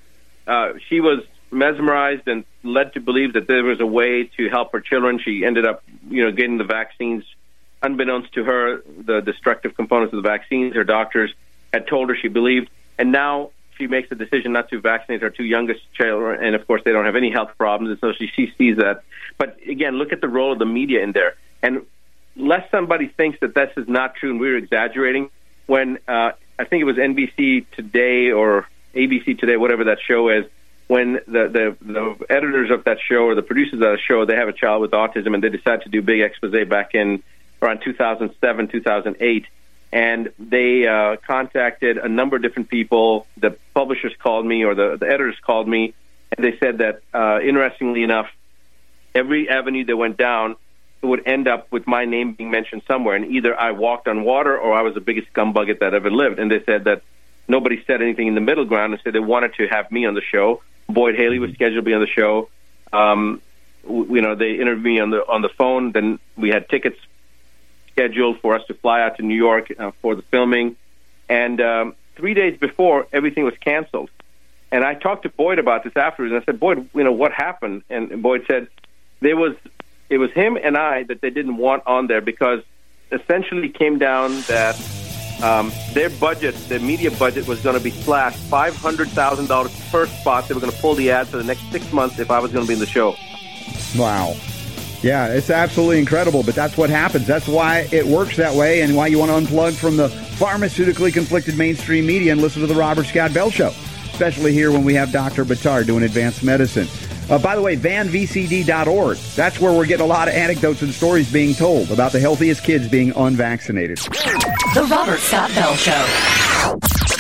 uh, 0.47 0.75
she 0.89 1.01
was 1.01 1.23
mesmerized 1.57 2.29
and 2.29 2.45
led 2.63 2.93
to 2.95 3.01
believe 3.01 3.33
that 3.33 3.49
there 3.49 3.65
was 3.65 3.81
a 3.81 3.87
way 3.87 4.25
to 4.37 4.49
help 4.49 4.73
her 4.73 4.81
children. 4.81 5.19
She 5.19 5.45
ended 5.45 5.67
up, 5.67 5.83
you 6.09 6.25
know, 6.25 6.31
getting 6.31 6.59
the 6.59 6.65
vaccines. 6.65 7.25
Unbeknownst 7.83 8.33
to 8.35 8.45
her, 8.45 8.83
the 9.05 9.21
destructive 9.21 9.75
components 9.75 10.13
of 10.15 10.23
the 10.23 10.29
vaccines, 10.29 10.75
her 10.75 10.85
doctors 10.85 11.33
had 11.73 11.87
told 11.87 12.09
her 12.09 12.17
she 12.17 12.29
believed, 12.29 12.71
and 12.99 13.13
now 13.13 13.51
she 13.77 13.87
makes 13.87 14.09
the 14.09 14.15
decision 14.15 14.53
not 14.53 14.69
to 14.71 14.81
vaccinate 14.81 15.23
her 15.23 15.31
two 15.31 15.45
youngest 15.45 15.81
children. 15.93 16.43
And 16.43 16.55
of 16.55 16.67
course, 16.67 16.83
they 16.85 16.93
don't 16.93 17.05
have 17.05 17.17
any 17.17 17.31
health 17.31 17.51
problems, 17.59 17.91
and 17.91 18.01
so 18.01 18.13
she, 18.19 18.29
she 18.35 18.53
sees 18.57 18.79
that. 18.79 19.03
But 19.39 19.59
again, 19.69 19.97
look 19.97 20.13
at 20.13 20.21
the 20.21 20.29
role 20.29 20.53
of 20.53 20.59
the 20.59 20.67
media 20.67 21.03
in 21.03 21.13
there. 21.13 21.35
And 21.63 21.85
lest 22.37 22.71
somebody 22.71 23.09
thinks 23.09 23.41
that 23.41 23.55
this 23.55 23.71
is 23.77 23.89
not 23.89 24.15
true 24.15 24.31
and 24.31 24.41
we're 24.41 24.57
exaggerating, 24.57 25.31
when 25.67 25.99
uh, 26.09 26.33
I 26.59 26.65
think 26.65 26.81
it 26.81 26.85
was 26.85 26.97
NBC 26.97 27.67
Today 27.73 28.31
or 28.31 28.67
ABC 28.95 29.39
Today, 29.39 29.57
whatever 29.57 29.85
that 29.85 29.99
show 30.01 30.29
is, 30.29 30.47
when 30.89 31.15
the, 31.27 31.49
the 31.49 31.77
the 31.81 32.27
editors 32.31 32.71
of 32.71 32.85
that 32.85 32.99
show 33.01 33.25
or 33.25 33.35
the 33.35 33.43
producers 33.43 33.75
of 33.75 33.81
that 33.81 33.99
show 34.07 34.25
they 34.25 34.37
have 34.37 34.49
a 34.49 34.53
child 34.53 34.81
with 34.81 34.93
autism 34.93 35.35
and 35.35 35.43
they 35.43 35.49
decide 35.49 35.83
to 35.83 35.89
do 35.89 36.01
big 36.01 36.21
expose 36.21 36.69
back 36.69 36.95
in 36.95 37.23
around 37.61 37.81
2007 37.83 38.69
2008 38.69 39.47
and 39.93 40.33
they 40.39 40.87
uh, 40.87 41.17
contacted 41.27 41.99
a 41.99 42.09
number 42.09 42.37
of 42.37 42.43
different 42.43 42.69
people. 42.69 43.27
The 43.37 43.57
publishers 43.73 44.13
called 44.19 44.45
me, 44.45 44.65
or 44.65 44.75
the, 44.75 44.97
the 44.99 45.07
editors 45.07 45.37
called 45.41 45.69
me, 45.69 45.95
and 46.37 46.45
they 46.45 46.59
said 46.59 46.79
that, 46.79 47.03
uh, 47.15 47.41
interestingly 47.41 48.03
enough, 48.03 48.27
every 49.15 49.49
avenue 49.49 49.85
they 49.85 49.95
went 49.95 50.17
down 50.17 50.57
would 51.03 51.27
end 51.27 51.47
up 51.47 51.71
with 51.71 51.87
my 51.87 52.05
name 52.05 52.35
being 52.35 52.51
mentioned 52.51 52.83
somewhere, 52.87 53.15
and 53.15 53.31
either 53.31 53.59
I 53.59 53.71
walked 53.71 54.09
on 54.09 54.25
water 54.25 54.59
or 54.59 54.75
I 54.75 54.83
was 54.83 54.95
the 54.95 55.01
biggest 55.01 55.33
scumbucket 55.33 55.79
that 55.81 55.95
ever 55.95 56.11
lived. 56.11 56.41
And 56.41 56.51
they 56.51 56.63
said 56.65 56.85
that 56.85 57.03
nobody 57.47 57.83
said 57.87 58.03
anything 58.03 58.27
in 58.27 58.35
the 58.35 58.41
middle 58.41 58.65
ground, 58.65 58.93
and 58.93 59.03
said 59.03 59.13
they 59.13 59.21
wanted 59.21 59.55
to 59.55 59.69
have 59.69 59.91
me 59.93 60.05
on 60.05 60.15
the 60.15 60.23
show. 60.23 60.63
Boyd 60.89 61.17
Haley 61.17 61.39
was 61.39 61.53
scheduled 61.53 61.77
to 61.77 61.83
be 61.83 61.95
on 61.95 62.01
the 62.01 62.07
show. 62.07 62.49
Um, 62.93 63.41
you 63.85 64.21
know, 64.21 64.35
they 64.35 64.55
interviewed 64.55 64.85
me 64.85 65.01
on 65.01 65.11
the 65.11 65.27
on 65.27 65.43
the 65.43 65.49
phone. 65.49 65.93
Then 65.93 66.19
we 66.37 66.51
had 66.51 66.69
tickets 66.69 66.99
scheduled 67.93 68.41
for 68.41 68.55
us 68.55 68.67
to 68.67 68.75
fly 68.75 69.01
out 69.03 69.17
to 69.17 69.23
New 69.23 69.37
York 69.37 69.73
uh, 69.79 69.91
for 70.03 70.15
the 70.15 70.23
filming. 70.23 70.77
And 71.29 71.61
um, 71.61 71.95
three 72.15 72.35
days 72.35 72.59
before, 72.59 73.07
everything 73.13 73.45
was 73.45 73.55
canceled. 73.59 74.11
And 74.71 74.85
I 74.85 74.95
talked 74.95 75.23
to 75.23 75.29
Boyd 75.29 75.59
about 75.59 75.85
this 75.85 75.97
afterwards. 75.97 76.33
And 76.33 76.43
I 76.43 76.45
said, 76.45 76.61
Boyd, 76.61 76.89
you 76.95 77.05
know 77.05 77.13
what 77.13 77.33
happened? 77.33 77.83
And 77.89 78.23
Boyd 78.23 78.45
said 78.47 78.69
there 79.21 79.37
was 79.37 79.55
it 80.09 80.19
was 80.19 80.31
him 80.33 80.57
and 80.63 80.77
I 80.77 81.05
that 81.05 81.21
they 81.21 81.31
didn't 81.31 81.57
want 81.57 81.83
on 81.87 82.07
there 82.07 82.21
because 82.21 82.63
essentially 83.11 83.69
came 83.69 83.99
down 83.99 84.41
that 84.43 84.77
um, 85.43 85.73
their 85.93 86.11
budget, 86.11 86.55
their 86.69 86.81
media 86.81 87.11
budget, 87.11 87.47
was 87.47 87.61
going 87.61 87.77
to 87.77 87.83
be 87.83 87.91
slashed 87.91 88.39
five 88.39 88.77
hundred 88.77 89.09
thousand 89.09 89.49
dollars 89.49 89.73
per 89.91 90.07
spot. 90.07 90.49
They 90.49 90.55
were 90.55 90.61
going 90.61 90.73
to 90.73 90.79
pull 90.79 90.95
the 90.95 91.11
ad 91.11 91.29
for 91.29 91.37
the 91.37 91.45
next 91.45 91.71
six 91.71 91.93
months 91.93 92.19
if 92.19 92.31
I 92.31 92.39
was 92.39 92.53
going 92.53 92.65
to 92.65 92.69
be 92.69 92.75
in 92.75 92.81
the 92.81 92.87
show. 92.87 93.15
Wow. 93.97 94.35
Yeah, 95.03 95.27
it's 95.29 95.51
absolutely 95.51 95.99
incredible, 95.99 96.43
but 96.43 96.55
that's 96.55 96.77
what 96.77 96.91
happens. 96.91 97.27
That's 97.27 97.47
why 97.47 97.87
it 97.93 98.05
works 98.07 98.37
that 98.37 98.55
way 98.55 98.81
and 98.81 98.97
why 98.97 99.09
you 99.09 99.19
want 99.19 99.31
to 99.31 99.53
unplug 99.53 99.75
from 99.75 99.97
the 99.97 100.09
pharmaceutically 100.09 101.13
conflicted 101.13 101.57
mainstream 101.57 102.07
media 102.07 102.33
and 102.33 102.41
listen 102.41 102.63
to 102.63 102.67
the 102.67 102.75
Robert 102.75 103.05
Scott 103.05 103.33
Bell 103.35 103.51
Show, 103.51 103.73
especially 104.11 104.53
here 104.53 104.73
when 104.73 104.85
we 104.85 104.95
have 104.95 105.13
Dr. 105.13 105.45
Buttar 105.45 105.87
doing 105.87 106.03
advanced 106.03 106.43
medicine. 106.43 106.89
Uh, 107.29 107.39
by 107.39 107.57
the 107.57 107.63
way, 107.63 107.77
vanvcd.org. 107.77 109.17
That's 109.17 109.61
where 109.61 109.73
we're 109.73 109.87
getting 109.87 110.05
a 110.05 110.09
lot 110.09 110.29
of 110.29 110.35
anecdotes 110.35 110.83
and 110.83 110.93
stories 110.93 111.31
being 111.33 111.55
told 111.55 111.91
about 111.91 112.13
the 112.13 112.21
healthiest 112.21 112.63
kids 112.63 112.89
being 112.89 113.13
unvaccinated. 113.17 113.99
The 113.99 114.87
Robert 114.91 115.19
Scott 115.19 115.51
Bell 115.55 115.75
Show. 115.75 116.07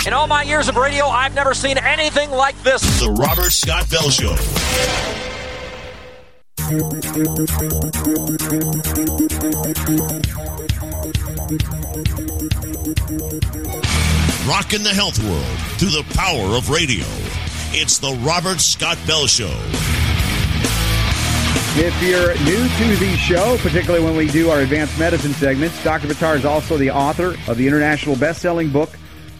In 0.06 0.12
all 0.12 0.28
my 0.28 0.42
years 0.42 0.68
of 0.68 0.76
radio, 0.76 1.06
I've 1.06 1.34
never 1.34 1.54
seen 1.54 1.78
anything 1.78 2.30
like 2.30 2.60
this. 2.62 3.00
The 3.00 3.10
Robert 3.10 3.50
Scott 3.50 3.90
Bell 3.90 4.10
Show. 4.10 4.36
Rocking 14.46 14.82
the 14.84 14.92
health 14.94 15.18
world 15.24 15.58
through 15.78 15.90
the 15.90 16.04
power 16.14 16.56
of 16.56 16.70
radio. 16.70 17.04
It's 17.72 17.98
the 17.98 18.12
Robert 18.22 18.60
Scott 18.60 18.98
Bell 19.06 19.26
Show. 19.26 19.54
If 21.78 22.02
you're 22.02 22.32
new 22.46 22.66
to 22.66 22.96
the 23.04 23.16
show, 23.16 23.58
particularly 23.58 24.02
when 24.02 24.16
we 24.16 24.28
do 24.28 24.48
our 24.48 24.60
advanced 24.60 24.98
medicine 24.98 25.34
segments, 25.34 25.84
Dr. 25.84 26.08
Buttar 26.08 26.34
is 26.34 26.46
also 26.46 26.78
the 26.78 26.90
author 26.90 27.36
of 27.48 27.58
the 27.58 27.66
international 27.66 28.16
best-selling 28.16 28.70
book, 28.70 28.88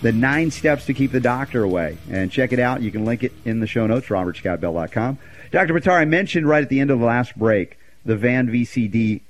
The 0.03 0.13
Nine 0.13 0.51
Steps 0.51 0.85
to 0.85 0.93
Keep 0.93 1.13
the 1.13 1.21
Doctor 1.21 1.63
Away. 1.63 1.97
And 2.11 2.31
check 2.31 2.53
it 2.53 2.59
out. 2.59 2.83
You 2.83 2.91
can 2.91 3.07
link 3.07 3.25
it 3.25 3.33
in 3.47 3.61
the 3.61 3.67
show 3.67 3.87
notes, 3.87 4.09
robertscottbell.com. 4.09 5.19
Dr. 5.51 5.73
Buttar, 5.73 5.95
I 5.95 6.05
mentioned 6.05 6.47
right 6.47 6.63
at 6.63 6.69
the 6.69 6.79
end 6.79 6.91
of 6.91 7.01
the 7.01 7.07
last 7.07 7.35
break 7.39 7.79
the 8.05 8.17
vanvcd.org 8.17 9.23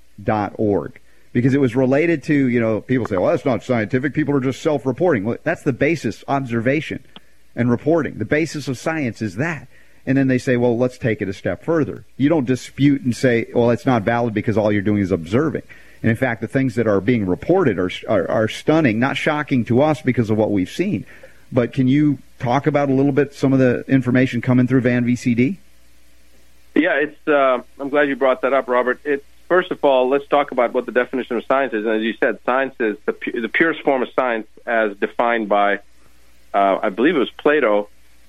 because 1.32 1.54
it 1.54 1.60
was 1.60 1.76
related 1.76 2.24
to, 2.24 2.34
you 2.34 2.58
know, 2.58 2.80
people 2.80 3.06
say, 3.06 3.16
well, 3.18 3.30
that's 3.30 3.44
not 3.44 3.62
scientific. 3.62 4.14
People 4.14 4.34
are 4.34 4.40
just 4.40 4.60
self-reporting. 4.62 5.22
Well, 5.22 5.36
that's 5.44 5.62
the 5.62 5.72
basis, 5.72 6.24
observation 6.26 7.04
and 7.54 7.70
reporting. 7.70 8.18
The 8.18 8.24
basis 8.24 8.66
of 8.68 8.78
science 8.78 9.22
is 9.22 9.36
that. 9.36 9.68
And 10.06 10.16
then 10.16 10.28
they 10.28 10.38
say, 10.38 10.56
well, 10.56 10.78
let's 10.78 10.98
take 10.98 11.20
it 11.20 11.28
a 11.28 11.32
step 11.32 11.64
further. 11.64 12.04
You 12.16 12.28
don't 12.28 12.46
dispute 12.46 13.02
and 13.02 13.14
say, 13.14 13.48
well, 13.52 13.70
it's 13.70 13.86
not 13.86 14.02
valid 14.02 14.34
because 14.34 14.56
all 14.56 14.70
you're 14.70 14.82
doing 14.82 15.02
is 15.02 15.10
observing. 15.10 15.62
And 16.02 16.10
in 16.10 16.16
fact, 16.16 16.40
the 16.40 16.48
things 16.48 16.76
that 16.76 16.86
are 16.86 17.00
being 17.00 17.26
reported 17.26 17.78
are, 17.78 17.90
are, 18.08 18.30
are 18.30 18.48
stunning, 18.48 19.00
not 19.00 19.16
shocking 19.16 19.64
to 19.66 19.82
us 19.82 20.02
because 20.02 20.30
of 20.30 20.36
what 20.36 20.52
we've 20.52 20.70
seen. 20.70 21.04
But 21.50 21.72
can 21.72 21.88
you 21.88 22.18
talk 22.38 22.66
about 22.66 22.88
a 22.88 22.92
little 22.92 23.12
bit 23.12 23.34
some 23.34 23.52
of 23.52 23.58
the 23.58 23.84
information 23.88 24.40
coming 24.40 24.66
through 24.66 24.82
Van 24.82 25.04
VCD? 25.04 25.56
Yeah, 26.74 27.00
it's. 27.00 27.26
Uh, 27.26 27.62
I'm 27.80 27.88
glad 27.88 28.08
you 28.08 28.16
brought 28.16 28.42
that 28.42 28.52
up, 28.52 28.68
Robert. 28.68 29.00
It's 29.04 29.24
first 29.48 29.70
of 29.70 29.84
all, 29.84 30.08
let's 30.08 30.26
talk 30.28 30.50
about 30.50 30.72
what 30.72 30.86
the 30.86 30.92
definition 30.92 31.36
of 31.36 31.44
science 31.46 31.72
is. 31.72 31.84
And 31.84 31.94
as 31.94 32.02
you 32.02 32.14
said, 32.14 32.38
science 32.44 32.74
is 32.80 32.96
the, 33.06 33.12
pu- 33.12 33.40
the 33.40 33.48
purest 33.48 33.82
form 33.82 34.02
of 34.02 34.08
science 34.14 34.46
as 34.66 34.96
defined 34.96 35.48
by, 35.48 35.76
uh, 36.52 36.78
I 36.82 36.88
believe 36.90 37.16
it 37.16 37.20
was 37.20 37.30
Plato, 37.30 37.88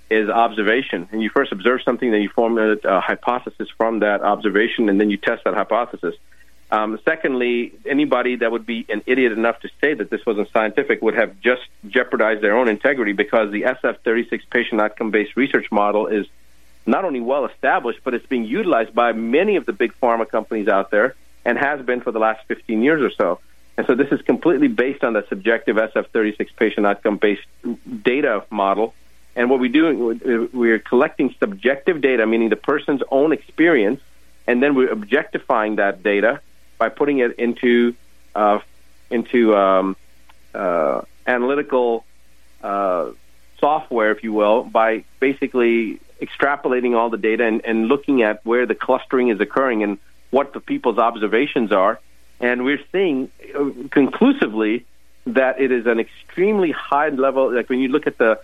is 0.10 0.30
observation. 0.30 1.10
And 1.12 1.22
you 1.22 1.30
first 1.30 1.52
observe 1.52 1.82
something, 1.84 2.12
then 2.12 2.22
you 2.22 2.30
form 2.30 2.58
a, 2.58 2.74
a 2.84 3.00
hypothesis 3.02 3.68
from 3.78 4.00
that 4.00 4.22
observation, 4.22 4.90
and 4.90 5.00
then 5.00 5.10
you 5.10 5.18
test 5.18 5.44
that 5.44 5.54
hypothesis. 5.54 6.16
Um, 6.70 7.00
secondly, 7.06 7.74
anybody 7.86 8.38
that 8.38 8.52
would 8.52 8.66
be 8.66 8.86
an 8.90 9.02
idiot 9.06 9.32
enough 9.32 9.62
to 9.62 9.70
say 9.82 9.94
that 9.94 10.10
this 10.10 10.26
wasn't 10.26 10.52
scientific 10.52 11.02
would 11.02 11.16
have 11.16 11.40
just 11.40 11.62
jeopardized 11.88 12.42
their 12.42 12.58
own 12.58 12.68
integrity 12.68 13.14
because 13.14 13.52
the 13.52 13.62
SF36 13.62 14.42
patient 14.50 14.82
outcome 14.82 15.12
based 15.12 15.38
research 15.38 15.72
model 15.72 16.08
is 16.08 16.26
not 16.86 17.06
only 17.06 17.22
well 17.22 17.46
established, 17.46 18.00
but 18.04 18.14
it's 18.14 18.26
being 18.26 18.46
utilized 18.46 18.94
by 18.94 19.14
many 19.14 19.56
of 19.56 19.66
the 19.66 19.74
big 19.74 19.94
pharma 20.02 20.28
companies 20.28 20.68
out 20.68 20.92
there 20.92 21.16
and 21.46 21.58
has 21.58 21.82
been 21.86 22.02
for 22.02 22.12
the 22.12 22.20
last 22.20 22.46
15 22.48 22.82
years 22.82 23.02
or 23.02 23.12
so. 23.12 23.40
And 23.78 23.86
so 23.86 23.96
this 23.96 24.12
is 24.12 24.22
completely 24.24 24.68
based 24.68 25.04
on 25.04 25.14
the 25.14 25.26
subjective 25.30 25.78
SF36 25.78 26.48
patient 26.56 26.86
outcome 26.86 27.18
based 27.18 27.46
data 28.02 28.44
model. 28.50 28.94
And 29.38 29.52
what 29.52 29.60
we're 29.60 29.72
doing, 29.72 30.50
we're 30.52 30.80
collecting 30.80 31.34
subjective 31.40 32.02
data, 32.02 32.26
meaning 32.26 32.50
the 32.50 32.56
person's 32.56 33.04
own 33.12 33.32
experience, 33.32 34.02
and 34.48 34.64
then 34.64 34.74
we're 34.74 34.92
objectifying 34.92 35.76
that 35.76 36.02
data 36.02 36.42
by 36.80 36.90
putting 36.90 37.20
it 37.20 37.38
into 37.38 37.94
uh, 38.34 38.60
into 39.12 39.56
um, 39.56 39.96
uh, 40.56 41.02
analytical 41.28 42.04
uh, 42.64 43.12
software, 43.60 44.12
if 44.12 44.24
you 44.24 44.34
will, 44.34 44.64
by 44.64 45.04
basically 45.20 46.00
extrapolating 46.20 46.98
all 46.98 47.12
the 47.12 47.18
data 47.18 47.46
and, 47.46 47.64
and 47.64 47.88
looking 47.88 48.24
at 48.24 48.44
where 48.44 48.66
the 48.66 48.74
clustering 48.74 49.28
is 49.28 49.40
occurring 49.40 49.84
and 49.84 50.00
what 50.32 50.54
the 50.54 50.60
people's 50.60 50.98
observations 50.98 51.72
are. 51.72 52.00
And 52.40 52.66
we're 52.66 52.82
seeing 52.92 53.30
uh, 53.56 53.70
conclusively 53.92 54.86
that 55.28 55.62
it 55.62 55.72
is 55.72 55.86
an 55.86 56.00
extremely 56.00 56.72
high 56.72 57.10
level. 57.10 57.54
Like 57.54 57.70
when 57.70 57.80
you 57.80 57.90
look 57.90 58.08
at 58.08 58.18
the 58.18 58.40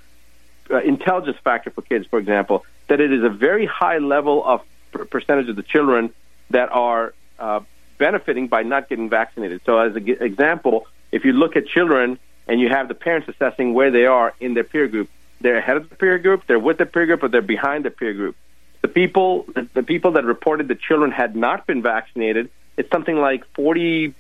uh, 0.70 0.78
intelligence 0.82 1.38
factor 1.44 1.70
for 1.70 1.82
kids, 1.82 2.08
for 2.08 2.20
example, 2.20 2.66
that 2.88 3.00
it 3.00 3.12
is 3.12 3.24
a 3.24 3.30
very 3.30 3.66
high 3.66 3.98
level 3.98 4.44
of 4.44 4.62
per- 4.92 5.06
percentage 5.06 5.50
of 5.50 5.56
the 5.56 5.64
children 5.64 6.14
that 6.50 6.72
are 6.72 7.14
uh, 7.40 7.62
benefiting 7.98 8.48
by 8.48 8.64
not 8.64 8.90
getting 8.90 9.10
vaccinated. 9.10 9.62
So, 9.66 9.80
as 9.80 9.96
an 9.96 10.08
example, 10.08 10.88
if 11.12 11.26
you 11.26 11.34
look 11.34 11.56
at 11.56 11.68
children 11.68 12.20
and 12.48 12.60
you 12.60 12.70
have 12.70 12.88
the 12.88 12.96
parents 12.96 13.28
assessing 13.30 13.74
where 13.74 13.92
they 13.92 14.06
are 14.06 14.34
in 14.40 14.54
their 14.54 14.64
peer 14.64 14.88
group, 14.88 15.10
they're 15.42 15.58
ahead 15.58 15.78
of 15.78 15.90
the 15.90 15.96
peer 15.96 16.18
group, 16.20 16.46
they're 16.48 16.60
with 16.60 16.78
the 16.78 16.86
peer 16.86 17.06
group, 17.06 17.24
or 17.24 17.28
they're 17.28 17.42
behind 17.42 17.86
the 17.86 17.92
peer 17.92 18.14
group. 18.14 18.36
The 18.82 18.88
people, 18.88 19.44
the, 19.54 19.68
the 19.74 19.84
people 19.84 20.12
that 20.12 20.26
reported 20.26 20.68
the 20.68 20.76
children 20.76 21.12
had 21.12 21.36
not 21.36 21.66
been 21.66 21.82
vaccinated, 21.82 22.50
it's 22.78 22.90
something 22.92 23.16
like 23.16 23.44
40% 23.54 24.14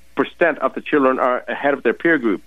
of 0.60 0.74
the 0.74 0.82
children 0.82 1.20
are 1.20 1.44
ahead 1.48 1.74
of 1.74 1.84
their 1.84 1.94
peer 1.94 2.18
group. 2.18 2.42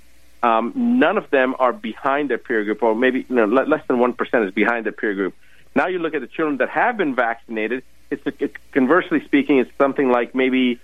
Um, 0.47 0.73
none 0.77 1.19
of 1.19 1.29
them 1.31 1.57
are 1.59 1.73
behind 1.73 2.31
their 2.31 2.39
peer 2.39 2.63
group, 2.63 2.81
or 2.83 2.95
maybe 2.95 3.27
you 3.29 3.35
know, 3.35 3.47
less 3.47 3.85
than 3.89 3.97
1% 3.97 4.47
is 4.47 4.55
behind 4.55 4.87
their 4.87 4.93
peer 4.93 5.13
group. 5.13 5.35
Now 5.75 5.89
you 5.89 5.99
look 5.99 6.15
at 6.15 6.21
the 6.21 6.29
children 6.29 6.59
that 6.59 6.69
have 6.69 6.97
been 6.97 7.17
vaccinated, 7.17 7.83
it's, 8.11 8.25
it, 8.39 8.55
conversely 8.71 9.25
speaking, 9.25 9.59
it's 9.59 9.71
something 9.77 10.09
like 10.09 10.37
maybe 10.37 10.81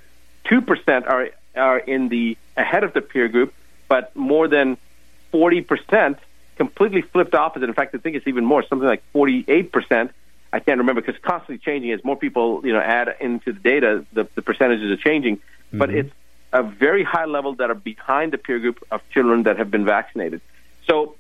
2% 0.47 1.07
are, 1.07 1.29
are 1.55 1.79
in 1.79 2.09
the 2.09 2.37
ahead 2.57 2.83
of 2.83 2.93
the 2.93 3.01
peer 3.01 3.29
group, 3.29 3.55
but 3.87 4.15
more 4.17 4.49
than 4.49 4.77
40% 5.33 6.19
completely 6.57 7.03
flipped 7.03 7.35
opposite. 7.35 7.69
In 7.69 7.75
fact, 7.75 7.95
I 7.95 7.99
think 7.99 8.17
it's 8.17 8.27
even 8.27 8.45
more, 8.45 8.65
something 8.67 8.89
like 8.89 9.05
48%. 9.15 10.11
I 10.53 10.59
can't 10.59 10.79
remember 10.79 11.03
because 11.03 11.21
constantly 11.23 11.59
changing 11.59 11.93
as 11.93 12.03
more 12.03 12.17
people, 12.17 12.67
you 12.67 12.73
know, 12.73 12.81
add 12.81 13.15
into 13.21 13.53
the 13.53 13.61
data, 13.61 14.05
the, 14.13 14.27
the 14.35 14.43
percentages 14.43 14.91
are 14.91 14.97
changing. 14.97 15.37
Mm-hmm. 15.37 15.79
But 15.79 15.91
it's 15.91 16.13
a 16.53 16.63
very 16.63 17.05
high 17.05 17.25
level 17.25 17.55
that 17.55 17.71
are 17.71 17.75
behind 17.75 18.33
the 18.33 18.39
peer 18.39 18.59
group 18.59 18.85
of 18.91 19.01
children 19.11 19.45
that 19.45 19.59
have 19.59 19.71
been 19.71 19.85
vaccinated. 19.85 20.41
So 20.87 21.15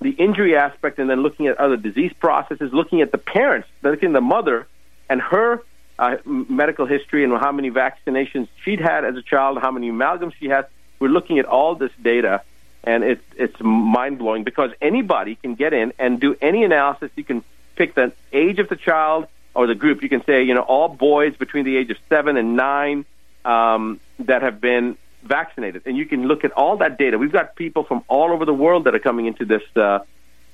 the 0.00 0.10
injury 0.10 0.56
aspect 0.56 0.98
and 0.98 1.08
then 1.08 1.22
looking 1.22 1.46
at 1.46 1.58
other 1.58 1.76
disease 1.76 2.12
processes, 2.18 2.72
looking 2.72 3.00
at 3.00 3.12
the 3.12 3.18
parents, 3.18 3.68
looking 3.82 4.10
at 4.10 4.12
the 4.12 4.20
mother 4.20 4.66
and 5.08 5.20
her 5.20 5.62
uh, 5.98 6.16
medical 6.24 6.86
history 6.86 7.22
and 7.24 7.32
how 7.38 7.52
many 7.52 7.70
vaccinations 7.70 8.48
she'd 8.64 8.80
had 8.80 9.04
as 9.04 9.16
a 9.16 9.22
child, 9.22 9.58
how 9.60 9.70
many 9.70 9.90
amalgams 9.90 10.34
she 10.38 10.48
has. 10.48 10.64
We're 10.98 11.08
looking 11.08 11.38
at 11.38 11.44
all 11.44 11.74
this 11.74 11.92
data 12.00 12.42
and 12.84 13.04
it's 13.04 13.22
it's 13.36 13.60
mind 13.60 14.18
blowing 14.18 14.42
because 14.42 14.72
anybody 14.80 15.36
can 15.36 15.54
get 15.54 15.72
in 15.72 15.92
and 15.98 16.20
do 16.20 16.36
any 16.40 16.64
analysis. 16.64 17.10
You 17.14 17.24
can 17.24 17.44
pick 17.76 17.94
the 17.94 18.12
age 18.32 18.58
of 18.58 18.68
the 18.68 18.76
child 18.76 19.26
or 19.54 19.66
the 19.66 19.74
group. 19.74 20.02
You 20.02 20.08
can 20.08 20.24
say, 20.24 20.42
you 20.42 20.54
know, 20.54 20.62
all 20.62 20.88
boys 20.88 21.36
between 21.36 21.64
the 21.64 21.76
age 21.76 21.90
of 21.90 21.96
seven 22.08 22.36
and 22.36 22.56
nine 22.56 23.04
um, 23.44 24.00
that 24.20 24.42
have 24.42 24.60
been 24.60 24.96
vaccinated, 25.22 25.82
and 25.86 25.96
you 25.96 26.06
can 26.06 26.26
look 26.26 26.44
at 26.44 26.52
all 26.52 26.76
that 26.78 26.98
data. 26.98 27.18
We've 27.18 27.32
got 27.32 27.54
people 27.56 27.84
from 27.84 28.02
all 28.08 28.32
over 28.32 28.44
the 28.44 28.54
world 28.54 28.84
that 28.84 28.94
are 28.94 28.98
coming 29.00 29.26
into 29.26 29.44
this 29.44 29.62
uh, 29.76 30.00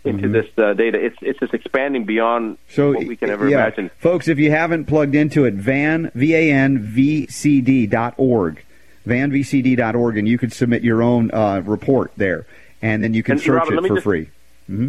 into 0.05 0.29
this 0.29 0.47
uh, 0.59 0.75
data. 0.75 0.99
It's 1.05 1.17
it's 1.23 1.39
just 1.41 1.55
expanding 1.55 2.05
beyond 2.05 2.59
So 2.71 2.93
what 2.93 3.07
we 3.07 3.17
can 3.17 3.31
ever 3.31 3.49
yeah. 3.49 3.59
imagine. 3.67 3.91
folks. 3.99 4.29
If 4.29 4.39
you 4.39 4.51
haven't 4.51 4.85
plugged 4.87 5.15
into 5.15 5.45
it, 5.45 5.55
van 5.55 6.11
v 6.15 6.35
a 6.35 6.53
n 6.53 6.79
v 6.79 7.27
c 7.27 7.61
d 7.61 7.87
dot 7.87 8.15
org, 8.17 8.63
vanvcd 9.07 9.77
dot 9.77 9.95
org, 9.95 10.17
and 10.19 10.29
you 10.29 10.39
could 10.39 10.53
submit 10.53 10.83
your 10.83 11.03
own 11.03 11.31
uh, 11.33 11.63
report 11.65 12.13
there, 12.17 12.47
and 12.83 13.03
then 13.03 13.15
you 13.15 13.23
can 13.23 13.33
And, 13.33 13.41
search 13.43 13.55
Robert, 13.69 13.85
it 13.85 13.89
for 13.89 13.95
just- 13.97 14.05
free. 14.05 14.29
hmm 14.67 14.89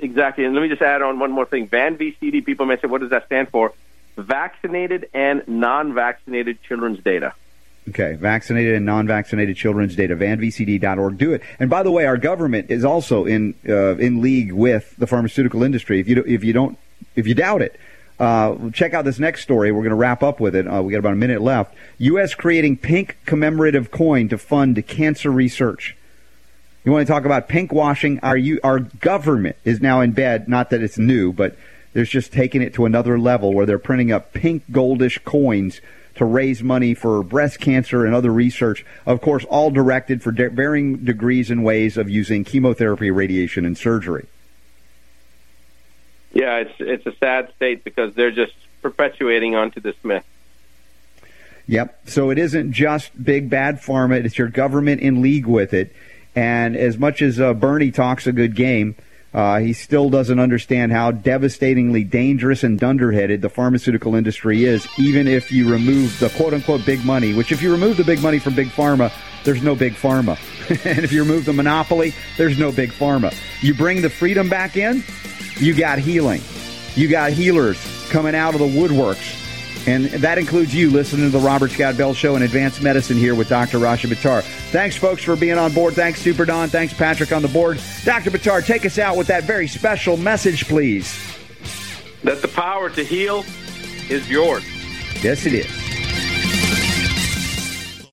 Exactly. 0.00 0.44
And 0.44 0.52
let 0.54 0.62
me 0.62 0.68
just 0.68 0.82
add 0.82 1.00
on 1.00 1.20
one 1.20 1.30
more 1.30 1.44
thing. 1.46 1.68
Van 1.68 1.96
VCD, 1.96 2.44
people 2.44 2.66
may 2.66 2.76
say, 2.80 2.88
what 2.88 3.02
does 3.02 3.10
that 3.10 3.26
stand 3.26 3.50
for? 3.50 3.72
Vaccinated 4.20 5.08
and 5.14 5.42
non 5.46 5.94
vaccinated 5.94 6.62
children's 6.62 7.02
data. 7.02 7.34
Okay, 7.88 8.14
vaccinated 8.14 8.74
and 8.74 8.84
non-vaccinated 8.84 9.56
children's 9.56 9.96
data, 9.96 10.14
vanvcd.org. 10.14 11.18
Do 11.18 11.32
it. 11.32 11.42
And 11.58 11.70
by 11.70 11.82
the 11.82 11.90
way, 11.90 12.04
our 12.04 12.18
government 12.18 12.70
is 12.70 12.84
also 12.84 13.24
in 13.24 13.54
uh, 13.68 13.96
in 13.96 14.20
league 14.20 14.52
with 14.52 14.94
the 14.96 15.06
pharmaceutical 15.06 15.62
industry. 15.62 15.98
If 15.98 16.06
you 16.06 16.16
do, 16.16 16.24
if 16.26 16.44
you 16.44 16.52
don't 16.52 16.78
if 17.16 17.26
you 17.26 17.34
doubt 17.34 17.62
it, 17.62 17.80
uh, 18.20 18.70
check 18.70 18.92
out 18.92 19.04
this 19.04 19.18
next 19.18 19.42
story. 19.42 19.72
We're 19.72 19.80
going 19.80 19.90
to 19.90 19.96
wrap 19.96 20.22
up 20.22 20.40
with 20.40 20.54
it. 20.54 20.68
Uh, 20.68 20.82
we 20.82 20.92
got 20.92 20.98
about 20.98 21.14
a 21.14 21.16
minute 21.16 21.40
left. 21.40 21.74
U.S. 21.98 22.34
creating 22.34 22.76
pink 22.76 23.16
commemorative 23.24 23.90
coin 23.90 24.28
to 24.28 24.38
fund 24.38 24.86
cancer 24.86 25.30
research. 25.30 25.96
You 26.84 26.92
want 26.92 27.06
to 27.06 27.12
talk 27.12 27.24
about 27.24 27.48
pink 27.48 27.72
washing? 27.72 28.20
Our 28.20 28.38
our 28.62 28.80
government 28.80 29.56
is 29.64 29.80
now 29.80 30.00
in 30.00 30.12
bed. 30.12 30.48
Not 30.48 30.70
that 30.70 30.82
it's 30.82 30.98
new, 30.98 31.32
but 31.32 31.56
there's 31.92 32.10
just 32.10 32.32
taking 32.32 32.62
it 32.62 32.74
to 32.74 32.84
another 32.84 33.18
level 33.18 33.52
where 33.52 33.66
they're 33.66 33.78
printing 33.78 34.12
up 34.12 34.32
pink 34.32 34.64
goldish 34.70 35.22
coins 35.24 35.80
to 36.14 36.24
raise 36.24 36.62
money 36.62 36.94
for 36.94 37.22
breast 37.22 37.60
cancer 37.60 38.04
and 38.04 38.14
other 38.14 38.32
research. 38.32 38.84
Of 39.06 39.20
course, 39.20 39.44
all 39.44 39.70
directed 39.70 40.22
for 40.22 40.32
de- 40.32 40.50
varying 40.50 40.98
degrees 40.98 41.50
and 41.50 41.64
ways 41.64 41.96
of 41.96 42.10
using 42.10 42.44
chemotherapy, 42.44 43.10
radiation, 43.10 43.64
and 43.64 43.76
surgery. 43.76 44.26
Yeah, 46.32 46.58
it's 46.58 46.74
it's 46.78 47.06
a 47.06 47.16
sad 47.16 47.52
state 47.56 47.82
because 47.82 48.14
they're 48.14 48.30
just 48.30 48.52
perpetuating 48.82 49.56
onto 49.56 49.80
this 49.80 49.96
myth. 50.04 50.24
Yep. 51.66 52.08
So 52.08 52.30
it 52.30 52.38
isn't 52.38 52.72
just 52.72 53.22
big 53.22 53.50
bad 53.50 53.80
pharma; 53.80 54.24
it's 54.24 54.38
your 54.38 54.48
government 54.48 55.00
in 55.00 55.22
league 55.22 55.46
with 55.46 55.72
it. 55.74 55.92
And 56.36 56.76
as 56.76 56.98
much 56.98 57.22
as 57.22 57.40
uh, 57.40 57.54
Bernie 57.54 57.90
talks 57.90 58.26
a 58.26 58.32
good 58.32 58.54
game, 58.54 58.94
uh, 59.32 59.58
he 59.58 59.72
still 59.72 60.10
doesn't 60.10 60.40
understand 60.40 60.90
how 60.90 61.12
devastatingly 61.12 62.02
dangerous 62.02 62.64
and 62.64 62.78
dunderheaded 62.78 63.42
the 63.42 63.48
pharmaceutical 63.48 64.14
industry 64.14 64.64
is. 64.64 64.86
Even 64.98 65.28
if 65.28 65.52
you 65.52 65.70
remove 65.70 66.18
the 66.18 66.28
quote 66.30 66.52
unquote 66.52 66.84
big 66.84 67.04
money, 67.04 67.32
which 67.32 67.52
if 67.52 67.62
you 67.62 67.70
remove 67.70 67.96
the 67.96 68.04
big 68.04 68.20
money 68.20 68.38
from 68.38 68.54
big 68.54 68.68
pharma, 68.68 69.12
there's 69.44 69.62
no 69.62 69.74
big 69.76 69.94
pharma. 69.94 70.36
and 70.84 71.04
if 71.04 71.12
you 71.12 71.22
remove 71.22 71.44
the 71.44 71.52
monopoly, 71.52 72.12
there's 72.36 72.58
no 72.58 72.72
big 72.72 72.90
pharma. 72.90 73.34
You 73.62 73.74
bring 73.74 74.02
the 74.02 74.10
freedom 74.10 74.48
back 74.48 74.76
in, 74.76 75.04
you 75.58 75.74
got 75.74 75.98
healing. 75.98 76.40
You 76.96 77.08
got 77.08 77.32
healers 77.32 77.78
coming 78.10 78.34
out 78.34 78.54
of 78.54 78.60
the 78.60 78.66
woodworks. 78.66 79.36
And 79.86 80.06
that 80.06 80.38
includes 80.38 80.74
you 80.74 80.90
listening 80.90 81.30
to 81.30 81.36
the 81.36 81.44
Robert 81.44 81.70
Scott 81.70 81.96
Bell 81.96 82.12
Show 82.12 82.34
and 82.34 82.44
Advanced 82.44 82.82
Medicine 82.82 83.16
here 83.16 83.34
with 83.34 83.48
Dr. 83.48 83.78
Rashid 83.78 84.10
Buttar. 84.10 84.42
Thanks, 84.70 84.96
folks, 84.96 85.24
for 85.24 85.36
being 85.36 85.58
on 85.58 85.72
board. 85.72 85.94
Thanks, 85.94 86.20
Super 86.20 86.44
Don. 86.44 86.68
Thanks, 86.68 86.92
Patrick, 86.92 87.32
on 87.32 87.42
the 87.42 87.48
board. 87.48 87.80
Dr. 88.04 88.30
Bittar, 88.30 88.64
take 88.64 88.84
us 88.84 88.98
out 88.98 89.16
with 89.16 89.26
that 89.28 89.44
very 89.44 89.66
special 89.66 90.16
message, 90.16 90.68
please. 90.68 91.18
That 92.22 92.42
the 92.42 92.48
power 92.48 92.90
to 92.90 93.02
heal 93.02 93.44
is 94.10 94.28
yours. 94.28 94.64
Yes, 95.22 95.46
it 95.46 95.54
is. 95.54 95.89